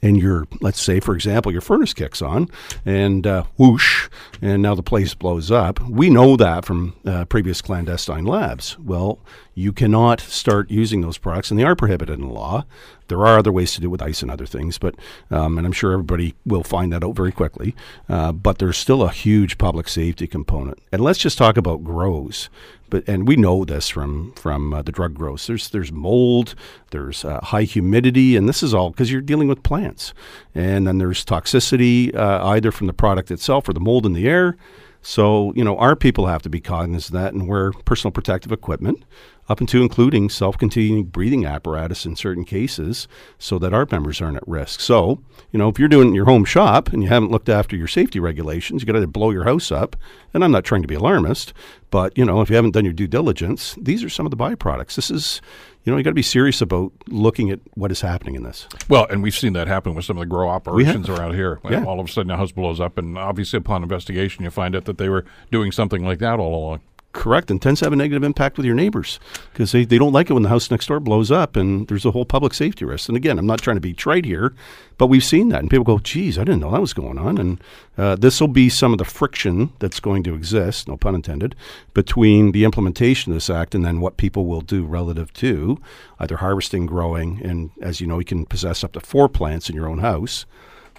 and 0.02 0.16
your 0.16 0.46
let's 0.60 0.80
say 0.80 1.00
for 1.00 1.14
example 1.14 1.52
your 1.52 1.60
furnace 1.60 1.92
kicks 1.94 2.22
on 2.22 2.48
and 2.84 3.26
uh, 3.26 3.44
whoosh 3.58 4.08
and 4.40 4.62
now 4.62 4.74
the 4.74 4.82
place 4.82 5.14
blows 5.14 5.50
up. 5.50 5.80
We 5.88 6.10
know 6.10 6.36
that 6.36 6.64
from 6.64 6.94
uh, 7.04 7.24
previous 7.26 7.60
clandestine 7.60 8.24
labs. 8.24 8.78
Well 8.78 9.18
you 9.54 9.72
cannot 9.72 10.20
start 10.20 10.70
using 10.70 11.00
those 11.00 11.18
products 11.18 11.50
and 11.50 11.58
they 11.58 11.64
are 11.64 11.76
prohibited 11.76 12.18
in 12.18 12.30
law 12.30 12.64
there 13.10 13.26
are 13.26 13.38
other 13.38 13.52
ways 13.52 13.74
to 13.74 13.80
do 13.80 13.88
it 13.88 13.90
with 13.90 14.02
ice 14.02 14.22
and 14.22 14.30
other 14.30 14.46
things 14.46 14.78
but 14.78 14.94
um, 15.30 15.58
and 15.58 15.66
i'm 15.66 15.72
sure 15.72 15.92
everybody 15.92 16.34
will 16.46 16.64
find 16.64 16.92
that 16.92 17.04
out 17.04 17.14
very 17.14 17.32
quickly 17.32 17.76
uh, 18.08 18.32
but 18.32 18.58
there's 18.58 18.78
still 18.78 19.02
a 19.02 19.10
huge 19.10 19.58
public 19.58 19.88
safety 19.88 20.26
component 20.26 20.78
and 20.90 21.02
let's 21.02 21.18
just 21.18 21.36
talk 21.36 21.58
about 21.58 21.84
grows 21.84 22.48
but 22.90 23.08
and 23.08 23.26
we 23.26 23.36
know 23.36 23.64
this 23.64 23.88
from 23.88 24.32
from 24.32 24.74
uh, 24.74 24.82
the 24.82 24.92
drug 24.92 25.14
grows. 25.14 25.46
There's 25.46 25.70
there's 25.70 25.92
mold, 25.92 26.54
there's 26.90 27.24
uh, 27.24 27.40
high 27.40 27.62
humidity, 27.62 28.36
and 28.36 28.48
this 28.48 28.62
is 28.62 28.74
all 28.74 28.90
because 28.90 29.10
you're 29.10 29.22
dealing 29.22 29.48
with 29.48 29.62
plants. 29.62 30.12
And 30.54 30.86
then 30.86 30.98
there's 30.98 31.24
toxicity 31.24 32.14
uh, 32.14 32.44
either 32.48 32.72
from 32.72 32.88
the 32.88 32.92
product 32.92 33.30
itself 33.30 33.68
or 33.68 33.72
the 33.72 33.80
mold 33.80 34.04
in 34.04 34.12
the 34.12 34.28
air. 34.28 34.56
So 35.02 35.52
you 35.54 35.64
know 35.64 35.78
our 35.78 35.96
people 35.96 36.26
have 36.26 36.42
to 36.42 36.50
be 36.50 36.60
cognizant 36.60 37.14
of 37.16 37.22
that 37.22 37.32
and 37.32 37.48
wear 37.48 37.72
personal 37.72 38.12
protective 38.12 38.52
equipment, 38.52 39.04
up 39.50 39.60
into 39.60 39.82
including 39.82 40.30
self-containing 40.30 41.04
breathing 41.04 41.44
apparatus 41.44 42.06
in 42.06 42.14
certain 42.14 42.44
cases, 42.44 43.08
so 43.38 43.58
that 43.58 43.74
our 43.74 43.86
members 43.90 44.20
aren't 44.20 44.36
at 44.36 44.46
risk. 44.46 44.80
So 44.80 45.20
you 45.50 45.58
know 45.58 45.68
if 45.68 45.78
you're 45.78 45.88
doing 45.88 46.06
it 46.06 46.10
in 46.10 46.14
your 46.14 46.26
home 46.26 46.44
shop 46.44 46.88
and 46.92 47.02
you 47.02 47.08
haven't 47.08 47.32
looked 47.32 47.48
after 47.48 47.76
your 47.76 47.88
safety 47.88 48.20
regulations, 48.20 48.80
you 48.80 48.86
got 48.86 48.98
to 48.98 49.06
blow 49.06 49.30
your 49.30 49.44
house 49.44 49.72
up. 49.72 49.96
And 50.32 50.44
I'm 50.44 50.52
not 50.52 50.62
trying 50.62 50.82
to 50.82 50.88
be 50.88 50.94
alarmist, 50.94 51.52
but 51.90 52.16
you 52.16 52.24
know 52.24 52.40
if 52.40 52.48
you 52.48 52.56
haven't 52.56 52.70
done 52.70 52.84
your 52.84 52.94
due 52.94 53.08
diligence, 53.08 53.76
these 53.80 54.04
are 54.04 54.08
some 54.08 54.24
of 54.24 54.30
the 54.30 54.36
byproducts. 54.36 54.94
This 54.94 55.10
is 55.10 55.42
you 55.84 55.90
know 55.90 55.96
you 55.96 56.04
got 56.04 56.10
to 56.10 56.14
be 56.14 56.22
serious 56.22 56.60
about 56.60 56.92
looking 57.08 57.50
at 57.50 57.58
what 57.74 57.90
is 57.90 58.02
happening 58.02 58.36
in 58.36 58.44
this. 58.44 58.68
well, 58.88 59.06
and 59.10 59.22
we've 59.22 59.34
seen 59.34 59.54
that 59.54 59.66
happen 59.66 59.94
with 59.94 60.04
some 60.04 60.16
of 60.16 60.20
the 60.20 60.26
grow 60.26 60.48
operations 60.48 61.08
around 61.08 61.34
here. 61.34 61.58
Yeah. 61.68 61.84
All 61.84 61.98
of 61.98 62.08
a 62.08 62.12
sudden, 62.12 62.30
a 62.30 62.36
house 62.36 62.52
blows 62.52 62.78
up, 62.78 62.98
and 62.98 63.18
obviously, 63.18 63.56
upon 63.56 63.82
investigation, 63.82 64.44
you 64.44 64.50
find 64.50 64.76
out 64.76 64.84
that 64.84 64.98
they 64.98 65.08
were 65.08 65.24
doing 65.50 65.72
something 65.72 66.04
like 66.04 66.20
that 66.20 66.38
all 66.38 66.54
along. 66.54 66.80
Correct 67.12 67.50
and 67.50 67.60
tends 67.60 67.80
to 67.80 67.86
have 67.86 67.92
a 67.92 67.96
negative 67.96 68.22
impact 68.22 68.56
with 68.56 68.64
your 68.64 68.74
neighbors 68.74 69.18
because 69.52 69.72
they, 69.72 69.84
they 69.84 69.98
don't 69.98 70.12
like 70.12 70.30
it 70.30 70.34
when 70.34 70.44
the 70.44 70.48
house 70.48 70.70
next 70.70 70.86
door 70.86 71.00
blows 71.00 71.30
up 71.30 71.56
and 71.56 71.88
there's 71.88 72.04
a 72.04 72.12
whole 72.12 72.24
public 72.24 72.54
safety 72.54 72.84
risk. 72.84 73.08
And 73.08 73.16
again, 73.16 73.38
I'm 73.38 73.46
not 73.46 73.60
trying 73.60 73.76
to 73.76 73.80
be 73.80 73.92
trite 73.92 74.24
here, 74.24 74.54
but 74.96 75.08
we've 75.08 75.24
seen 75.24 75.48
that. 75.48 75.60
And 75.60 75.70
people 75.70 75.84
go, 75.84 75.98
geez, 75.98 76.38
I 76.38 76.44
didn't 76.44 76.60
know 76.60 76.70
that 76.70 76.80
was 76.80 76.92
going 76.92 77.18
on. 77.18 77.38
And 77.38 77.60
uh, 77.98 78.16
this 78.16 78.40
will 78.40 78.48
be 78.48 78.68
some 78.68 78.92
of 78.92 78.98
the 78.98 79.04
friction 79.04 79.72
that's 79.80 79.98
going 79.98 80.22
to 80.24 80.34
exist, 80.34 80.86
no 80.86 80.96
pun 80.96 81.14
intended, 81.14 81.56
between 81.94 82.52
the 82.52 82.64
implementation 82.64 83.32
of 83.32 83.36
this 83.36 83.50
act 83.50 83.74
and 83.74 83.84
then 83.84 84.00
what 84.00 84.16
people 84.16 84.46
will 84.46 84.60
do 84.60 84.84
relative 84.84 85.32
to 85.34 85.80
either 86.20 86.36
harvesting, 86.36 86.86
growing, 86.86 87.40
and 87.42 87.70
as 87.80 88.00
you 88.00 88.06
know, 88.06 88.18
you 88.18 88.24
can 88.24 88.46
possess 88.46 88.84
up 88.84 88.92
to 88.92 89.00
four 89.00 89.28
plants 89.28 89.68
in 89.68 89.74
your 89.74 89.88
own 89.88 89.98
house. 89.98 90.46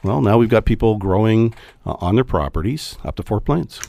Well, 0.04 0.22
now 0.22 0.38
we've 0.38 0.50
got 0.50 0.66
people 0.66 0.98
growing 0.98 1.54
uh, 1.86 1.96
on 2.00 2.16
their 2.16 2.24
properties 2.24 2.98
up 3.06 3.16
to 3.18 3.24
four 3.24 3.40
plants. 3.40 3.80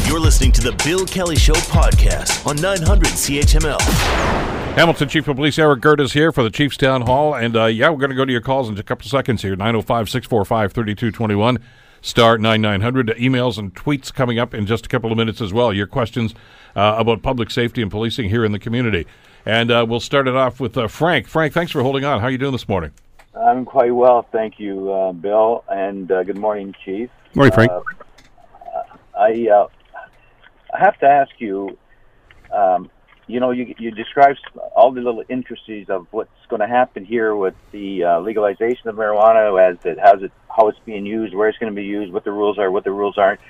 You're 0.00 0.20
listening 0.20 0.52
to 0.52 0.62
the 0.62 0.72
Bill 0.86 1.04
Kelly 1.04 1.36
Show 1.36 1.52
podcast 1.52 2.46
on 2.46 2.56
900 2.56 3.08
CHML. 3.08 3.78
Hamilton 4.74 5.06
Chief 5.06 5.28
of 5.28 5.36
Police 5.36 5.58
Eric 5.58 5.82
Girt 5.82 6.00
is 6.00 6.14
here 6.14 6.32
for 6.32 6.42
the 6.42 6.48
Chiefs 6.48 6.78
Town 6.78 7.02
Hall. 7.02 7.34
And 7.34 7.54
uh, 7.54 7.66
yeah, 7.66 7.90
we're 7.90 7.98
going 7.98 8.08
to 8.08 8.16
go 8.16 8.24
to 8.24 8.32
your 8.32 8.40
calls 8.40 8.70
in 8.70 8.78
a 8.78 8.82
couple 8.82 9.04
of 9.04 9.10
seconds 9.10 9.42
here 9.42 9.54
905 9.54 10.08
645 10.08 10.72
3221, 10.72 11.58
star 12.00 12.38
9900. 12.38 13.08
Emails 13.18 13.58
and 13.58 13.74
tweets 13.74 14.10
coming 14.10 14.38
up 14.38 14.54
in 14.54 14.64
just 14.64 14.86
a 14.86 14.88
couple 14.88 15.12
of 15.12 15.18
minutes 15.18 15.42
as 15.42 15.52
well. 15.52 15.74
Your 15.74 15.86
questions 15.86 16.34
uh, 16.74 16.96
about 16.96 17.20
public 17.20 17.50
safety 17.50 17.82
and 17.82 17.90
policing 17.90 18.30
here 18.30 18.46
in 18.46 18.52
the 18.52 18.58
community. 18.58 19.06
And 19.44 19.70
uh, 19.70 19.84
we'll 19.86 20.00
start 20.00 20.26
it 20.26 20.34
off 20.34 20.58
with 20.58 20.74
uh, 20.78 20.88
Frank. 20.88 21.26
Frank, 21.26 21.52
thanks 21.52 21.70
for 21.70 21.82
holding 21.82 22.06
on. 22.06 22.20
How 22.20 22.28
are 22.28 22.30
you 22.30 22.38
doing 22.38 22.52
this 22.52 22.66
morning? 22.66 22.92
I'm 23.38 23.66
quite 23.66 23.94
well, 23.94 24.26
thank 24.32 24.58
you, 24.58 24.90
uh, 24.90 25.12
Bill, 25.12 25.64
and 25.68 26.10
uh, 26.10 26.22
good 26.22 26.38
morning, 26.38 26.74
Chief. 26.82 27.10
Morning, 27.34 27.52
Frank. 27.52 27.70
Uh, 27.70 27.82
I 29.18 29.48
uh, 29.48 29.68
I 30.72 30.78
have 30.78 30.98
to 31.00 31.06
ask 31.06 31.32
you. 31.38 31.78
Um, 32.52 32.90
you 33.28 33.40
know, 33.40 33.50
you 33.50 33.74
you 33.78 33.90
describe 33.92 34.36
all 34.74 34.92
the 34.92 35.00
little 35.00 35.22
intricacies 35.28 35.88
of 35.88 36.06
what's 36.10 36.30
going 36.48 36.60
to 36.60 36.66
happen 36.66 37.04
here 37.04 37.34
with 37.34 37.54
the 37.70 38.04
uh, 38.04 38.20
legalization 38.20 38.88
of 38.88 38.96
marijuana, 38.96 39.70
as 39.70 39.78
it 39.84 39.98
how's 40.02 40.22
it 40.22 40.32
how 40.54 40.68
it's 40.68 40.78
being 40.84 41.06
used, 41.06 41.34
where 41.34 41.48
it's 41.48 41.58
going 41.58 41.72
to 41.72 41.76
be 41.76 41.86
used, 41.86 42.12
what 42.12 42.24
the 42.24 42.32
rules 42.32 42.58
are, 42.58 42.70
what 42.70 42.84
the 42.84 42.90
rules 42.90 43.16
aren't. 43.16 43.40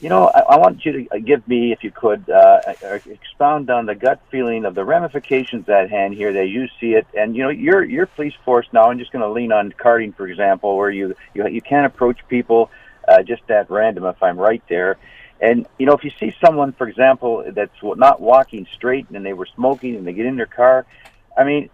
You 0.00 0.08
know, 0.08 0.28
I, 0.34 0.40
I 0.40 0.56
want 0.56 0.84
you 0.84 1.06
to 1.08 1.20
give 1.20 1.46
me, 1.46 1.70
if 1.70 1.84
you 1.84 1.92
could, 1.92 2.28
uh, 2.28 2.60
expound 3.06 3.70
on 3.70 3.86
the 3.86 3.94
gut 3.94 4.20
feeling 4.32 4.64
of 4.64 4.74
the 4.74 4.84
ramifications 4.84 5.68
at 5.68 5.90
hand 5.90 6.14
here 6.14 6.32
that 6.32 6.48
you 6.48 6.66
see 6.80 6.94
it. 6.94 7.06
And 7.16 7.36
you 7.36 7.44
know, 7.44 7.50
your 7.50 7.84
your 7.84 8.06
police 8.06 8.34
force 8.44 8.66
now. 8.72 8.84
I'm 8.84 8.98
just 8.98 9.12
going 9.12 9.22
to 9.22 9.30
lean 9.30 9.52
on 9.52 9.72
carding, 9.72 10.12
for 10.12 10.26
example, 10.26 10.76
where 10.76 10.90
you 10.90 11.14
you 11.34 11.46
you 11.46 11.60
can't 11.60 11.86
approach 11.86 12.18
people 12.28 12.70
uh, 13.06 13.22
just 13.22 13.48
at 13.50 13.70
random. 13.70 14.04
If 14.06 14.20
I'm 14.22 14.38
right 14.38 14.62
there, 14.68 14.96
and 15.42 15.66
you 15.76 15.86
know, 15.86 15.92
if 15.92 16.04
you 16.04 16.12
see 16.20 16.34
someone, 16.42 16.72
for 16.72 16.88
example, 16.88 17.44
that's 17.52 17.74
not 17.82 18.20
walking 18.20 18.66
straight 18.72 19.10
and 19.10 19.26
they 19.26 19.32
were 19.32 19.48
smoking 19.56 19.96
and 19.96 20.06
they 20.06 20.12
get 20.12 20.24
in 20.24 20.36
their 20.36 20.46
car, 20.46 20.86
I 21.36 21.42
mean, 21.42 21.68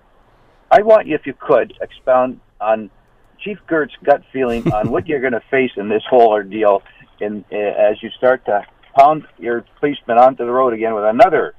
I 0.71 0.83
want 0.83 1.07
you, 1.07 1.15
if 1.15 1.27
you 1.27 1.35
could, 1.35 1.75
expound 1.81 2.41
on 2.61 2.91
Chief 3.39 3.59
Girt's 3.67 3.95
gut 4.03 4.23
feeling 4.33 4.73
on 4.73 4.91
what 4.91 5.07
you're 5.07 5.21
going 5.21 5.35
to 5.35 5.43
face 5.51 5.73
in 5.77 5.91
this 5.91 6.03
whole 6.09 6.31
ordeal 6.31 6.83
in, 7.21 7.45
uh, 7.53 7.57
as 7.57 8.03
you 8.03 8.11
start 8.11 8.47
to 8.47 8.67
pound 8.99 9.27
your 9.39 9.65
policemen 9.79 10.19
onto 10.19 10.45
the 10.47 10.51
road 10.51 10.73
again 10.73 10.95
with 10.95 11.05
another 11.05 11.55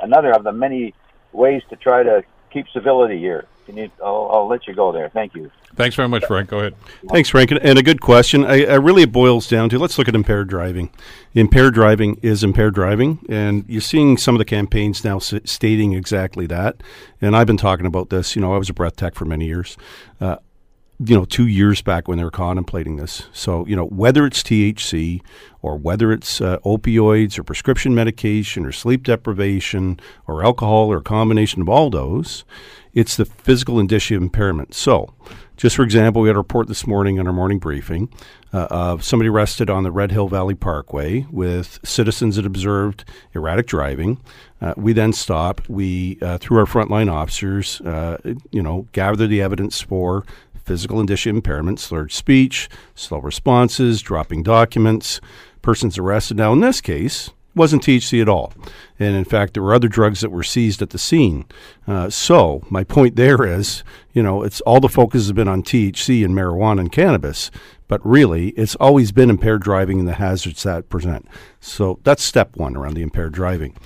another 0.00 0.30
of 0.30 0.44
the 0.44 0.52
many 0.52 0.94
ways 1.32 1.62
to 1.70 1.76
try 1.76 2.04
to 2.04 2.22
keep 2.52 2.66
civility 2.72 3.18
here. 3.18 3.46
Can 3.68 3.76
you? 3.76 3.90
I'll, 4.02 4.30
I'll 4.32 4.48
let 4.48 4.66
you 4.66 4.72
go 4.72 4.92
there. 4.92 5.10
Thank 5.10 5.34
you. 5.34 5.50
Thanks 5.76 5.94
very 5.94 6.08
much, 6.08 6.24
Frank. 6.24 6.48
Go 6.48 6.60
ahead. 6.60 6.74
Thanks, 7.10 7.28
Frank. 7.28 7.50
And 7.50 7.78
a 7.78 7.82
good 7.82 8.00
question. 8.00 8.42
I, 8.46 8.64
I 8.64 8.76
really 8.76 9.02
it 9.02 9.12
boils 9.12 9.46
down 9.46 9.68
to 9.68 9.78
let's 9.78 9.98
look 9.98 10.08
at 10.08 10.14
impaired 10.14 10.48
driving. 10.48 10.88
Impaired 11.34 11.74
driving 11.74 12.18
is 12.22 12.42
impaired 12.42 12.74
driving, 12.74 13.18
and 13.28 13.66
you're 13.68 13.82
seeing 13.82 14.16
some 14.16 14.34
of 14.34 14.38
the 14.38 14.46
campaigns 14.46 15.04
now 15.04 15.16
s- 15.18 15.34
stating 15.44 15.92
exactly 15.92 16.46
that. 16.46 16.82
And 17.20 17.36
I've 17.36 17.46
been 17.46 17.58
talking 17.58 17.84
about 17.84 18.08
this. 18.08 18.34
You 18.34 18.40
know, 18.40 18.54
I 18.54 18.56
was 18.56 18.70
a 18.70 18.72
breath 18.72 18.96
tech 18.96 19.14
for 19.14 19.26
many 19.26 19.44
years. 19.44 19.76
Uh, 20.18 20.36
you 21.04 21.14
know, 21.14 21.26
two 21.26 21.46
years 21.46 21.82
back 21.82 22.08
when 22.08 22.16
they 22.16 22.24
were 22.24 22.30
contemplating 22.30 22.96
this. 22.96 23.26
So, 23.34 23.66
you 23.66 23.76
know, 23.76 23.84
whether 23.84 24.24
it's 24.24 24.42
THC 24.42 25.20
or 25.60 25.76
whether 25.76 26.10
it's 26.10 26.40
uh, 26.40 26.58
opioids 26.60 27.38
or 27.38 27.44
prescription 27.44 27.94
medication 27.94 28.64
or 28.64 28.72
sleep 28.72 29.04
deprivation 29.04 30.00
or 30.26 30.42
alcohol 30.42 30.90
or 30.90 30.96
a 30.96 31.02
combination 31.02 31.62
of 31.62 31.68
all 31.68 31.90
those, 31.90 32.44
it's 32.98 33.16
the 33.16 33.24
physical 33.24 33.78
indicia 33.78 34.16
of 34.16 34.22
impairment. 34.22 34.74
So, 34.74 35.14
just 35.56 35.76
for 35.76 35.84
example, 35.84 36.20
we 36.20 36.28
had 36.28 36.34
a 36.34 36.40
report 36.40 36.66
this 36.66 36.84
morning 36.84 37.20
on 37.20 37.28
our 37.28 37.32
morning 37.32 37.60
briefing 37.60 38.08
uh, 38.52 38.66
of 38.70 39.04
somebody 39.04 39.28
arrested 39.28 39.70
on 39.70 39.84
the 39.84 39.92
Red 39.92 40.10
Hill 40.10 40.26
Valley 40.26 40.56
Parkway 40.56 41.24
with 41.30 41.78
citizens 41.84 42.34
that 42.34 42.44
observed 42.44 43.04
erratic 43.36 43.68
driving. 43.68 44.20
Uh, 44.60 44.74
we 44.76 44.92
then 44.92 45.12
stop. 45.12 45.60
We, 45.68 46.18
uh, 46.20 46.38
through 46.38 46.58
our 46.58 46.64
frontline 46.64 47.10
officers, 47.10 47.80
uh, 47.82 48.18
you 48.50 48.62
know, 48.64 48.88
gather 48.90 49.28
the 49.28 49.42
evidence 49.42 49.80
for 49.80 50.24
physical 50.64 50.98
indicia 50.98 51.28
impairment, 51.28 51.78
slurred 51.78 52.10
speech, 52.10 52.68
slow 52.96 53.18
responses, 53.18 54.02
dropping 54.02 54.42
documents, 54.42 55.20
persons 55.62 55.98
arrested. 55.98 56.36
Now, 56.36 56.52
in 56.52 56.60
this 56.60 56.80
case, 56.80 57.30
wasn't 57.58 57.82
THC 57.82 58.22
at 58.22 58.28
all. 58.28 58.52
And 58.98 59.16
in 59.16 59.24
fact, 59.24 59.54
there 59.54 59.62
were 59.62 59.74
other 59.74 59.88
drugs 59.88 60.20
that 60.20 60.30
were 60.30 60.42
seized 60.42 60.80
at 60.80 60.90
the 60.90 60.98
scene. 60.98 61.44
Uh, 61.86 62.08
so, 62.08 62.62
my 62.70 62.84
point 62.84 63.16
there 63.16 63.44
is, 63.44 63.84
you 64.12 64.22
know, 64.22 64.42
it's 64.42 64.60
all 64.62 64.80
the 64.80 64.88
focus 64.88 65.22
has 65.22 65.32
been 65.32 65.48
on 65.48 65.62
THC 65.62 66.24
and 66.24 66.34
marijuana 66.34 66.80
and 66.80 66.92
cannabis, 66.92 67.50
but 67.86 68.04
really, 68.06 68.50
it's 68.50 68.76
always 68.76 69.12
been 69.12 69.30
impaired 69.30 69.62
driving 69.62 69.98
and 69.98 70.08
the 70.08 70.14
hazards 70.14 70.62
that 70.62 70.88
present. 70.88 71.28
So, 71.60 72.00
that's 72.04 72.22
step 72.22 72.56
one 72.56 72.76
around 72.76 72.94
the 72.94 73.02
impaired 73.02 73.32
driving 73.32 73.76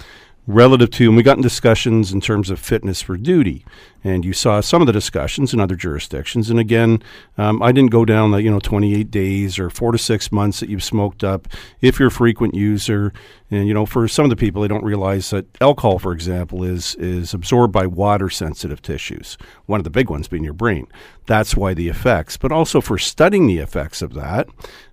relative 0.46 0.90
to, 0.90 1.06
and 1.06 1.16
we 1.16 1.22
got 1.22 1.36
in 1.36 1.42
discussions 1.42 2.12
in 2.12 2.20
terms 2.20 2.50
of 2.50 2.58
fitness 2.58 3.00
for 3.00 3.16
duty, 3.16 3.64
and 4.02 4.24
you 4.24 4.32
saw 4.32 4.60
some 4.60 4.82
of 4.82 4.86
the 4.86 4.92
discussions 4.92 5.54
in 5.54 5.60
other 5.60 5.76
jurisdictions. 5.76 6.50
And 6.50 6.58
again, 6.58 7.02
um, 7.38 7.62
I 7.62 7.70
didn't 7.70 7.92
go 7.92 8.04
down 8.04 8.32
the 8.32 8.42
you 8.42 8.50
know 8.50 8.58
28 8.58 9.10
days 9.10 9.58
or 9.58 9.70
four 9.70 9.92
to 9.92 9.98
six 9.98 10.32
months 10.32 10.58
that 10.60 10.68
you've 10.68 10.82
smoked 10.82 11.22
up 11.22 11.46
if 11.80 11.98
you're 11.98 12.08
a 12.08 12.12
frequent 12.12 12.54
user. 12.54 13.12
And 13.50 13.68
you 13.68 13.74
know, 13.74 13.86
for 13.86 14.08
some 14.08 14.24
of 14.24 14.30
the 14.30 14.36
people, 14.36 14.62
they 14.62 14.68
don't 14.68 14.84
realize 14.84 15.30
that 15.30 15.46
alcohol, 15.60 15.98
for 15.98 16.12
example, 16.12 16.64
is 16.64 16.96
is 16.96 17.32
absorbed 17.34 17.72
by 17.72 17.86
water-sensitive 17.86 18.82
tissues. 18.82 19.38
One 19.66 19.78
of 19.78 19.84
the 19.84 19.90
big 19.90 20.10
ones 20.10 20.26
being 20.26 20.44
your 20.44 20.54
brain. 20.54 20.88
That's 21.26 21.56
why 21.56 21.74
the 21.74 21.88
effects. 21.88 22.36
But 22.36 22.50
also 22.50 22.80
for 22.80 22.98
studying 22.98 23.46
the 23.46 23.58
effects 23.58 24.02
of 24.02 24.14
that, 24.14 24.48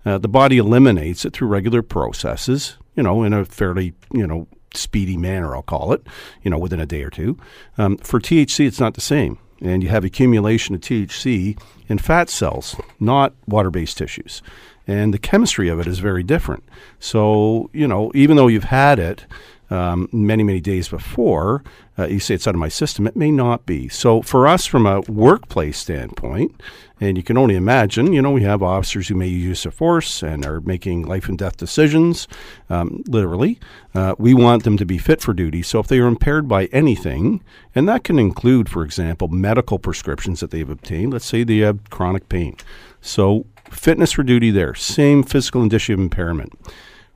uh, 0.06 0.20
the 0.20 0.28
body 0.28 0.60
eliminates 0.60 1.26
it 1.26 1.34
through 1.34 1.48
regular 1.48 1.82
processes. 1.82 2.78
You 2.96 3.04
know, 3.04 3.24
in 3.24 3.34
a 3.34 3.46
fairly 3.46 3.94
you 4.12 4.28
know 4.28 4.48
speedy 4.74 5.18
manner, 5.18 5.56
I'll 5.56 5.62
call 5.62 5.94
it, 5.94 6.06
you 6.44 6.52
know, 6.52 6.58
within 6.58 6.80
a 6.80 6.86
day 6.86 7.04
or 7.04 7.10
two. 7.10 7.38
Um, 7.78 7.98
for 7.98 8.20
THC, 8.20 8.68
it's 8.68 8.80
not 8.80 8.94
the 8.94 9.02
same. 9.02 9.40
And 9.62 9.84
you 9.84 9.90
have 9.90 10.06
accumulation 10.06 10.76
of 10.76 10.82
THC 10.82 11.60
in 11.88 11.98
fat 11.98 12.30
cells, 12.30 12.76
not 13.00 13.34
water 13.46 13.70
based 13.70 13.98
tissues. 13.98 14.42
And 14.88 15.14
the 15.14 15.20
chemistry 15.20 15.70
of 15.70 15.80
it 15.80 15.88
is 15.88 16.00
very 16.00 16.24
different. 16.24 16.64
So, 17.00 17.70
you 17.74 17.88
know, 17.88 18.12
even 18.16 18.38
though 18.38 18.48
you've 18.48 18.64
had 18.66 18.98
it, 18.98 19.26
um, 19.70 20.10
many, 20.12 20.44
many 20.44 20.60
days 20.60 20.90
before, 20.90 21.64
uh, 21.98 22.08
you 22.08 22.20
say 22.20 22.34
it's 22.34 22.48
out 22.48 22.56
of 22.56 22.60
my 22.60 22.70
system. 22.70 23.06
It 23.06 23.16
may 23.16 23.32
not 23.32 23.66
be. 23.66 23.88
So, 23.90 24.22
for 24.22 24.48
us, 24.48 24.66
from 24.66 24.86
a 24.86 25.02
workplace 25.02 25.78
standpoint, 25.78 26.60
and 27.02 27.18
you 27.18 27.24
can 27.24 27.38
only 27.38 27.56
imagine, 27.56 28.14
you 28.14 28.22
know, 28.22 28.32
we 28.32 28.44
have 28.44 28.64
officers 28.64 29.08
who 29.08 29.16
may 29.16 29.28
use 29.28 29.66
of 29.66 29.74
force 29.74 30.24
and 30.24 30.46
are 30.46 30.60
making 30.62 31.04
life 31.04 31.30
and 31.30 31.38
death 31.38 31.58
decisions, 31.58 32.28
um, 32.70 33.04
literally. 33.08 33.60
Uh, 33.94 34.16
we 34.18 34.34
want 34.34 34.64
them 34.64 34.78
to 34.78 34.86
be 34.86 34.98
fit 34.98 35.22
for 35.22 35.34
duty. 35.34 35.62
So, 35.62 35.80
if 35.80 35.88
they 35.88 36.00
are 36.00 36.08
impaired 36.08 36.48
by 36.48 36.66
anything, 36.68 37.44
and 37.76 37.88
that 37.88 38.04
can 38.04 38.18
include, 38.18 38.70
for 38.70 38.84
example, 38.84 39.28
medical 39.28 39.78
prescriptions 39.78 40.40
that 40.40 40.52
they've 40.52 40.70
obtained, 40.70 41.14
let's 41.14 41.26
say 41.26 41.44
they 41.44 41.58
have 41.60 41.90
chronic 41.90 42.30
pain. 42.30 42.56
So, 43.02 43.46
fitness 43.70 44.14
for 44.14 44.24
duty 44.24 44.52
there, 44.52 44.74
same 44.74 45.24
physical 45.24 45.62
indicia 45.62 45.94
of 45.94 46.00
impairment. 46.00 46.54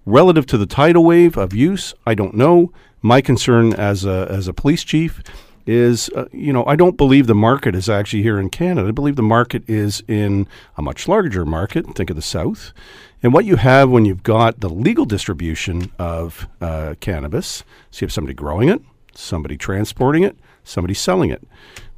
Relative 0.05 0.45
to 0.47 0.57
the 0.57 0.65
tidal 0.65 1.03
wave 1.05 1.37
of 1.37 1.53
use, 1.53 1.93
I 2.05 2.13
don't 2.13 2.35
know. 2.35 2.71
My 3.01 3.21
concern 3.21 3.73
as 3.73 4.05
a, 4.05 4.27
as 4.29 4.47
a 4.47 4.53
police 4.53 4.83
chief 4.83 5.21
is, 5.65 6.09
uh, 6.09 6.25
you 6.31 6.51
know, 6.51 6.65
I 6.65 6.75
don't 6.75 6.97
believe 6.97 7.27
the 7.27 7.35
market 7.35 7.73
is 7.73 7.89
actually 7.89 8.21
here 8.21 8.37
in 8.37 8.49
Canada. 8.49 8.87
I 8.87 8.91
believe 8.91 9.15
the 9.15 9.21
market 9.21 9.63
is 9.69 10.03
in 10.07 10.47
a 10.77 10.81
much 10.81 11.07
larger 11.07 11.45
market. 11.45 11.95
Think 11.95 12.09
of 12.09 12.17
the 12.17 12.21
South. 12.21 12.73
And 13.21 13.33
what 13.33 13.45
you 13.45 13.55
have 13.55 13.89
when 13.89 14.03
you've 14.03 14.23
got 14.23 14.59
the 14.59 14.69
legal 14.69 15.05
distribution 15.05 15.91
of 15.97 16.47
uh, 16.59 16.95
cannabis, 16.99 17.63
so 17.91 18.01
you 18.01 18.05
have 18.07 18.11
somebody 18.11 18.33
growing 18.33 18.67
it, 18.67 18.81
somebody 19.13 19.55
transporting 19.55 20.23
it, 20.23 20.37
somebody 20.63 20.93
selling 20.93 21.29
it. 21.29 21.43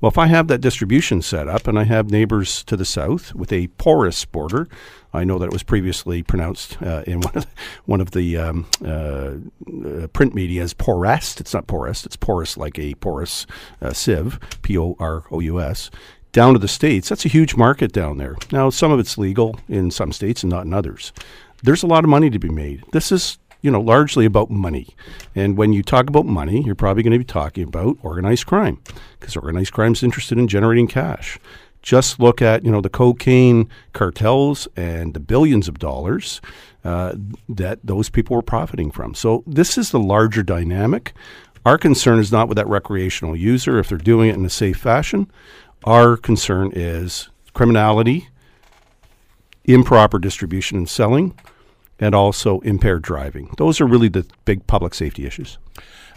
Well, 0.02 0.12
if 0.12 0.18
I 0.18 0.28
have 0.28 0.48
that 0.50 0.62
distribution 0.62 1.22
set 1.22 1.48
up 1.48 1.68
and 1.68 1.80
I 1.80 1.84
have 1.84 2.12
neighbors 2.12 2.64
to 2.66 2.78
the 2.78 2.86
south 2.86 3.34
with 3.34 3.52
a 3.52 3.68
porous 3.70 4.26
border, 4.26 4.68
I 5.14 5.24
know 5.24 5.40
that 5.40 5.46
it 5.46 5.54
was 5.54 5.64
previously 5.64 6.22
pronounced 6.22 6.82
uh, 6.82 7.04
in 7.08 7.22
one 7.22 7.36
of 7.36 7.44
the, 7.44 7.48
one 7.86 8.02
of 8.02 8.12
the 8.12 8.38
um, 8.38 8.68
uh, 8.84 9.36
uh, 10.04 10.08
print 10.08 10.36
media 10.36 10.64
as 10.64 10.74
porous. 10.74 11.40
It's 11.40 11.54
not 11.54 11.68
porous, 11.68 12.06
it's 12.06 12.18
porous 12.18 12.58
like 12.58 12.78
a 12.78 12.94
porous 12.96 13.48
uh, 13.82 13.94
sieve, 13.94 14.40
P 14.62 14.78
O 14.78 14.96
R 15.00 15.24
O 15.32 15.40
U 15.40 15.62
S. 15.62 15.90
Down 16.32 16.52
to 16.54 16.60
the 16.60 16.68
states, 16.68 17.08
that's 17.08 17.26
a 17.26 17.30
huge 17.30 17.56
market 17.56 17.94
down 17.94 18.18
there. 18.18 18.36
Now, 18.52 18.70
some 18.70 18.92
of 18.92 19.00
it's 19.00 19.18
legal 19.18 19.58
in 19.70 19.90
some 19.90 20.12
states 20.12 20.44
and 20.44 20.52
not 20.52 20.66
in 20.66 20.74
others. 20.74 21.14
There's 21.64 21.82
a 21.82 21.88
lot 21.88 22.04
of 22.04 22.10
money 22.10 22.30
to 22.30 22.38
be 22.38 22.50
made. 22.50 22.84
This 22.92 23.10
is 23.10 23.40
you 23.66 23.72
know, 23.72 23.82
largely 23.82 24.26
about 24.26 24.52
money. 24.52 24.96
And 25.34 25.58
when 25.58 25.74
you 25.74 25.82
talk 25.82 26.08
about 26.08 26.28
money, 26.28 26.62
you're 26.62 26.76
probably 26.76 27.02
going 27.02 27.14
to 27.14 27.18
be 27.18 27.26
talking 27.26 27.68
about 27.68 27.98
organized 28.04 28.46
crime 28.46 28.80
because 29.20 29.36
organized 29.36 29.74
crime 29.74 29.94
is 29.94 30.04
interested 30.04 30.38
in 30.38 30.48
generating 30.48 30.88
cash. 30.88 31.40
Just 31.82 32.20
look 32.20 32.44
at, 32.44 32.64
you 32.64 32.72
know, 32.72 32.80
the 32.80 32.90
cocaine 32.90 33.68
cartels 33.94 34.68
and 34.76 35.16
the 35.16 35.20
billions 35.20 35.68
of 35.68 35.80
dollars 35.80 36.42
uh, 36.84 37.16
that 37.50 37.80
those 37.84 38.10
people 38.10 38.36
were 38.36 38.44
profiting 38.44 38.92
from. 38.92 39.16
So 39.16 39.44
this 39.48 39.80
is 39.80 39.90
the 39.90 40.00
larger 40.00 40.44
dynamic. 40.44 41.14
Our 41.66 41.80
concern 41.80 42.20
is 42.20 42.32
not 42.32 42.48
with 42.48 42.58
that 42.58 42.68
recreational 42.68 43.36
user 43.36 43.80
if 43.80 43.90
they're 43.90 43.98
doing 43.98 44.30
it 44.30 44.36
in 44.36 44.46
a 44.46 44.50
safe 44.50 44.78
fashion. 44.78 45.32
Our 45.86 46.18
concern 46.18 46.72
is 46.76 47.30
criminality, 47.54 48.30
improper 49.64 50.20
distribution 50.20 50.78
and 50.78 50.90
selling, 50.90 51.36
and 52.00 52.14
also 52.16 52.60
impaired 52.62 53.02
driving. 53.02 53.54
Those 53.58 53.80
are 53.82 53.86
really 53.86 54.10
the 54.10 54.26
big 54.46 54.68
public 54.68 54.94
safety 54.94 55.26
issues. 55.26 55.58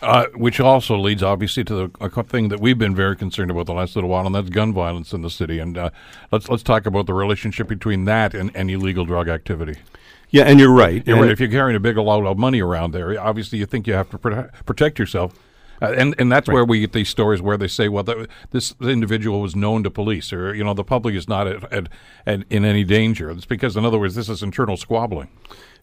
Uh, 0.01 0.27
which 0.37 0.61
also 0.61 0.97
leads, 0.97 1.25
obviously, 1.25 1.65
to 1.65 1.75
the 1.75 1.91
a 2.01 2.23
thing 2.23 2.51
that 2.51 2.61
we've 2.61 2.79
been 2.79 2.95
very 2.95 3.17
concerned 3.17 3.51
about 3.51 3.67
the 3.67 3.73
last 3.75 3.97
little 3.97 4.09
while, 4.09 4.25
and 4.27 4.35
that's 4.35 4.49
gun 4.49 4.73
violence 4.73 5.13
in 5.13 5.23
the 5.23 5.31
city. 5.31 5.59
And 5.59 5.77
uh, 5.77 5.91
let's 6.31 6.49
let's 6.49 6.63
talk 6.63 6.87
about 6.87 7.07
the 7.07 7.15
relationship 7.15 7.67
between 7.67 8.05
that 8.05 8.33
and, 8.33 8.53
and 8.55 8.71
illegal 8.71 9.05
drug 9.05 9.29
activity. 9.29 9.75
Yeah, 10.31 10.45
and 10.45 10.61
you're 10.61 10.71
right. 10.73 11.05
You're 11.05 11.17
And- 11.17 11.25
right. 11.25 11.33
If 11.33 11.41
you're 11.41 11.49
carrying 11.49 11.75
a 11.75 11.81
big 11.81 11.97
lot 11.97 12.25
of 12.25 12.39
money 12.39 12.61
around 12.61 12.93
there, 12.93 13.21
obviously 13.21 13.59
you 13.59 13.67
think 13.67 13.89
you 13.89 13.95
have 13.95 14.09
to 14.11 14.19
prote- 14.19 14.53
protect 14.67 15.01
yourself. 15.01 15.35
Uh, 15.83 15.95
and 15.97 16.15
and 16.19 16.31
that's 16.31 16.49
where 16.49 16.65
we 16.65 16.81
get 16.81 16.93
these 16.93 17.09
stories 17.09 17.41
where 17.41 17.57
they 17.57 17.69
say, 17.69 17.89
well, 17.89 18.05
th- 18.05 18.29
this 18.51 18.75
individual 18.81 19.41
was 19.41 19.57
known 19.57 19.83
to 19.85 19.91
police, 19.91 20.33
or 20.33 20.55
you 20.55 20.63
know, 20.63 20.75
the 20.75 20.85
public 20.85 21.15
is 21.15 21.29
not 21.29 21.47
at, 21.47 21.73
at, 21.73 21.89
at, 22.27 22.45
in 22.51 22.65
any 22.65 22.85
danger. 22.85 23.31
It's 23.31 23.45
because, 23.47 23.77
in 23.77 23.85
other 23.85 23.99
words, 23.99 24.15
this 24.17 24.29
is 24.29 24.43
internal 24.43 24.77
squabbling. 24.77 25.29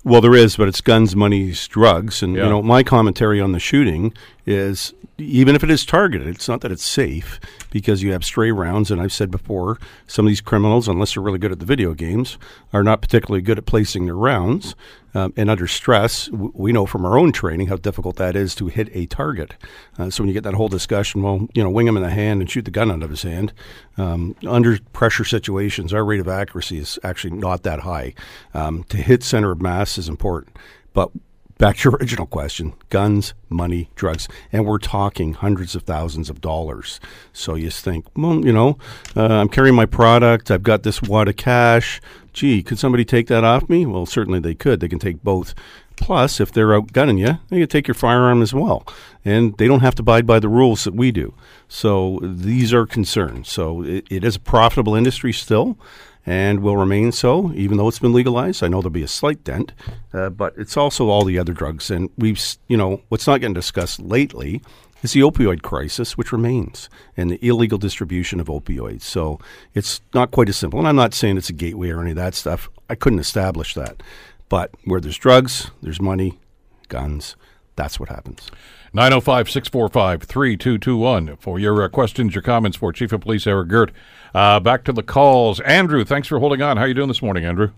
Well, 0.05 0.21
there 0.21 0.35
is, 0.35 0.55
but 0.55 0.67
it's 0.67 0.81
guns, 0.81 1.15
money, 1.15 1.51
drugs, 1.67 2.21
and 2.21 2.35
Yeah. 2.35 2.43
you 2.43 2.49
know 2.49 2.61
my 2.61 2.83
commentary 2.83 3.41
on 3.41 3.51
the 3.53 3.59
shooting 3.59 4.13
is 4.45 4.93
even 5.17 5.55
if 5.55 5.63
it 5.63 5.71
is 5.71 5.85
targeted, 5.85 6.27
it's 6.27 6.47
not 6.49 6.61
that 6.61 6.71
it's 6.71 6.85
safe 6.85 7.39
because 7.71 8.03
you 8.03 8.11
have 8.11 8.25
stray 8.25 8.51
rounds, 8.51 8.91
and 8.91 9.01
I've 9.01 9.13
said 9.13 9.31
before, 9.31 9.79
some 10.07 10.25
of 10.25 10.29
these 10.29 10.41
criminals, 10.41 10.87
unless 10.87 11.13
they're 11.13 11.23
really 11.23 11.39
good 11.39 11.51
at 11.51 11.59
the 11.59 11.65
video 11.65 11.93
games, 11.93 12.37
are 12.73 12.83
not 12.83 13.01
particularly 13.01 13.41
good 13.41 13.57
at 13.57 13.65
placing 13.65 14.05
their 14.05 14.15
rounds. 14.15 14.75
Um, 15.13 15.33
and 15.37 15.49
under 15.49 15.65
stress, 15.65 16.25
w- 16.27 16.51
we 16.53 16.73
know 16.73 16.85
from 16.85 17.05
our 17.05 17.17
own 17.17 17.31
training 17.31 17.67
how 17.67 17.77
difficult 17.77 18.17
that 18.17 18.35
is 18.35 18.53
to 18.55 18.67
hit 18.67 18.89
a 18.93 19.05
target. 19.05 19.55
Uh, 19.97 20.09
so 20.09 20.21
when 20.21 20.27
you 20.27 20.33
get 20.33 20.43
that 20.43 20.55
whole 20.55 20.67
discussion, 20.67 21.21
well, 21.23 21.47
you 21.53 21.63
know, 21.63 21.69
wing 21.69 21.87
him 21.87 21.95
in 21.95 22.03
the 22.03 22.09
hand 22.09 22.41
and 22.41 22.51
shoot 22.51 22.65
the 22.65 22.71
gun 22.71 22.91
out 22.91 23.01
of 23.01 23.09
his 23.09 23.23
hand. 23.23 23.53
Um, 23.97 24.35
under 24.45 24.77
pressure 24.91 25.23
situations, 25.23 25.93
our 25.93 26.03
rate 26.03 26.19
of 26.19 26.27
accuracy 26.27 26.79
is 26.79 26.99
actually 27.01 27.37
not 27.37 27.63
that 27.63 27.79
high. 27.79 28.13
Um, 28.53 28.83
to 28.85 28.97
hit 28.97 29.23
center 29.23 29.51
of 29.51 29.61
mass 29.61 29.97
is 29.97 30.09
important, 30.09 30.57
but 30.93 31.11
back 31.57 31.77
to 31.77 31.89
your 31.89 31.97
original 31.99 32.25
question 32.25 32.73
guns, 32.89 33.33
money, 33.49 33.89
drugs. 33.95 34.27
And 34.51 34.65
we're 34.65 34.77
talking 34.77 35.33
hundreds 35.33 35.75
of 35.75 35.83
thousands 35.83 36.29
of 36.29 36.41
dollars. 36.41 36.99
So 37.33 37.55
you 37.55 37.69
think, 37.69 38.05
well, 38.15 38.45
you 38.45 38.53
know, 38.53 38.77
uh, 39.15 39.25
I'm 39.25 39.49
carrying 39.49 39.75
my 39.75 39.85
product, 39.85 40.51
I've 40.51 40.63
got 40.63 40.83
this 40.83 41.01
wad 41.01 41.27
of 41.27 41.35
cash. 41.35 42.01
Gee, 42.33 42.61
could 42.63 42.79
somebody 42.79 43.05
take 43.05 43.27
that 43.27 43.45
off 43.45 43.69
me? 43.69 43.85
Well, 43.85 44.05
certainly 44.05 44.39
they 44.39 44.55
could. 44.55 44.81
They 44.81 44.89
can 44.89 44.99
take 44.99 45.23
both. 45.23 45.55
Plus, 45.95 46.41
if 46.41 46.51
they're 46.51 46.79
outgunning 46.79 47.17
you, 47.17 47.39
they 47.49 47.59
can 47.59 47.67
take 47.69 47.87
your 47.87 47.95
firearm 47.95 48.41
as 48.41 48.53
well. 48.53 48.85
And 49.23 49.57
they 49.57 49.67
don't 49.67 49.79
have 49.79 49.95
to 49.95 50.01
abide 50.01 50.25
by 50.25 50.39
the 50.39 50.49
rules 50.49 50.83
that 50.83 50.93
we 50.93 51.11
do. 51.11 51.33
So 51.69 52.19
these 52.21 52.73
are 52.73 52.85
concerns. 52.85 53.49
So 53.49 53.81
it, 53.83 54.05
it 54.09 54.25
is 54.25 54.35
a 54.35 54.41
profitable 54.41 54.95
industry 54.95 55.31
still 55.31 55.77
and 56.25 56.61
will 56.61 56.77
remain 56.77 57.11
so, 57.11 57.51
even 57.53 57.77
though 57.77 57.87
it's 57.87 57.99
been 57.99 58.13
legalized. 58.13 58.63
I 58.63 58.67
know 58.67 58.81
there'll 58.81 58.89
be 58.89 59.03
a 59.03 59.07
slight 59.07 59.43
dent, 59.43 59.73
uh, 60.13 60.29
but 60.29 60.53
it's 60.57 60.75
also 60.75 61.09
all 61.09 61.23
the 61.23 61.37
other 61.37 61.53
drugs. 61.53 61.91
And 61.91 62.09
we've, 62.17 62.41
you 62.67 62.77
know, 62.77 63.01
what's 63.09 63.27
not 63.27 63.41
getting 63.41 63.53
discussed 63.53 63.99
lately 63.99 64.61
is 65.03 65.13
the 65.13 65.21
opioid 65.21 65.61
crisis, 65.61 66.17
which 66.17 66.31
remains, 66.31 66.89
and 67.15 67.29
the 67.29 67.47
illegal 67.47 67.77
distribution 67.77 68.39
of 68.39 68.47
opioids. 68.47 69.03
So 69.03 69.39
it's 69.73 70.01
not 70.13 70.31
quite 70.31 70.49
as 70.49 70.57
simple. 70.57 70.79
And 70.79 70.87
I'm 70.87 70.95
not 70.95 71.13
saying 71.13 71.37
it's 71.37 71.49
a 71.49 71.53
gateway 71.53 71.89
or 71.89 72.01
any 72.01 72.11
of 72.11 72.17
that 72.17 72.33
stuff. 72.33 72.69
I 72.89 72.95
couldn't 72.95 73.19
establish 73.19 73.75
that. 73.75 74.01
But 74.49 74.71
where 74.83 74.99
there's 74.99 75.17
drugs, 75.17 75.71
there's 75.81 76.01
money, 76.01 76.39
guns. 76.87 77.35
That's 77.75 77.99
what 77.99 78.09
happens. 78.09 78.49
905 78.95 79.49
645 79.49 80.23
3221 80.23 81.35
for 81.35 81.59
your 81.59 81.83
uh, 81.83 81.89
questions, 81.89 82.33
your 82.33 82.41
comments 82.41 82.77
for 82.77 82.93
Chief 82.93 83.11
of 83.11 83.19
Police 83.19 83.45
Eric 83.45 83.67
Girt. 83.67 83.91
Uh, 84.33 84.61
back 84.61 84.85
to 84.85 84.93
the 84.93 85.03
calls. 85.03 85.59
Andrew, 85.59 86.05
thanks 86.05 86.29
for 86.29 86.39
holding 86.39 86.61
on. 86.61 86.77
How 86.77 86.83
are 86.83 86.87
you 86.87 86.93
doing 86.93 87.09
this 87.09 87.21
morning, 87.21 87.43
Andrew? 87.43 87.71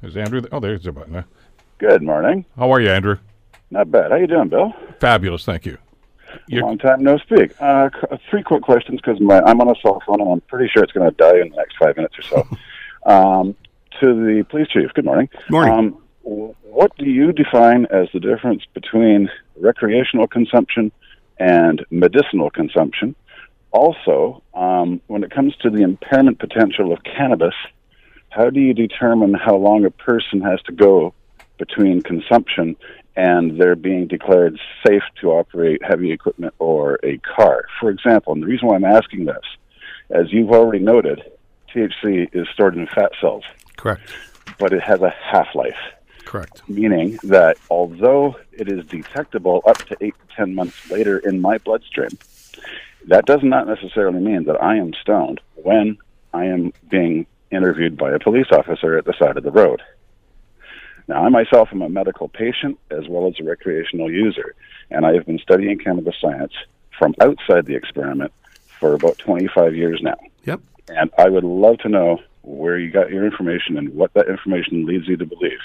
Is 0.00 0.16
Andrew? 0.16 0.42
Th- 0.42 0.52
oh, 0.52 0.60
there's 0.60 0.86
a 0.86 0.92
button. 0.92 1.14
huh? 1.14 1.22
Good 1.78 2.04
morning. 2.04 2.44
How 2.56 2.72
are 2.72 2.80
you, 2.80 2.88
Andrew? 2.88 3.16
Not 3.72 3.90
bad. 3.90 4.12
How 4.12 4.16
you 4.18 4.28
doing, 4.28 4.48
Bill? 4.48 4.72
Fabulous, 5.00 5.44
thank 5.44 5.66
you. 5.66 5.76
You're- 6.46 6.62
Long 6.62 6.78
time 6.78 7.02
no 7.02 7.18
speak. 7.18 7.50
Uh, 7.60 7.90
three 8.30 8.44
quick 8.44 8.62
questions 8.62 9.00
because 9.00 9.18
I'm 9.20 9.60
on 9.60 9.68
a 9.68 9.74
cell 9.82 10.00
phone 10.06 10.20
and 10.20 10.30
I'm 10.34 10.40
pretty 10.42 10.68
sure 10.72 10.84
it's 10.84 10.92
going 10.92 11.10
to 11.10 11.16
die 11.16 11.40
in 11.40 11.50
the 11.50 11.56
next 11.56 11.76
five 11.78 11.96
minutes 11.96 12.14
or 12.16 12.22
so. 12.22 12.48
um, 13.12 13.56
to 14.00 14.06
the 14.24 14.44
police 14.48 14.68
chief. 14.68 14.92
Good 14.94 15.04
morning. 15.04 15.28
Morning. 15.50 15.72
Um, 15.74 15.84
w- 15.90 16.02
what 16.28 16.94
do 16.98 17.06
you 17.06 17.32
define 17.32 17.86
as 17.86 18.08
the 18.12 18.20
difference 18.20 18.62
between 18.74 19.30
recreational 19.56 20.26
consumption 20.26 20.92
and 21.38 21.84
medicinal 21.90 22.50
consumption? 22.50 23.14
Also, 23.70 24.42
um, 24.54 25.00
when 25.06 25.24
it 25.24 25.30
comes 25.30 25.56
to 25.56 25.70
the 25.70 25.82
impairment 25.82 26.38
potential 26.38 26.92
of 26.92 27.02
cannabis, 27.02 27.54
how 28.28 28.50
do 28.50 28.60
you 28.60 28.74
determine 28.74 29.32
how 29.32 29.56
long 29.56 29.84
a 29.84 29.90
person 29.90 30.42
has 30.42 30.60
to 30.62 30.72
go 30.72 31.14
between 31.58 32.02
consumption 32.02 32.76
and 33.16 33.58
they're 33.58 33.74
being 33.74 34.06
declared 34.06 34.60
safe 34.86 35.02
to 35.20 35.30
operate 35.30 35.82
heavy 35.82 36.12
equipment 36.12 36.52
or 36.58 36.98
a 37.02 37.18
car? 37.18 37.64
For 37.80 37.88
example, 37.88 38.34
and 38.34 38.42
the 38.42 38.46
reason 38.46 38.68
why 38.68 38.76
I'm 38.76 38.84
asking 38.84 39.24
this, 39.24 39.44
as 40.10 40.30
you've 40.30 40.50
already 40.50 40.84
noted, 40.84 41.22
THC 41.74 42.28
is 42.34 42.46
stored 42.52 42.76
in 42.76 42.86
fat 42.86 43.12
cells, 43.18 43.44
Correct. 43.76 44.10
but 44.58 44.72
it 44.72 44.82
has 44.82 45.00
a 45.00 45.10
half 45.10 45.54
life 45.54 45.76
Correct. 46.28 46.60
meaning 46.68 47.18
that 47.22 47.56
although 47.70 48.36
it 48.52 48.68
is 48.68 48.84
detectable 48.84 49.62
up 49.66 49.78
to 49.86 49.96
eight 50.02 50.14
to 50.14 50.36
ten 50.36 50.54
months 50.54 50.90
later 50.90 51.16
in 51.16 51.40
my 51.40 51.56
bloodstream, 51.56 52.10
that 53.06 53.24
does 53.24 53.42
not 53.42 53.66
necessarily 53.66 54.20
mean 54.20 54.44
that 54.44 54.62
I 54.62 54.76
am 54.76 54.92
stoned 54.92 55.40
when 55.54 55.96
I 56.34 56.44
am 56.44 56.74
being 56.90 57.26
interviewed 57.50 57.96
by 57.96 58.12
a 58.12 58.18
police 58.18 58.48
officer 58.52 58.98
at 58.98 59.06
the 59.06 59.14
side 59.18 59.38
of 59.38 59.42
the 59.42 59.50
road. 59.50 59.80
Now, 61.06 61.24
I 61.24 61.30
myself 61.30 61.70
am 61.72 61.80
a 61.80 61.88
medical 61.88 62.28
patient 62.28 62.78
as 62.90 63.08
well 63.08 63.26
as 63.26 63.40
a 63.40 63.44
recreational 63.44 64.10
user, 64.10 64.54
and 64.90 65.06
I 65.06 65.14
have 65.14 65.24
been 65.24 65.38
studying 65.38 65.78
cannabis 65.78 66.16
science 66.20 66.52
from 66.98 67.14
outside 67.22 67.64
the 67.64 67.74
experiment 67.74 68.34
for 68.78 68.92
about 68.92 69.16
25 69.16 69.74
years 69.74 70.00
now. 70.02 70.18
Yep. 70.44 70.60
And 70.88 71.10
I 71.16 71.30
would 71.30 71.44
love 71.44 71.78
to 71.78 71.88
know 71.88 72.20
where 72.42 72.78
you 72.78 72.90
got 72.90 73.08
your 73.08 73.24
information 73.24 73.78
and 73.78 73.94
what 73.94 74.12
that 74.12 74.28
information 74.28 74.84
leads 74.84 75.08
you 75.08 75.16
to 75.16 75.24
believe. 75.24 75.60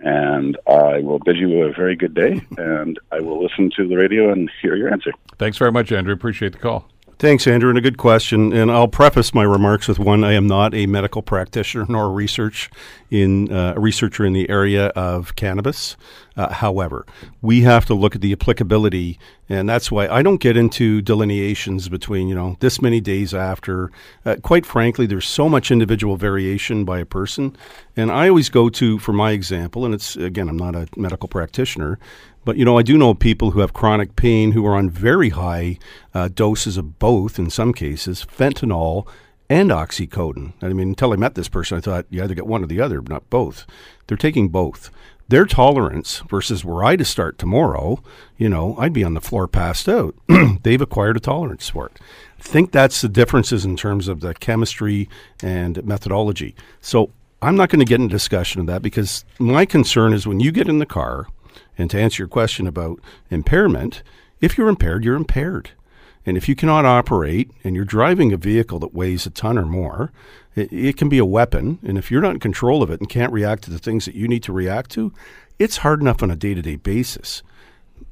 And 0.00 0.56
I 0.66 0.98
will 1.00 1.18
bid 1.18 1.36
you 1.36 1.62
a 1.62 1.72
very 1.72 1.96
good 1.96 2.14
day, 2.14 2.40
and 2.58 2.98
I 3.12 3.20
will 3.20 3.42
listen 3.42 3.70
to 3.76 3.88
the 3.88 3.96
radio 3.96 4.30
and 4.32 4.50
hear 4.60 4.76
your 4.76 4.92
answer. 4.92 5.12
Thanks 5.38 5.58
very 5.58 5.72
much, 5.72 5.92
Andrew. 5.92 6.12
Appreciate 6.12 6.52
the 6.52 6.58
call. 6.58 6.88
Thanks, 7.18 7.46
Andrew, 7.46 7.68
and 7.68 7.78
a 7.78 7.80
good 7.80 7.96
question. 7.96 8.52
And 8.52 8.70
I'll 8.70 8.88
preface 8.88 9.32
my 9.32 9.44
remarks 9.44 9.86
with 9.86 9.98
one: 9.98 10.24
I 10.24 10.32
am 10.32 10.46
not 10.46 10.74
a 10.74 10.86
medical 10.86 11.22
practitioner 11.22 11.86
nor 11.88 12.06
a 12.06 12.10
research 12.10 12.70
in 13.14 13.52
uh, 13.52 13.74
a 13.76 13.80
researcher 13.80 14.26
in 14.26 14.32
the 14.32 14.50
area 14.50 14.86
of 14.88 15.36
cannabis. 15.36 15.96
Uh, 16.36 16.52
however, 16.52 17.06
we 17.42 17.60
have 17.60 17.86
to 17.86 17.94
look 17.94 18.16
at 18.16 18.20
the 18.20 18.32
applicability, 18.32 19.20
and 19.48 19.68
that's 19.68 19.88
why 19.88 20.08
I 20.08 20.20
don't 20.20 20.40
get 20.40 20.56
into 20.56 21.00
delineations 21.00 21.88
between 21.88 22.26
you 22.26 22.34
know 22.34 22.56
this 22.58 22.82
many 22.82 23.00
days 23.00 23.32
after. 23.32 23.92
Uh, 24.26 24.34
quite 24.42 24.66
frankly, 24.66 25.06
there's 25.06 25.28
so 25.28 25.48
much 25.48 25.70
individual 25.70 26.16
variation 26.16 26.84
by 26.84 26.98
a 26.98 27.06
person, 27.06 27.56
and 27.96 28.10
I 28.10 28.28
always 28.28 28.48
go 28.48 28.68
to 28.70 28.98
for 28.98 29.12
my 29.12 29.30
example, 29.30 29.84
and 29.84 29.94
it's 29.94 30.16
again 30.16 30.48
I'm 30.48 30.58
not 30.58 30.74
a 30.74 30.88
medical 30.96 31.28
practitioner. 31.28 32.00
But 32.44 32.56
you 32.56 32.64
know, 32.64 32.76
I 32.76 32.82
do 32.82 32.98
know 32.98 33.14
people 33.14 33.52
who 33.52 33.60
have 33.60 33.72
chronic 33.72 34.16
pain 34.16 34.52
who 34.52 34.66
are 34.66 34.74
on 34.74 34.90
very 34.90 35.30
high 35.30 35.78
uh, 36.12 36.28
doses 36.34 36.76
of 36.76 36.98
both, 36.98 37.38
in 37.38 37.48
some 37.48 37.72
cases, 37.72 38.26
fentanyl 38.26 39.06
and 39.48 39.70
oxycodone. 39.70 40.52
I 40.62 40.68
mean, 40.68 40.88
until 40.88 41.12
I 41.12 41.16
met 41.16 41.34
this 41.34 41.48
person, 41.48 41.78
I 41.78 41.80
thought 41.80 42.06
you 42.10 42.22
either 42.22 42.34
get 42.34 42.46
one 42.46 42.62
or 42.62 42.66
the 42.66 42.80
other, 42.80 43.02
not 43.02 43.28
both. 43.30 43.66
They're 44.06 44.16
taking 44.16 44.48
both. 44.48 44.90
Their 45.28 45.46
tolerance 45.46 46.22
versus 46.28 46.64
were 46.64 46.84
I 46.84 46.96
to 46.96 47.04
start 47.04 47.38
tomorrow, 47.38 48.02
you 48.36 48.48
know, 48.48 48.76
I'd 48.78 48.92
be 48.92 49.04
on 49.04 49.14
the 49.14 49.22
floor 49.22 49.48
passed 49.48 49.88
out. 49.88 50.14
They've 50.62 50.80
acquired 50.80 51.16
a 51.16 51.20
tolerance 51.20 51.68
for 51.70 51.86
it. 51.86 51.98
I 52.38 52.42
think 52.42 52.72
that's 52.72 53.00
the 53.00 53.08
differences 53.08 53.64
in 53.64 53.76
terms 53.76 54.06
of 54.06 54.20
the 54.20 54.34
chemistry 54.34 55.08
and 55.42 55.82
methodology. 55.84 56.54
So 56.82 57.10
I'm 57.40 57.56
not 57.56 57.70
going 57.70 57.80
to 57.80 57.86
get 57.86 58.00
into 58.00 58.12
discussion 58.12 58.60
of 58.60 58.66
that 58.66 58.82
because 58.82 59.24
my 59.38 59.64
concern 59.64 60.12
is 60.12 60.26
when 60.26 60.40
you 60.40 60.52
get 60.52 60.68
in 60.68 60.78
the 60.78 60.86
car, 60.86 61.26
and 61.78 61.90
to 61.90 62.00
answer 62.00 62.22
your 62.22 62.28
question 62.28 62.66
about 62.66 63.00
impairment, 63.30 64.02
if 64.40 64.58
you're 64.58 64.68
impaired, 64.68 65.04
you're 65.04 65.16
impaired. 65.16 65.70
And 66.26 66.36
if 66.36 66.48
you 66.48 66.54
cannot 66.54 66.84
operate 66.84 67.50
and 67.62 67.76
you're 67.76 67.84
driving 67.84 68.32
a 68.32 68.36
vehicle 68.36 68.78
that 68.80 68.94
weighs 68.94 69.26
a 69.26 69.30
ton 69.30 69.58
or 69.58 69.66
more, 69.66 70.12
it, 70.54 70.72
it 70.72 70.96
can 70.96 71.08
be 71.08 71.18
a 71.18 71.24
weapon. 71.24 71.78
And 71.82 71.98
if 71.98 72.10
you're 72.10 72.22
not 72.22 72.34
in 72.34 72.40
control 72.40 72.82
of 72.82 72.90
it 72.90 73.00
and 73.00 73.08
can't 73.08 73.32
react 73.32 73.64
to 73.64 73.70
the 73.70 73.78
things 73.78 74.04
that 74.06 74.14
you 74.14 74.28
need 74.28 74.42
to 74.44 74.52
react 74.52 74.90
to, 74.92 75.12
it's 75.58 75.78
hard 75.78 76.00
enough 76.00 76.22
on 76.22 76.30
a 76.30 76.36
day 76.36 76.54
to 76.54 76.62
day 76.62 76.76
basis, 76.76 77.42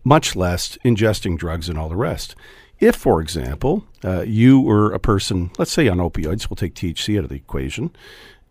much 0.04 0.36
less 0.36 0.76
ingesting 0.84 1.38
drugs 1.38 1.68
and 1.68 1.78
all 1.78 1.88
the 1.88 1.96
rest. 1.96 2.34
If, 2.78 2.96
for 2.96 3.20
example, 3.20 3.84
uh, 4.04 4.22
you 4.22 4.60
were 4.60 4.92
a 4.92 4.98
person, 4.98 5.50
let's 5.56 5.70
say 5.70 5.88
on 5.88 5.98
opioids, 5.98 6.50
we'll 6.50 6.56
take 6.56 6.74
THC 6.74 7.16
out 7.16 7.24
of 7.24 7.30
the 7.30 7.36
equation, 7.36 7.94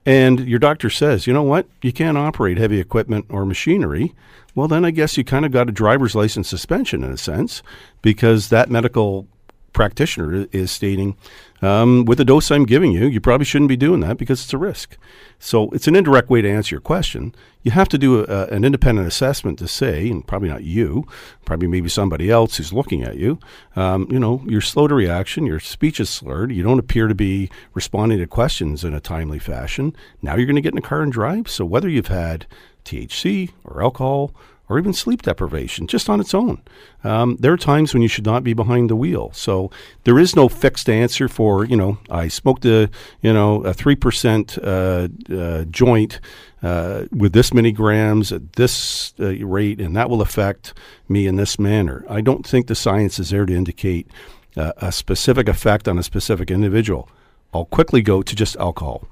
and 0.06 0.40
your 0.48 0.58
doctor 0.58 0.90
says, 0.90 1.28
you 1.28 1.34
know 1.34 1.44
what, 1.44 1.68
you 1.82 1.92
can't 1.92 2.18
operate 2.18 2.58
heavy 2.58 2.80
equipment 2.80 3.26
or 3.30 3.46
machinery, 3.46 4.16
well, 4.56 4.68
then 4.68 4.84
I 4.84 4.92
guess 4.92 5.18
you 5.18 5.24
kind 5.24 5.46
of 5.46 5.52
got 5.52 5.70
a 5.70 5.74
driver's 5.74 6.16
license 6.16 6.50
suspension 6.50 7.04
in 7.04 7.12
a 7.12 7.18
sense 7.18 7.62
because 8.02 8.50
that 8.50 8.70
medical 8.70 9.28
practitioner 9.74 10.48
is 10.52 10.72
stating, 10.72 11.16
um, 11.62 12.06
with 12.06 12.18
the 12.18 12.26
dose 12.26 12.52
I'm 12.52 12.66
giving 12.66 12.92
you, 12.92 13.06
you 13.06 13.22
probably 13.22 13.46
shouldn't 13.46 13.70
be 13.70 13.78
doing 13.78 14.00
that 14.02 14.18
because 14.18 14.44
it's 14.44 14.54
a 14.54 14.58
risk. 14.58 14.98
So 15.40 15.70
it's 15.72 15.88
an 15.88 15.96
indirect 15.96 16.30
way 16.30 16.42
to 16.42 16.50
answer 16.50 16.76
your 16.76 16.82
question. 16.82 17.34
You 17.64 17.72
have 17.72 17.90
to 17.90 17.98
do 17.98 18.26
a, 18.26 18.46
an 18.48 18.64
independent 18.64 19.08
assessment 19.08 19.60
to 19.60 19.68
say, 19.68 20.10
and 20.10 20.26
probably 20.26 20.50
not 20.50 20.64
you, 20.64 21.08
probably 21.46 21.68
maybe 21.68 21.90
somebody 21.90 22.30
else 22.30 22.58
who's 22.58 22.74
looking 22.74 23.04
at 23.04 23.18
you, 23.18 23.40
um, 23.76 24.08
you 24.10 24.20
know, 24.20 24.44
you're 24.48 24.62
slow 24.62 24.88
to 24.88 24.96
reaction, 24.96 25.46
your 25.46 25.60
speech 25.60 26.00
is 26.00 26.10
slurred, 26.10 26.52
you 26.52 26.64
don't 26.64 26.80
appear 26.80 27.08
to 27.08 27.16
be 27.16 27.50
responding 27.74 28.18
to 28.20 28.28
questions 28.28 28.84
in 28.84 28.94
a 28.94 29.00
timely 29.00 29.40
fashion. 29.40 29.96
Now 30.22 30.36
you're 30.36 30.48
going 30.48 30.56
to 30.56 30.62
get 30.62 30.74
in 30.74 30.80
a 30.80 30.82
car 30.82 31.02
and 31.02 31.12
drive. 31.12 31.50
So 31.50 31.64
whether 31.66 31.90
you've 31.90 32.08
had 32.08 32.48
THC 32.86 33.52
or 33.64 33.84
alcohol 33.84 34.34
or 34.70 34.80
even 34.80 34.94
sleep 34.94 35.22
deprivation 35.22 35.86
just 35.86 36.10
on 36.10 36.20
its 36.22 36.34
own. 36.34 36.62
Um, 37.04 37.36
there 37.40 37.52
are 37.52 37.58
times 37.58 37.94
when 37.94 38.02
you 38.02 38.08
should 38.08 38.26
not 38.26 38.44
be 38.44 38.54
behind 38.54 38.90
the 38.90 38.96
wheel. 38.96 39.32
So 39.34 39.70
there 40.06 40.18
is 40.18 40.36
no 40.36 40.48
fixed 40.48 40.90
answer 40.90 41.28
for, 41.28 41.66
you 41.66 41.76
know, 41.76 41.98
I 42.10 42.30
smoked 42.30 42.66
a, 42.66 42.90
you 43.22 43.34
know, 43.34 43.64
a 43.64 43.74
3% 43.74 44.58
uh, 44.64 45.36
uh, 45.36 45.66
joint 45.66 46.22
uh, 46.64 47.06
with 47.12 47.34
this 47.34 47.54
many 47.54 47.72
grams 47.72 48.32
at 48.32 48.54
this 48.54 49.14
uh, 49.20 49.46
rate, 49.46 49.82
and 49.82 49.96
that 49.96 50.10
will 50.10 50.22
affect 50.22 50.74
me 51.10 51.28
in 51.28 51.36
this 51.36 51.60
manner. 51.60 52.06
I 52.08 52.22
don't 52.22 52.46
think 52.46 52.68
the 52.68 52.76
science 52.76 53.20
is 53.20 53.32
there 53.32 53.46
to 53.46 53.54
indicate 53.54 54.08
uh, 54.56 54.74
a 54.78 54.92
specific 54.92 55.50
effect 55.50 55.88
on 55.88 55.98
a 55.98 56.04
specific 56.04 56.52
individual. 56.52 57.10
I'll 57.54 57.66
quickly 57.66 58.02
go 58.02 58.22
to 58.22 58.36
just 58.36 58.56
alcohol. 58.58 59.06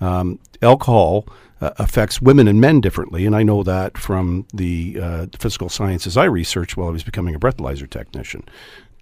Um, 0.00 0.38
alcohol 0.60 1.26
uh, 1.60 1.70
affects 1.76 2.20
women 2.20 2.48
and 2.48 2.60
men 2.60 2.80
differently, 2.80 3.26
and 3.26 3.34
I 3.34 3.42
know 3.42 3.62
that 3.62 3.96
from 3.96 4.46
the 4.52 4.98
uh, 5.00 5.26
physical 5.38 5.68
sciences 5.68 6.16
I 6.16 6.24
researched 6.24 6.76
while 6.76 6.88
I 6.88 6.92
was 6.92 7.04
becoming 7.04 7.34
a 7.34 7.40
breathalyzer 7.40 7.88
technician. 7.88 8.42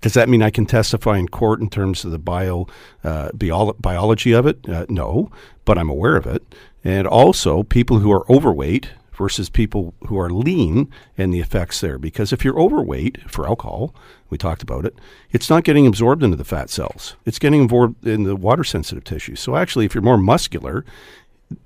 Does 0.01 0.15
that 0.15 0.29
mean 0.29 0.43
I 0.43 0.51
can 0.51 0.67
testify 0.67 1.17
in 1.17 1.29
court 1.29 1.61
in 1.61 1.71
terms 1.71 2.05
of 2.05 2.11
the 2.11 2.19
bio, 2.19 2.67
uh, 3.03 3.31
bio- 3.33 3.73
biology 3.81 4.33
of 4.33 4.47
it? 4.47 4.69
Uh, 4.69 4.85
no, 4.89 5.31
but 5.65 5.79
I'm 5.79 5.89
aware 5.89 6.17
of 6.17 6.27
it. 6.27 6.43
And 6.85 7.07
also, 7.07 7.63
people 7.63 8.01
who 8.01 8.13
are 8.13 8.31
overweight 8.31 8.91
versus 9.15 9.49
people 9.49 9.95
who 10.09 10.19
are 10.19 10.29
lean 10.29 10.91
and 11.17 11.33
the 11.33 11.41
effects 11.41 11.81
there. 11.81 11.99
Because 11.99 12.33
if 12.33 12.45
you're 12.45 12.59
overweight 12.59 13.31
for 13.31 13.47
alcohol, 13.47 13.95
we 14.29 14.37
talked 14.37 14.63
about 14.63 14.85
it, 14.85 14.95
it's 15.31 15.49
not 15.49 15.65
getting 15.65 15.87
absorbed 15.87 16.23
into 16.23 16.37
the 16.37 16.45
fat 16.45 16.69
cells. 16.69 17.17
It's 17.25 17.39
getting 17.39 17.65
absorbed 17.65 18.07
in 18.07 18.25
the 18.25 18.37
water 18.37 18.65
sensitive 18.65 19.05
tissue. 19.05 19.37
So 19.37 19.57
actually, 19.57 19.87
if 19.87 19.95
you're 19.95 20.03
more 20.03 20.19
muscular, 20.19 20.85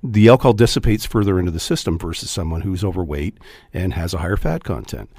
the 0.03 0.27
alcohol 0.27 0.53
dissipates 0.53 1.05
further 1.05 1.39
into 1.39 1.51
the 1.51 1.59
system 1.59 1.97
versus 1.97 2.29
someone 2.29 2.61
who's 2.61 2.83
overweight 2.83 3.37
and 3.73 3.93
has 3.93 4.13
a 4.13 4.19
higher 4.19 4.37
fat 4.37 4.63
content. 4.63 5.09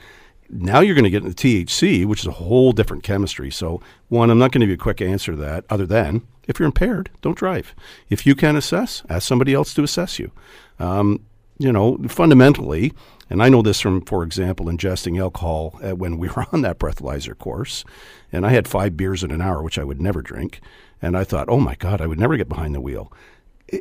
Now 0.48 0.80
you're 0.80 0.94
going 0.94 1.04
to 1.04 1.10
get 1.10 1.24
into 1.24 1.34
THC, 1.36 2.04
which 2.04 2.20
is 2.20 2.26
a 2.26 2.32
whole 2.32 2.72
different 2.72 3.04
chemistry. 3.04 3.50
So, 3.50 3.80
one, 4.08 4.30
I'm 4.30 4.38
not 4.38 4.50
going 4.50 4.60
to 4.60 4.66
give 4.66 4.70
you 4.70 4.74
a 4.74 4.78
quick 4.78 5.00
answer 5.00 5.32
to 5.32 5.38
that, 5.38 5.64
other 5.70 5.86
than 5.86 6.22
if 6.48 6.58
you're 6.58 6.66
impaired, 6.66 7.10
don't 7.22 7.38
drive. 7.38 7.74
If 8.08 8.26
you 8.26 8.34
can 8.34 8.56
assess, 8.56 9.04
ask 9.08 9.26
somebody 9.26 9.54
else 9.54 9.72
to 9.74 9.84
assess 9.84 10.18
you. 10.18 10.32
Um, 10.80 11.24
you 11.58 11.70
know, 11.70 11.98
fundamentally, 12.08 12.92
and 13.28 13.42
I 13.42 13.48
know 13.48 13.62
this 13.62 13.80
from, 13.80 14.00
for 14.00 14.24
example, 14.24 14.66
ingesting 14.66 15.20
alcohol 15.20 15.78
when 15.80 16.18
we 16.18 16.28
were 16.36 16.46
on 16.52 16.62
that 16.62 16.80
breathalyzer 16.80 17.38
course, 17.38 17.84
and 18.32 18.44
I 18.44 18.50
had 18.50 18.66
five 18.66 18.96
beers 18.96 19.22
in 19.22 19.30
an 19.30 19.40
hour, 19.40 19.62
which 19.62 19.78
I 19.78 19.84
would 19.84 20.00
never 20.00 20.22
drink. 20.22 20.60
And 21.00 21.16
I 21.16 21.24
thought, 21.24 21.48
oh 21.48 21.60
my 21.60 21.76
God, 21.76 22.00
I 22.00 22.06
would 22.06 22.18
never 22.18 22.36
get 22.36 22.48
behind 22.48 22.74
the 22.74 22.80
wheel 22.80 23.12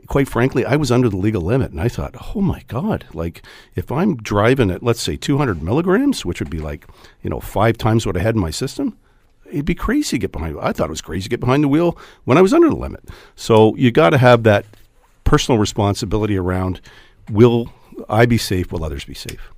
quite 0.07 0.27
frankly, 0.27 0.65
I 0.65 0.75
was 0.75 0.91
under 0.91 1.09
the 1.09 1.17
legal 1.17 1.41
limit, 1.41 1.71
and 1.71 1.81
I 1.81 1.87
thought, 1.87 2.15
oh 2.35 2.41
my 2.41 2.63
god, 2.67 3.05
like 3.13 3.41
if 3.75 3.91
I'm 3.91 4.17
driving 4.17 4.71
at 4.71 4.83
let's 4.83 5.01
say 5.01 5.15
200 5.15 5.61
milligrams, 5.63 6.25
which 6.25 6.39
would 6.39 6.49
be 6.49 6.59
like 6.59 6.87
you 7.23 7.29
know 7.29 7.39
five 7.39 7.77
times 7.77 8.05
what 8.05 8.17
I 8.17 8.21
had 8.21 8.35
in 8.35 8.41
my 8.41 8.51
system, 8.51 8.97
it'd 9.45 9.65
be 9.65 9.75
crazy 9.75 10.11
to 10.11 10.19
get 10.19 10.31
behind. 10.31 10.57
I 10.61 10.71
thought 10.73 10.87
it 10.87 10.91
was 10.91 11.01
crazy 11.01 11.23
to 11.23 11.29
get 11.29 11.39
behind 11.39 11.63
the 11.63 11.67
wheel 11.67 11.97
when 12.25 12.37
I 12.37 12.41
was 12.41 12.53
under 12.53 12.69
the 12.69 12.75
limit. 12.75 13.03
So 13.35 13.75
you 13.75 13.91
got 13.91 14.11
to 14.11 14.17
have 14.17 14.43
that 14.43 14.65
personal 15.23 15.59
responsibility 15.59 16.37
around: 16.37 16.81
will 17.29 17.73
I 18.07 18.25
be 18.25 18.37
safe? 18.37 18.71
Will 18.71 18.83
others 18.83 19.05
be 19.05 19.15
safe? 19.15 19.51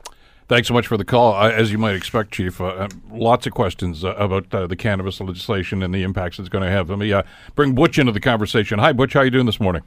Thanks 0.48 0.68
so 0.68 0.74
much 0.74 0.86
for 0.86 0.98
the 0.98 1.06
call. 1.06 1.34
As 1.34 1.72
you 1.72 1.78
might 1.78 1.96
expect, 1.96 2.32
Chief, 2.34 2.60
uh, 2.60 2.66
uh 2.66 2.88
lots 3.10 3.48
of 3.48 3.54
questions 3.54 4.04
uh, 4.04 4.16
about 4.16 4.54
uh, 4.54 4.68
the 4.68 4.76
cannabis 4.76 5.22
legislation 5.22 5.82
and 5.82 5.94
the 5.94 6.04
impacts 6.04 6.40
it's 6.40 6.50
going 6.50 6.66
to 6.66 6.70
have. 6.70 6.90
Let 6.90 7.00
me 7.00 7.14
uh, 7.14 7.24
bring 7.56 7.74
Butch 7.74 7.98
into 7.98 8.12
the 8.12 8.20
conversation. 8.20 8.78
Hi, 8.78 8.92
Butch. 8.92 9.14
How 9.14 9.22
are 9.22 9.24
you 9.24 9.32
doing 9.32 9.46
this 9.46 9.62
morning? 9.62 9.84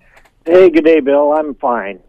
Hey, 0.47 0.69
good 0.69 0.85
day, 0.85 1.01
Bill. 1.01 1.33
I'm 1.33 1.55
fine. 1.55 2.01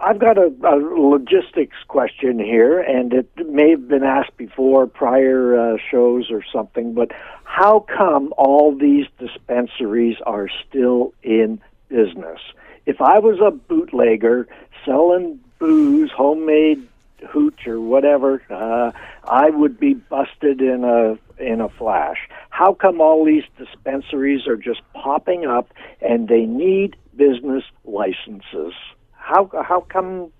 I've 0.00 0.18
got 0.18 0.36
a, 0.36 0.52
a 0.64 0.74
logistics 0.74 1.76
question 1.86 2.40
here, 2.40 2.80
and 2.80 3.12
it 3.12 3.28
may 3.48 3.70
have 3.70 3.86
been 3.86 4.02
asked 4.02 4.36
before, 4.36 4.88
prior 4.88 5.56
uh, 5.56 5.76
shows 5.92 6.28
or 6.32 6.42
something, 6.52 6.94
but 6.94 7.12
how 7.44 7.86
come 7.96 8.34
all 8.36 8.76
these 8.76 9.06
dispensaries 9.20 10.16
are 10.26 10.48
still 10.66 11.14
in 11.22 11.60
business? 11.88 12.40
If 12.84 13.00
I 13.00 13.20
was 13.20 13.38
a 13.38 13.52
bootlegger 13.52 14.48
selling 14.84 15.38
booze, 15.60 16.10
homemade 16.10 16.88
hooch 17.28 17.64
or 17.68 17.80
whatever, 17.80 18.42
uh, 18.50 18.90
I 19.22 19.50
would 19.50 19.78
be 19.78 19.94
busted 19.94 20.60
in 20.60 20.82
a 20.82 21.16
in 21.38 21.60
a 21.60 21.68
flash. 21.68 22.18
How 22.50 22.74
come 22.74 23.00
all 23.00 23.24
these 23.24 23.44
dispensaries 23.58 24.46
are 24.46 24.56
just 24.56 24.80
popping 24.92 25.46
up 25.46 25.72
and 26.00 26.28
they 26.28 26.46
need 26.46 26.96
business 27.16 27.64
licenses. 27.84 28.72
How 29.12 29.50
how 29.66 29.80
come 29.88 30.32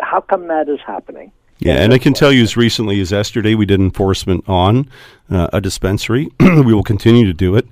how 0.00 0.20
come 0.20 0.48
that 0.48 0.68
is 0.68 0.80
happening? 0.86 1.32
Yeah, 1.60 1.74
and 1.74 1.92
I 1.92 1.98
can 1.98 2.14
tell 2.14 2.30
you 2.30 2.44
as 2.44 2.56
recently 2.56 3.00
as 3.00 3.10
yesterday, 3.10 3.56
we 3.56 3.66
did 3.66 3.80
enforcement 3.80 4.44
on 4.48 4.88
uh, 5.28 5.48
a 5.52 5.60
dispensary. 5.60 6.28
we 6.40 6.72
will 6.72 6.84
continue 6.84 7.26
to 7.26 7.34
do 7.34 7.56
it. 7.56 7.66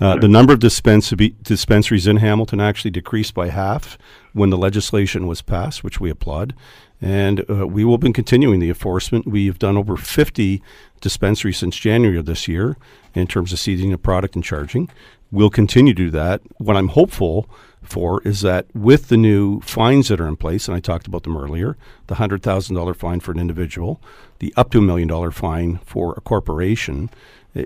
Uh, 0.00 0.16
the 0.16 0.28
number 0.28 0.52
of 0.52 0.60
dispensaries 0.60 2.06
in 2.06 2.16
Hamilton 2.18 2.60
actually 2.60 2.92
decreased 2.92 3.34
by 3.34 3.48
half 3.48 3.98
when 4.32 4.50
the 4.50 4.58
legislation 4.58 5.26
was 5.26 5.42
passed, 5.42 5.82
which 5.82 5.98
we 5.98 6.08
applaud. 6.08 6.54
And 7.00 7.44
uh, 7.50 7.66
we 7.66 7.84
will 7.84 7.98
be 7.98 8.12
continuing 8.12 8.60
the 8.60 8.68
enforcement. 8.68 9.26
We 9.26 9.46
have 9.46 9.58
done 9.58 9.76
over 9.76 9.96
50 9.96 10.62
dispensaries 11.02 11.58
since 11.58 11.76
January 11.76 12.18
of 12.18 12.24
this 12.24 12.48
year 12.48 12.78
in 13.14 13.26
terms 13.26 13.52
of 13.52 13.58
seizing 13.58 13.90
the 13.90 13.98
product 13.98 14.34
and 14.34 14.42
charging. 14.42 14.88
We'll 15.30 15.50
continue 15.50 15.92
to 15.92 16.04
do 16.04 16.10
that. 16.10 16.40
What 16.58 16.76
I'm 16.76 16.88
hopeful 16.88 17.48
for 17.82 18.22
is 18.22 18.40
that 18.42 18.66
with 18.74 19.08
the 19.08 19.16
new 19.16 19.60
fines 19.60 20.08
that 20.08 20.20
are 20.20 20.28
in 20.28 20.36
place, 20.36 20.68
and 20.68 20.76
I 20.76 20.80
talked 20.80 21.06
about 21.06 21.24
them 21.24 21.36
earlier, 21.36 21.76
the 22.06 22.14
$100,000 22.14 22.96
fine 22.96 23.20
for 23.20 23.32
an 23.32 23.38
individual, 23.38 24.00
the 24.38 24.54
up 24.56 24.70
to 24.70 24.78
a 24.78 24.82
million 24.82 25.08
dollar 25.08 25.30
fine 25.30 25.78
for 25.84 26.14
a 26.16 26.20
corporation, 26.20 27.10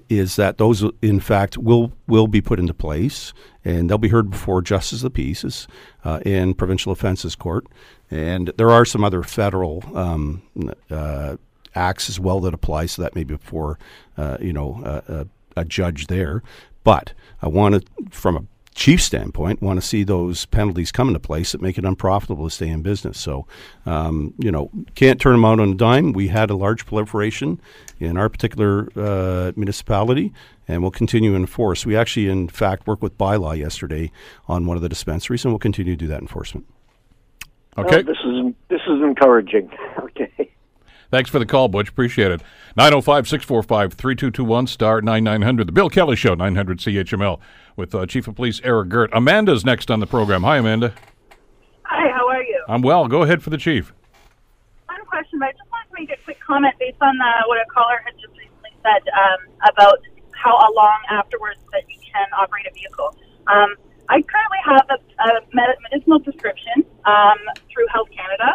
is 0.09 0.37
that 0.37 0.59
those, 0.59 0.85
in 1.01 1.21
fact, 1.21 1.57
will 1.57 1.93
will 2.09 2.27
be 2.27 2.41
put 2.41 2.59
into 2.59 2.75
place 2.75 3.33
and 3.65 3.89
they'll 3.89 3.99
be 3.99 4.09
heard 4.09 4.31
before 4.31 4.63
Justice 4.63 5.01
of 5.01 5.05
the 5.05 5.11
Peace 5.11 5.67
uh, 6.05 6.21
in 6.25 6.55
Provincial 6.55 6.93
Offences 6.93 7.35
Court. 7.35 7.67
And 8.11 8.53
there 8.57 8.71
are 8.71 8.85
some 8.85 9.05
other 9.05 9.23
federal 9.23 9.83
um, 9.97 10.43
uh, 10.91 11.37
acts 11.77 12.09
as 12.09 12.19
well 12.19 12.41
that 12.41 12.55
apply, 12.55 12.87
so 12.87 13.03
that 13.03 13.15
may 13.15 13.25
be 13.25 13.35
before, 13.35 13.79
uh, 14.17 14.39
you 14.41 14.53
know, 14.53 14.83
a, 14.85 15.27
a 15.57 15.65
judge 15.65 16.07
there. 16.07 16.43
But 16.85 17.13
I 17.43 17.49
want 17.49 17.75
to, 17.75 18.11
from 18.11 18.37
a 18.37 18.45
chief 18.77 19.03
standpoint 19.03 19.63
want 19.63 19.81
to 19.81 19.87
see 19.87 20.05
those 20.05 20.45
penalties 20.47 20.93
come 20.93 21.09
into 21.09 21.19
place 21.19 21.53
that 21.53 21.63
make 21.63 21.79
it 21.79 21.85
unprofitable 21.85 22.45
to 22.45 22.55
stay 22.55 22.69
in 22.69 22.83
business. 22.83 23.19
So, 23.19 23.47
um, 23.87 24.35
you 24.39 24.53
know, 24.53 24.71
can't 24.95 25.21
turn 25.21 25.33
them 25.33 25.45
out 25.47 25.59
on 25.59 25.71
a 25.71 25.75
dime. 25.75 26.13
We 26.13 26.29
had 26.29 26.51
a 26.51 26.55
large 26.55 26.87
proliferation 26.87 27.59
in 27.99 28.17
our 28.19 28.29
particular 28.29 28.89
uh, 28.95 29.53
municipality, 29.57 30.33
and 30.69 30.83
we'll 30.83 30.91
continue 30.91 31.31
to 31.33 31.37
enforce. 31.37 31.87
We 31.87 31.97
actually, 31.97 32.29
in 32.29 32.49
fact, 32.49 32.87
worked 32.87 33.03
with 33.03 33.17
bylaw 33.17 33.59
yesterday 33.59 34.13
on 34.47 34.67
one 34.67 34.77
of 34.77 34.83
the 34.83 34.91
dispensaries, 34.91 35.45
and 35.45 35.53
we'll 35.53 35.59
continue 35.59 35.95
to 35.95 35.97
do 35.97 36.07
that 36.09 36.21
enforcement. 36.21 36.67
Okay, 37.79 37.97
well, 37.97 38.05
this 38.05 38.19
is 38.25 38.55
this 38.69 38.81
is 38.87 39.03
encouraging. 39.03 39.71
Okay. 39.99 40.46
Thanks 41.11 41.31
for 41.31 41.39
the 41.39 41.47
call, 41.47 41.69
Butch. 41.69 41.89
Appreciate 41.89 42.31
it. 42.33 42.43
905 42.77 43.29
645 43.29 43.95
3221 43.95 44.67
star 44.67 45.01
9900. 45.01 45.67
The 45.69 45.73
Bill 45.73 45.89
Kelly 45.91 46.17
Show, 46.17 46.35
900 46.35 46.79
CHML, 46.79 47.39
with 47.77 47.95
uh, 47.95 48.07
Chief 48.07 48.27
of 48.29 48.35
Police 48.35 48.61
Eric 48.65 48.89
Girt. 48.89 49.11
Amanda's 49.13 49.65
next 49.65 49.91
on 49.91 50.01
the 50.01 50.07
program. 50.07 50.43
Hi, 50.43 50.59
Amanda. 50.59 50.93
Hi, 51.85 52.11
how 52.11 52.29
are 52.29 52.43
you? 52.43 52.65
I'm 52.69 52.83
well. 52.83 53.07
Go 53.09 53.23
ahead 53.23 53.43
for 53.43 53.51
the 53.51 53.59
Chief. 53.59 53.93
One 54.87 55.05
question, 55.07 55.39
but 55.39 55.49
I 55.49 55.53
just 55.53 55.71
wanted 55.71 55.89
to 55.89 55.95
make 55.95 56.11
a 56.11 56.23
quick 56.25 56.41
comment 56.41 56.75
based 56.79 56.99
on 57.01 57.15
uh, 57.21 57.43
what 57.47 57.59
a 57.59 57.65
caller 57.73 58.03
had 58.05 58.15
just 58.15 58.37
recently 58.37 58.71
said 58.83 59.03
um, 59.15 59.55
about 59.71 59.99
how 60.33 60.59
long 60.75 60.99
afterwards 61.11 61.61
that 61.73 61.83
you 61.89 61.97
can 62.13 62.27
operate 62.39 62.67
a 62.67 62.75
vehicle. 62.75 63.17
Um, 63.47 63.77
I 64.09 64.23
currently 64.23 64.59
have 64.65 64.87
a, 64.91 65.23
a 65.23 65.41
med- 65.55 65.77
medicinal 65.91 66.21
prescription 66.21 66.85
um, 67.05 67.39
through 67.73 67.87
Health 67.93 68.09
Canada, 68.15 68.53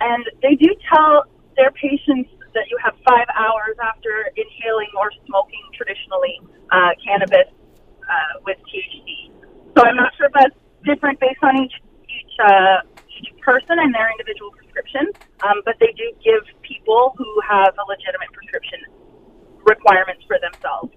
and 0.00 0.24
they 0.42 0.54
do 0.54 0.74
tell 0.92 1.24
their 1.56 1.70
patients 1.72 2.30
that 2.54 2.68
you 2.68 2.76
have 2.82 2.94
five 3.08 3.26
hours 3.34 3.76
after 3.80 4.28
inhaling 4.36 4.92
or 4.98 5.10
smoking 5.26 5.64
traditionally 5.72 6.40
uh, 6.70 6.92
cannabis 7.04 7.48
uh, 8.04 8.40
with 8.44 8.58
THC. 8.68 9.32
So 9.76 9.84
I'm 9.84 9.96
not 9.96 10.12
sure 10.16 10.26
if 10.26 10.32
that's 10.32 10.56
different 10.84 11.18
based 11.20 11.42
on 11.42 11.56
each 11.56 11.72
each 12.08 12.34
uh, 12.44 12.84
each 13.08 13.30
person 13.40 13.78
and 13.78 13.94
their 13.94 14.10
individual 14.10 14.50
prescription, 14.52 15.08
um, 15.42 15.62
but 15.64 15.76
they 15.80 15.92
do 15.96 16.12
give 16.24 16.42
people 16.62 17.14
who 17.16 17.28
have 17.48 17.72
a 17.78 17.84
legitimate 17.88 18.32
prescription 18.32 18.80
requirements 19.64 20.22
for 20.26 20.38
themselves. 20.40 20.92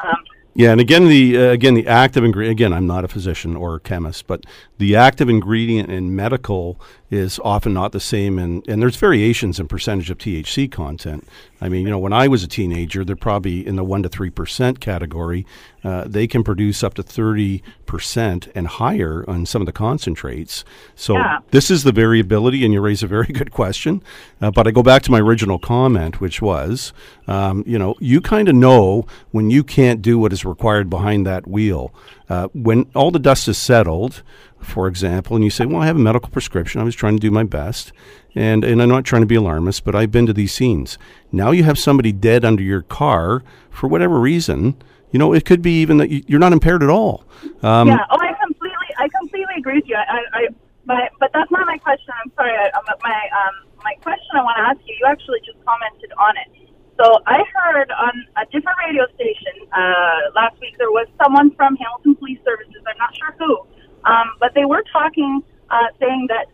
Um, 0.00 0.24
Yeah, 0.54 0.72
and 0.72 0.80
again, 0.80 1.08
the 1.08 1.36
uh, 1.36 1.50
again 1.50 1.74
the 1.74 1.86
active 1.86 2.24
ingredient. 2.24 2.52
Again, 2.52 2.72
I'm 2.72 2.86
not 2.86 3.04
a 3.04 3.08
physician 3.08 3.56
or 3.56 3.74
a 3.74 3.80
chemist, 3.80 4.26
but 4.26 4.44
the 4.78 4.96
active 4.96 5.28
ingredient 5.28 5.90
in 5.90 6.16
medical 6.16 6.80
is 7.10 7.38
often 7.44 7.72
not 7.72 7.92
the 7.92 8.00
same, 8.00 8.38
and, 8.38 8.66
and 8.68 8.82
there's 8.82 8.96
variations 8.96 9.60
in 9.60 9.68
percentage 9.68 10.10
of 10.10 10.18
THC 10.18 10.70
content. 10.70 11.26
I 11.60 11.68
mean, 11.68 11.84
you 11.84 11.90
know, 11.90 11.98
when 11.98 12.12
I 12.12 12.26
was 12.28 12.42
a 12.42 12.48
teenager, 12.48 13.04
they're 13.04 13.14
probably 13.16 13.64
in 13.66 13.76
the 13.76 13.84
one 13.84 14.02
to 14.02 14.08
three 14.08 14.28
percent 14.30 14.80
category. 14.80 15.46
Uh, 15.84 16.04
they 16.06 16.26
can 16.26 16.42
produce 16.42 16.82
up 16.82 16.94
to 16.94 17.02
thirty 17.04 17.62
percent 17.86 18.48
and 18.56 18.66
higher 18.66 19.24
on 19.28 19.46
some 19.46 19.62
of 19.62 19.66
the 19.66 19.72
concentrates. 19.72 20.64
So 20.96 21.14
Yeah. 21.14 21.38
this 21.52 21.70
is 21.70 21.84
the 21.84 21.92
variability, 21.92 22.64
and 22.64 22.74
you 22.74 22.80
raise 22.80 23.02
a 23.02 23.06
very 23.06 23.26
good 23.32 23.52
question. 23.52 24.02
Uh, 24.40 24.50
but 24.50 24.66
I 24.66 24.70
go 24.72 24.82
back 24.82 25.02
to 25.02 25.10
my 25.12 25.20
original 25.20 25.58
comment, 25.60 26.20
which 26.20 26.42
was, 26.42 26.92
um, 27.28 27.62
you 27.66 27.78
know, 27.78 27.94
you 28.00 28.20
kind 28.20 28.48
of 28.48 28.54
know 28.56 29.06
when 29.30 29.48
you 29.50 29.62
can't 29.62 30.02
do 30.02 30.18
what 30.18 30.32
is 30.32 30.44
required 30.44 30.90
behind 30.90 31.24
that 31.26 31.46
wheel. 31.46 31.94
Uh, 32.28 32.48
when 32.52 32.86
all 32.94 33.12
the 33.12 33.20
dust 33.20 33.46
is 33.46 33.56
settled, 33.56 34.22
for 34.60 34.88
example, 34.88 35.36
and 35.36 35.44
you 35.44 35.50
say, 35.50 35.64
well, 35.66 35.82
I 35.82 35.86
have 35.86 35.96
a 35.96 36.00
medical 36.00 36.28
prescription. 36.30 36.80
I 36.80 36.84
was 36.84 36.94
trying 36.94 37.16
to 37.16 37.20
do 37.20 37.30
my 37.30 37.44
best. 37.44 37.92
And, 38.34 38.64
and 38.64 38.82
I'm 38.82 38.88
not 38.88 39.04
trying 39.04 39.22
to 39.22 39.26
be 39.26 39.34
alarmist, 39.36 39.84
but 39.84 39.94
I've 39.94 40.10
been 40.10 40.26
to 40.26 40.32
these 40.32 40.52
scenes. 40.52 40.98
Now 41.32 41.52
you 41.52 41.64
have 41.64 41.78
somebody 41.78 42.12
dead 42.12 42.44
under 42.44 42.62
your 42.62 42.82
car 42.82 43.42
for 43.70 43.88
whatever 43.88 44.18
reason. 44.20 44.76
You 45.10 45.18
know, 45.18 45.32
it 45.32 45.44
could 45.44 45.62
be 45.62 45.80
even 45.80 45.96
that 45.98 46.10
you- 46.10 46.24
you're 46.26 46.40
not 46.40 46.52
impaired 46.52 46.82
at 46.82 46.90
all. 46.90 47.24
Um, 47.62 47.88
yeah. 47.88 47.98
Oh, 48.10 48.18
I 48.20 48.34
completely, 48.44 48.88
I 48.98 49.08
completely 49.08 49.54
agree 49.58 49.76
with 49.76 49.88
you. 49.88 49.96
I, 49.96 50.20
I, 50.34 50.48
my, 50.84 51.08
but 51.18 51.30
that's 51.32 51.50
not 51.50 51.66
my 51.66 51.78
question. 51.78 52.12
I'm 52.24 52.30
sorry. 52.36 52.52
I, 52.52 52.70
my, 53.02 53.20
um, 53.32 53.54
my 53.82 53.94
question 54.02 54.28
I 54.34 54.42
want 54.42 54.56
to 54.58 54.62
ask 54.68 54.80
you. 54.86 54.94
You 55.00 55.06
actually 55.06 55.40
just 55.46 55.64
commented 55.64 56.12
on 56.18 56.34
it. 56.36 56.68
So 57.00 57.20
I 57.26 57.42
heard 57.54 57.90
on 57.92 58.12
a 58.36 58.44
different 58.52 58.76
radio 58.86 59.04
station 59.14 59.52
uh, 59.72 60.32
last 60.34 60.58
week 60.60 60.76
there 60.78 60.90
was 60.90 61.06
someone 61.22 61.54
from 61.54 61.76
Hamilton 61.76 62.16
Police 62.16 62.38
Services. 62.44 62.82
I'm 62.88 62.96
not 62.98 63.14
sure 63.16 63.34
who, 63.38 63.64
um, 64.06 64.32
but 64.40 64.54
they 64.54 64.64
were 64.64 64.84
talking, 64.92 65.42
uh, 65.70 65.88
saying 66.00 66.28
that 66.30 66.46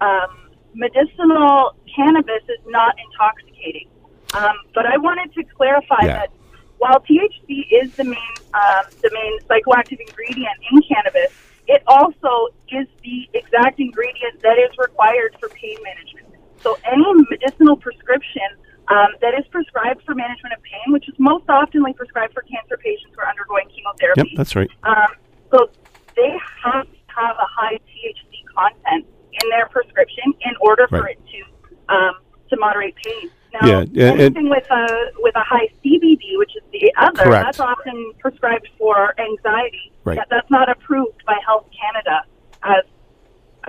um, 0.00 0.50
medicinal 0.74 1.74
cannabis 1.94 2.42
is 2.48 2.62
not 2.66 2.94
intoxicating. 2.98 3.88
Um, 4.32 4.56
but 4.74 4.86
I 4.86 4.96
wanted 4.98 5.32
to 5.34 5.44
clarify 5.44 6.06
Yeah. 6.06 6.26
that 6.26 6.30
while 6.78 7.00
THC 7.00 7.66
is 7.70 7.90
the 7.96 8.04
main 8.04 8.34
um, 8.54 8.84
the 9.02 9.10
main 9.12 9.34
psychoactive 9.50 9.98
ingredient 9.98 10.54
in 10.70 10.82
cannabis, 10.86 11.34
it 11.66 11.82
also 11.86 12.54
is 12.70 12.86
the 13.02 13.28
exact 13.34 13.80
ingredient 13.80 14.40
that 14.42 14.58
is 14.58 14.70
required 14.78 15.34
for 15.40 15.48
pain 15.50 15.78
management. 15.82 16.26
So 16.62 16.78
any 16.86 17.04
medicinal 17.30 17.76
prescription 17.76 18.46
um, 18.88 19.08
that 19.20 19.34
is 19.34 19.46
prescribed 19.50 20.02
for 20.04 20.14
management 20.14 20.54
of 20.54 20.62
pain, 20.62 20.92
which 20.92 21.08
is 21.08 21.14
most 21.18 21.46
oftenly 21.46 21.96
prescribed 21.96 22.34
for 22.34 22.42
cancer 22.42 22.76
patients 22.76 23.14
who 23.14 23.22
are 23.22 23.28
undergoing 23.28 23.66
chemotherapy. 23.74 24.30
Yep, 24.30 24.36
that's 24.36 24.54
right. 24.54 24.70
um, 24.84 25.10
so 25.50 25.70
they 26.16 26.30
have 26.64 26.86
have 27.08 27.36
a 27.36 27.46
high 27.48 27.74
THC 27.88 28.44
content 28.56 29.06
in 29.42 29.50
their 29.50 29.66
prescription 29.68 30.32
in 30.42 30.52
order 30.60 30.86
for 30.88 31.02
Right. 31.02 31.16
it 31.18 31.20
to 31.32 31.94
um, 31.94 32.14
to 32.50 32.56
moderate 32.58 32.94
pain. 33.04 33.30
Now, 33.52 33.68
Yeah, 33.68 33.84
yeah, 33.92 34.12
anything 34.12 34.48
with 34.48 34.68
a 34.70 34.86
with 35.18 35.34
a 35.36 35.42
high 35.42 35.68
CBD, 35.84 36.38
which 36.38 36.52
is 36.56 36.62
the 36.72 36.92
other, 36.98 37.24
Correct. 37.24 37.44
that's 37.44 37.60
often 37.60 38.12
prescribed 38.18 38.68
for 38.78 39.14
anxiety. 39.20 39.92
Right. 40.04 40.16
That, 40.18 40.28
that's 40.30 40.50
not 40.50 40.68
approved 40.68 41.24
by 41.26 41.38
Health 41.46 41.66
Canada 41.80 42.22
as 42.62 42.84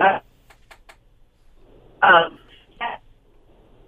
uh, 0.00 0.18
um, 2.02 2.38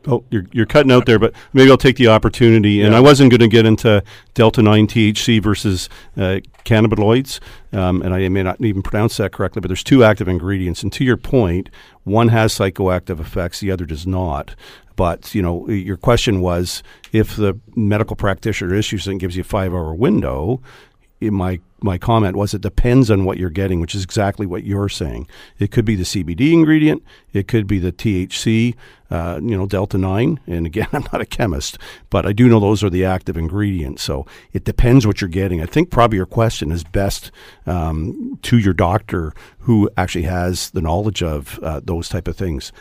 Oh, 0.08 0.24
you're, 0.30 0.46
you're 0.52 0.66
cutting 0.66 0.90
out 0.90 1.04
there, 1.04 1.18
but 1.18 1.34
maybe 1.52 1.70
I'll 1.70 1.76
take 1.76 1.96
the 1.96 2.08
opportunity. 2.08 2.80
And 2.80 2.94
I 2.94 3.00
wasn't 3.00 3.30
going 3.30 3.40
to 3.40 3.48
get 3.48 3.66
into 3.66 4.02
delta 4.32 4.62
9 4.62 4.86
THC 4.86 5.42
versus 5.42 5.90
uh, 6.16 6.40
cannabinoids, 6.64 7.40
um, 7.72 8.00
and 8.00 8.14
I 8.14 8.26
may 8.30 8.42
not 8.42 8.58
even 8.60 8.82
pronounce 8.82 9.18
that 9.18 9.32
correctly, 9.32 9.60
but 9.60 9.68
there's 9.68 9.84
two 9.84 10.02
active 10.02 10.26
ingredients. 10.26 10.82
And 10.82 10.90
to 10.94 11.04
your 11.04 11.18
point, 11.18 11.68
one 12.04 12.28
has 12.28 12.54
psychoactive 12.54 13.20
effects, 13.20 13.60
the 13.60 13.70
other 13.70 13.84
does 13.84 14.06
not. 14.06 14.54
But, 14.96 15.34
you 15.34 15.42
know, 15.42 15.68
your 15.68 15.96
question 15.96 16.40
was 16.40 16.82
if 17.12 17.36
the 17.36 17.60
medical 17.76 18.16
practitioner 18.16 18.74
issues 18.74 19.06
and 19.06 19.20
gives 19.20 19.36
you 19.36 19.42
a 19.42 19.44
five 19.44 19.72
hour 19.72 19.94
window, 19.94 20.60
in 20.97 20.97
my 21.20 21.60
my 21.80 21.96
comment 21.96 22.34
was 22.34 22.54
it 22.54 22.60
depends 22.60 23.10
on 23.10 23.24
what 23.24 23.38
you're 23.38 23.50
getting, 23.50 23.80
which 23.80 23.94
is 23.94 24.02
exactly 24.02 24.46
what 24.46 24.64
you're 24.64 24.88
saying. 24.88 25.28
It 25.58 25.70
could 25.70 25.84
be 25.84 25.94
the 25.94 26.02
CBD 26.02 26.52
ingredient, 26.52 27.04
it 27.32 27.46
could 27.46 27.66
be 27.66 27.78
the 27.78 27.92
THC, 27.92 28.74
uh, 29.10 29.38
you 29.40 29.56
know, 29.56 29.66
delta 29.66 29.96
nine. 29.96 30.40
And 30.46 30.66
again, 30.66 30.88
I'm 30.92 31.04
not 31.12 31.20
a 31.20 31.26
chemist, 31.26 31.78
but 32.10 32.26
I 32.26 32.32
do 32.32 32.48
know 32.48 32.58
those 32.58 32.82
are 32.82 32.90
the 32.90 33.04
active 33.04 33.36
ingredients. 33.36 34.02
So 34.02 34.26
it 34.52 34.64
depends 34.64 35.06
what 35.06 35.20
you're 35.20 35.28
getting. 35.28 35.62
I 35.62 35.66
think 35.66 35.90
probably 35.90 36.16
your 36.16 36.26
question 36.26 36.72
is 36.72 36.82
best 36.82 37.30
um, 37.66 38.38
to 38.42 38.58
your 38.58 38.74
doctor 38.74 39.32
who 39.60 39.88
actually 39.96 40.24
has 40.24 40.70
the 40.70 40.80
knowledge 40.80 41.22
of 41.22 41.60
uh, 41.62 41.80
those 41.84 42.08
type 42.08 42.26
of 42.26 42.36
things 42.36 42.72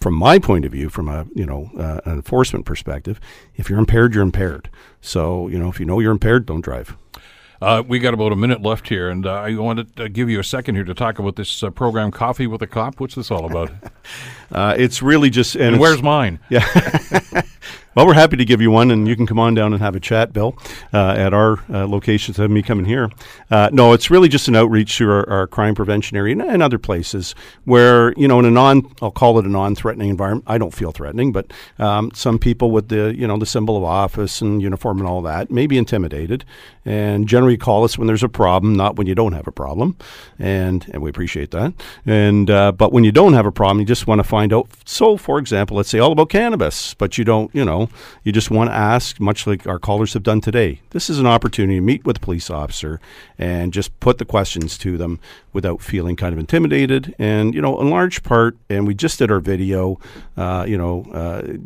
from 0.00 0.14
my 0.14 0.38
point 0.38 0.64
of 0.64 0.72
view, 0.72 0.88
from 0.88 1.08
a 1.08 1.26
you 1.34 1.44
know 1.44 1.70
uh, 1.78 2.00
an 2.04 2.12
enforcement 2.12 2.64
perspective, 2.64 3.20
if 3.56 3.68
you're 3.68 3.78
impaired, 3.78 4.14
you're 4.14 4.22
impaired. 4.22 4.70
So 5.00 5.48
you 5.48 5.58
know 5.58 5.68
if 5.68 5.78
you 5.78 5.86
know 5.86 6.00
you're 6.00 6.12
impaired, 6.12 6.46
don't 6.46 6.62
drive. 6.62 6.96
Uh, 7.60 7.82
we 7.86 7.98
got 7.98 8.14
about 8.14 8.32
a 8.32 8.36
minute 8.36 8.62
left 8.62 8.88
here, 8.88 9.08
and 9.08 9.26
uh, 9.26 9.32
I 9.32 9.54
want 9.56 9.96
to 9.96 10.08
give 10.08 10.28
you 10.28 10.38
a 10.40 10.44
second 10.44 10.74
here 10.74 10.84
to 10.84 10.94
talk 10.94 11.18
about 11.18 11.36
this 11.36 11.62
uh, 11.62 11.70
program, 11.70 12.10
Coffee 12.10 12.46
with 12.46 12.60
a 12.62 12.66
Cop. 12.66 13.00
What's 13.00 13.14
this 13.14 13.30
all 13.30 13.44
about? 13.46 13.70
Uh, 14.52 14.76
it's 14.78 15.02
really 15.02 15.28
just 15.28 15.56
and, 15.56 15.64
and 15.64 15.80
where's 15.80 16.04
mine? 16.04 16.38
Yeah. 16.50 16.64
well, 17.96 18.06
we're 18.06 18.12
happy 18.12 18.36
to 18.36 18.44
give 18.44 18.60
you 18.60 18.70
one, 18.70 18.90
and 18.90 19.08
you 19.08 19.16
can 19.16 19.26
come 19.26 19.38
on 19.38 19.54
down 19.54 19.72
and 19.72 19.80
have 19.80 19.96
a 19.96 20.00
chat, 20.00 20.30
Bill, 20.30 20.54
uh, 20.92 21.12
at 21.12 21.32
our 21.32 21.58
uh, 21.72 21.86
locations. 21.86 22.36
Have 22.36 22.50
me 22.50 22.60
coming 22.60 22.84
here. 22.84 23.10
Uh, 23.50 23.70
no, 23.72 23.94
it's 23.94 24.10
really 24.10 24.28
just 24.28 24.48
an 24.48 24.54
outreach 24.54 24.98
to 24.98 25.10
our, 25.10 25.26
our 25.30 25.46
crime 25.46 25.74
prevention 25.74 26.14
area 26.14 26.32
and, 26.32 26.42
and 26.42 26.62
other 26.62 26.78
places 26.78 27.34
where 27.64 28.12
you 28.12 28.28
know 28.28 28.38
in 28.38 28.44
a 28.44 28.50
non, 28.50 28.94
I'll 29.00 29.10
call 29.10 29.38
it 29.38 29.46
a 29.46 29.48
non-threatening 29.48 30.10
environment. 30.10 30.44
I 30.46 30.58
don't 30.58 30.74
feel 30.74 30.92
threatening, 30.92 31.32
but 31.32 31.50
um, 31.78 32.10
some 32.12 32.38
people 32.38 32.70
with 32.70 32.88
the 32.88 33.14
you 33.16 33.26
know 33.26 33.38
the 33.38 33.46
symbol 33.46 33.78
of 33.78 33.84
office 33.84 34.42
and 34.42 34.60
uniform 34.60 34.98
and 34.98 35.08
all 35.08 35.22
that 35.22 35.50
may 35.50 35.66
be 35.66 35.78
intimidated, 35.78 36.44
and 36.84 37.26
generally 37.26 37.56
call 37.56 37.82
us 37.82 37.96
when 37.96 38.06
there's 38.06 38.22
a 38.22 38.28
problem, 38.28 38.74
not 38.74 38.96
when 38.96 39.06
you 39.06 39.14
don't 39.14 39.32
have 39.32 39.48
a 39.48 39.52
problem, 39.52 39.96
and 40.38 40.84
and 40.92 41.00
we 41.00 41.08
appreciate 41.08 41.50
that. 41.52 41.72
And 42.04 42.50
uh, 42.50 42.72
but 42.72 42.92
when 42.92 43.04
you 43.04 43.12
don't 43.12 43.32
have 43.32 43.46
a 43.46 43.52
problem, 43.52 43.80
you 43.80 43.86
just 43.86 44.06
want 44.06 44.18
to 44.18 44.24
find 44.24 44.52
out. 44.52 44.68
So, 44.84 45.16
for 45.16 45.38
example, 45.38 45.78
let's 45.78 45.88
say 45.88 45.98
all 45.98 46.12
about 46.12 46.28
cannabis, 46.28 46.92
but 46.92 47.16
you 47.16 47.24
don't, 47.24 47.54
you 47.54 47.64
know, 47.64 47.85
you 48.22 48.32
just 48.32 48.50
want 48.50 48.70
to 48.70 48.74
ask, 48.74 49.20
much 49.20 49.46
like 49.46 49.66
our 49.66 49.78
callers 49.78 50.14
have 50.14 50.22
done 50.22 50.40
today. 50.40 50.80
This 50.90 51.10
is 51.10 51.18
an 51.18 51.26
opportunity 51.26 51.76
to 51.76 51.80
meet 51.80 52.04
with 52.04 52.18
a 52.18 52.20
police 52.20 52.50
officer 52.50 53.00
and 53.38 53.72
just 53.72 53.98
put 54.00 54.18
the 54.18 54.24
questions 54.24 54.78
to 54.78 54.96
them 54.96 55.20
without 55.56 55.80
feeling 55.80 56.14
kind 56.14 56.32
of 56.32 56.38
intimidated. 56.38 57.14
And 57.18 57.54
you 57.54 57.62
know, 57.62 57.80
in 57.80 57.90
large 57.90 58.22
part, 58.22 58.56
and 58.70 58.86
we 58.86 58.94
just 58.94 59.18
did 59.18 59.30
our 59.30 59.40
video. 59.40 59.98
Uh, 60.36 60.64
you 60.68 60.78
know. 60.78 61.04
Uh, 61.12 61.56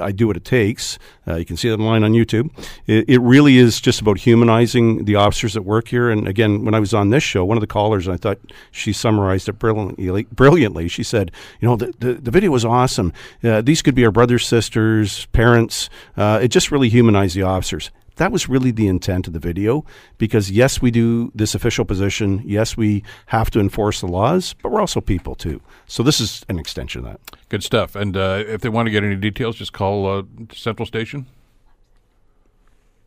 I 0.00 0.12
do 0.12 0.26
what 0.26 0.36
it 0.36 0.44
takes. 0.44 0.98
Uh, 1.26 1.36
you 1.36 1.44
can 1.44 1.56
see 1.56 1.68
it 1.68 1.72
online 1.72 2.04
on 2.04 2.12
YouTube. 2.12 2.50
It, 2.86 3.08
it 3.08 3.18
really 3.18 3.56
is 3.56 3.80
just 3.80 4.00
about 4.00 4.18
humanizing 4.18 5.06
the 5.06 5.16
officers 5.16 5.54
that 5.54 5.62
work 5.62 5.88
here. 5.88 6.10
And 6.10 6.28
again, 6.28 6.64
when 6.64 6.74
I 6.74 6.78
was 6.78 6.94
on 6.94 7.10
this 7.10 7.22
show, 7.22 7.44
one 7.44 7.56
of 7.56 7.62
the 7.62 7.66
callers, 7.66 8.06
and 8.06 8.14
I 8.14 8.16
thought 8.16 8.38
she 8.70 8.92
summarized 8.92 9.48
it 9.48 9.58
brilliantly. 9.58 10.24
Brilliantly, 10.24 10.88
she 10.88 11.02
said, 11.02 11.32
"You 11.60 11.68
know, 11.68 11.76
the 11.76 11.92
the, 11.98 12.14
the 12.14 12.30
video 12.30 12.50
was 12.50 12.64
awesome. 12.64 13.12
Uh, 13.42 13.60
these 13.62 13.82
could 13.82 13.94
be 13.94 14.04
our 14.04 14.12
brothers, 14.12 14.46
sisters, 14.46 15.26
parents. 15.26 15.88
Uh, 16.16 16.38
it 16.42 16.48
just 16.48 16.70
really 16.70 16.88
humanized 16.88 17.34
the 17.34 17.42
officers." 17.42 17.90
That 18.18 18.30
was 18.30 18.48
really 18.48 18.70
the 18.70 18.86
intent 18.86 19.26
of 19.26 19.32
the 19.32 19.38
video 19.38 19.84
because, 20.18 20.50
yes, 20.50 20.80
we 20.80 20.90
do 20.90 21.32
this 21.34 21.54
official 21.54 21.84
position. 21.84 22.42
Yes, 22.44 22.76
we 22.76 23.02
have 23.26 23.50
to 23.50 23.60
enforce 23.60 24.00
the 24.00 24.06
laws, 24.06 24.54
but 24.62 24.70
we're 24.70 24.80
also 24.80 25.00
people 25.00 25.34
too. 25.34 25.60
So, 25.86 26.02
this 26.02 26.20
is 26.20 26.44
an 26.48 26.58
extension 26.58 27.04
of 27.04 27.12
that. 27.12 27.20
Good 27.48 27.64
stuff. 27.64 27.96
And 27.96 28.16
uh, 28.16 28.44
if 28.46 28.60
they 28.60 28.68
want 28.68 28.86
to 28.86 28.90
get 28.90 29.02
any 29.02 29.16
details, 29.16 29.56
just 29.56 29.72
call 29.72 30.06
uh, 30.06 30.22
Central 30.52 30.86
Station. 30.86 31.26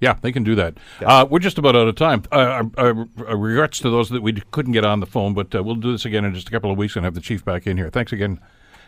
Yeah, 0.01 0.15
they 0.19 0.31
can 0.31 0.43
do 0.43 0.55
that. 0.55 0.77
Uh, 1.05 1.27
we're 1.29 1.39
just 1.39 1.59
about 1.59 1.75
out 1.75 1.87
of 1.87 1.95
time. 1.95 2.23
Uh, 2.31 2.63
uh, 2.75 3.05
uh, 3.19 3.37
regrets 3.37 3.77
to 3.79 3.89
those 3.91 4.09
that 4.09 4.23
we 4.23 4.33
couldn't 4.49 4.71
get 4.71 4.83
on 4.83 4.99
the 4.99 5.05
phone, 5.05 5.35
but 5.35 5.53
uh, 5.53 5.61
we'll 5.61 5.75
do 5.75 5.91
this 5.91 6.05
again 6.05 6.25
in 6.25 6.33
just 6.33 6.47
a 6.47 6.51
couple 6.51 6.71
of 6.71 6.77
weeks 6.77 6.95
and 6.95 7.05
have 7.05 7.13
the 7.13 7.21
chief 7.21 7.45
back 7.45 7.67
in 7.67 7.77
here. 7.77 7.91
Thanks 7.91 8.11
again, 8.11 8.39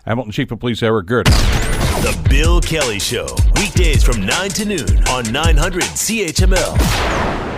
Hamilton 0.06 0.32
Chief 0.34 0.52
of 0.52 0.60
Police 0.60 0.84
Eric 0.84 1.06
Girt. 1.06 1.26
The 1.28 2.28
Bill 2.30 2.60
Kelly 2.60 3.00
Show, 3.00 3.28
weekdays 3.56 4.04
from 4.04 4.26
9 4.26 4.50
to 4.50 4.66
noon 4.66 5.08
on 5.08 5.32
900 5.32 5.84
CHML. 5.84 7.53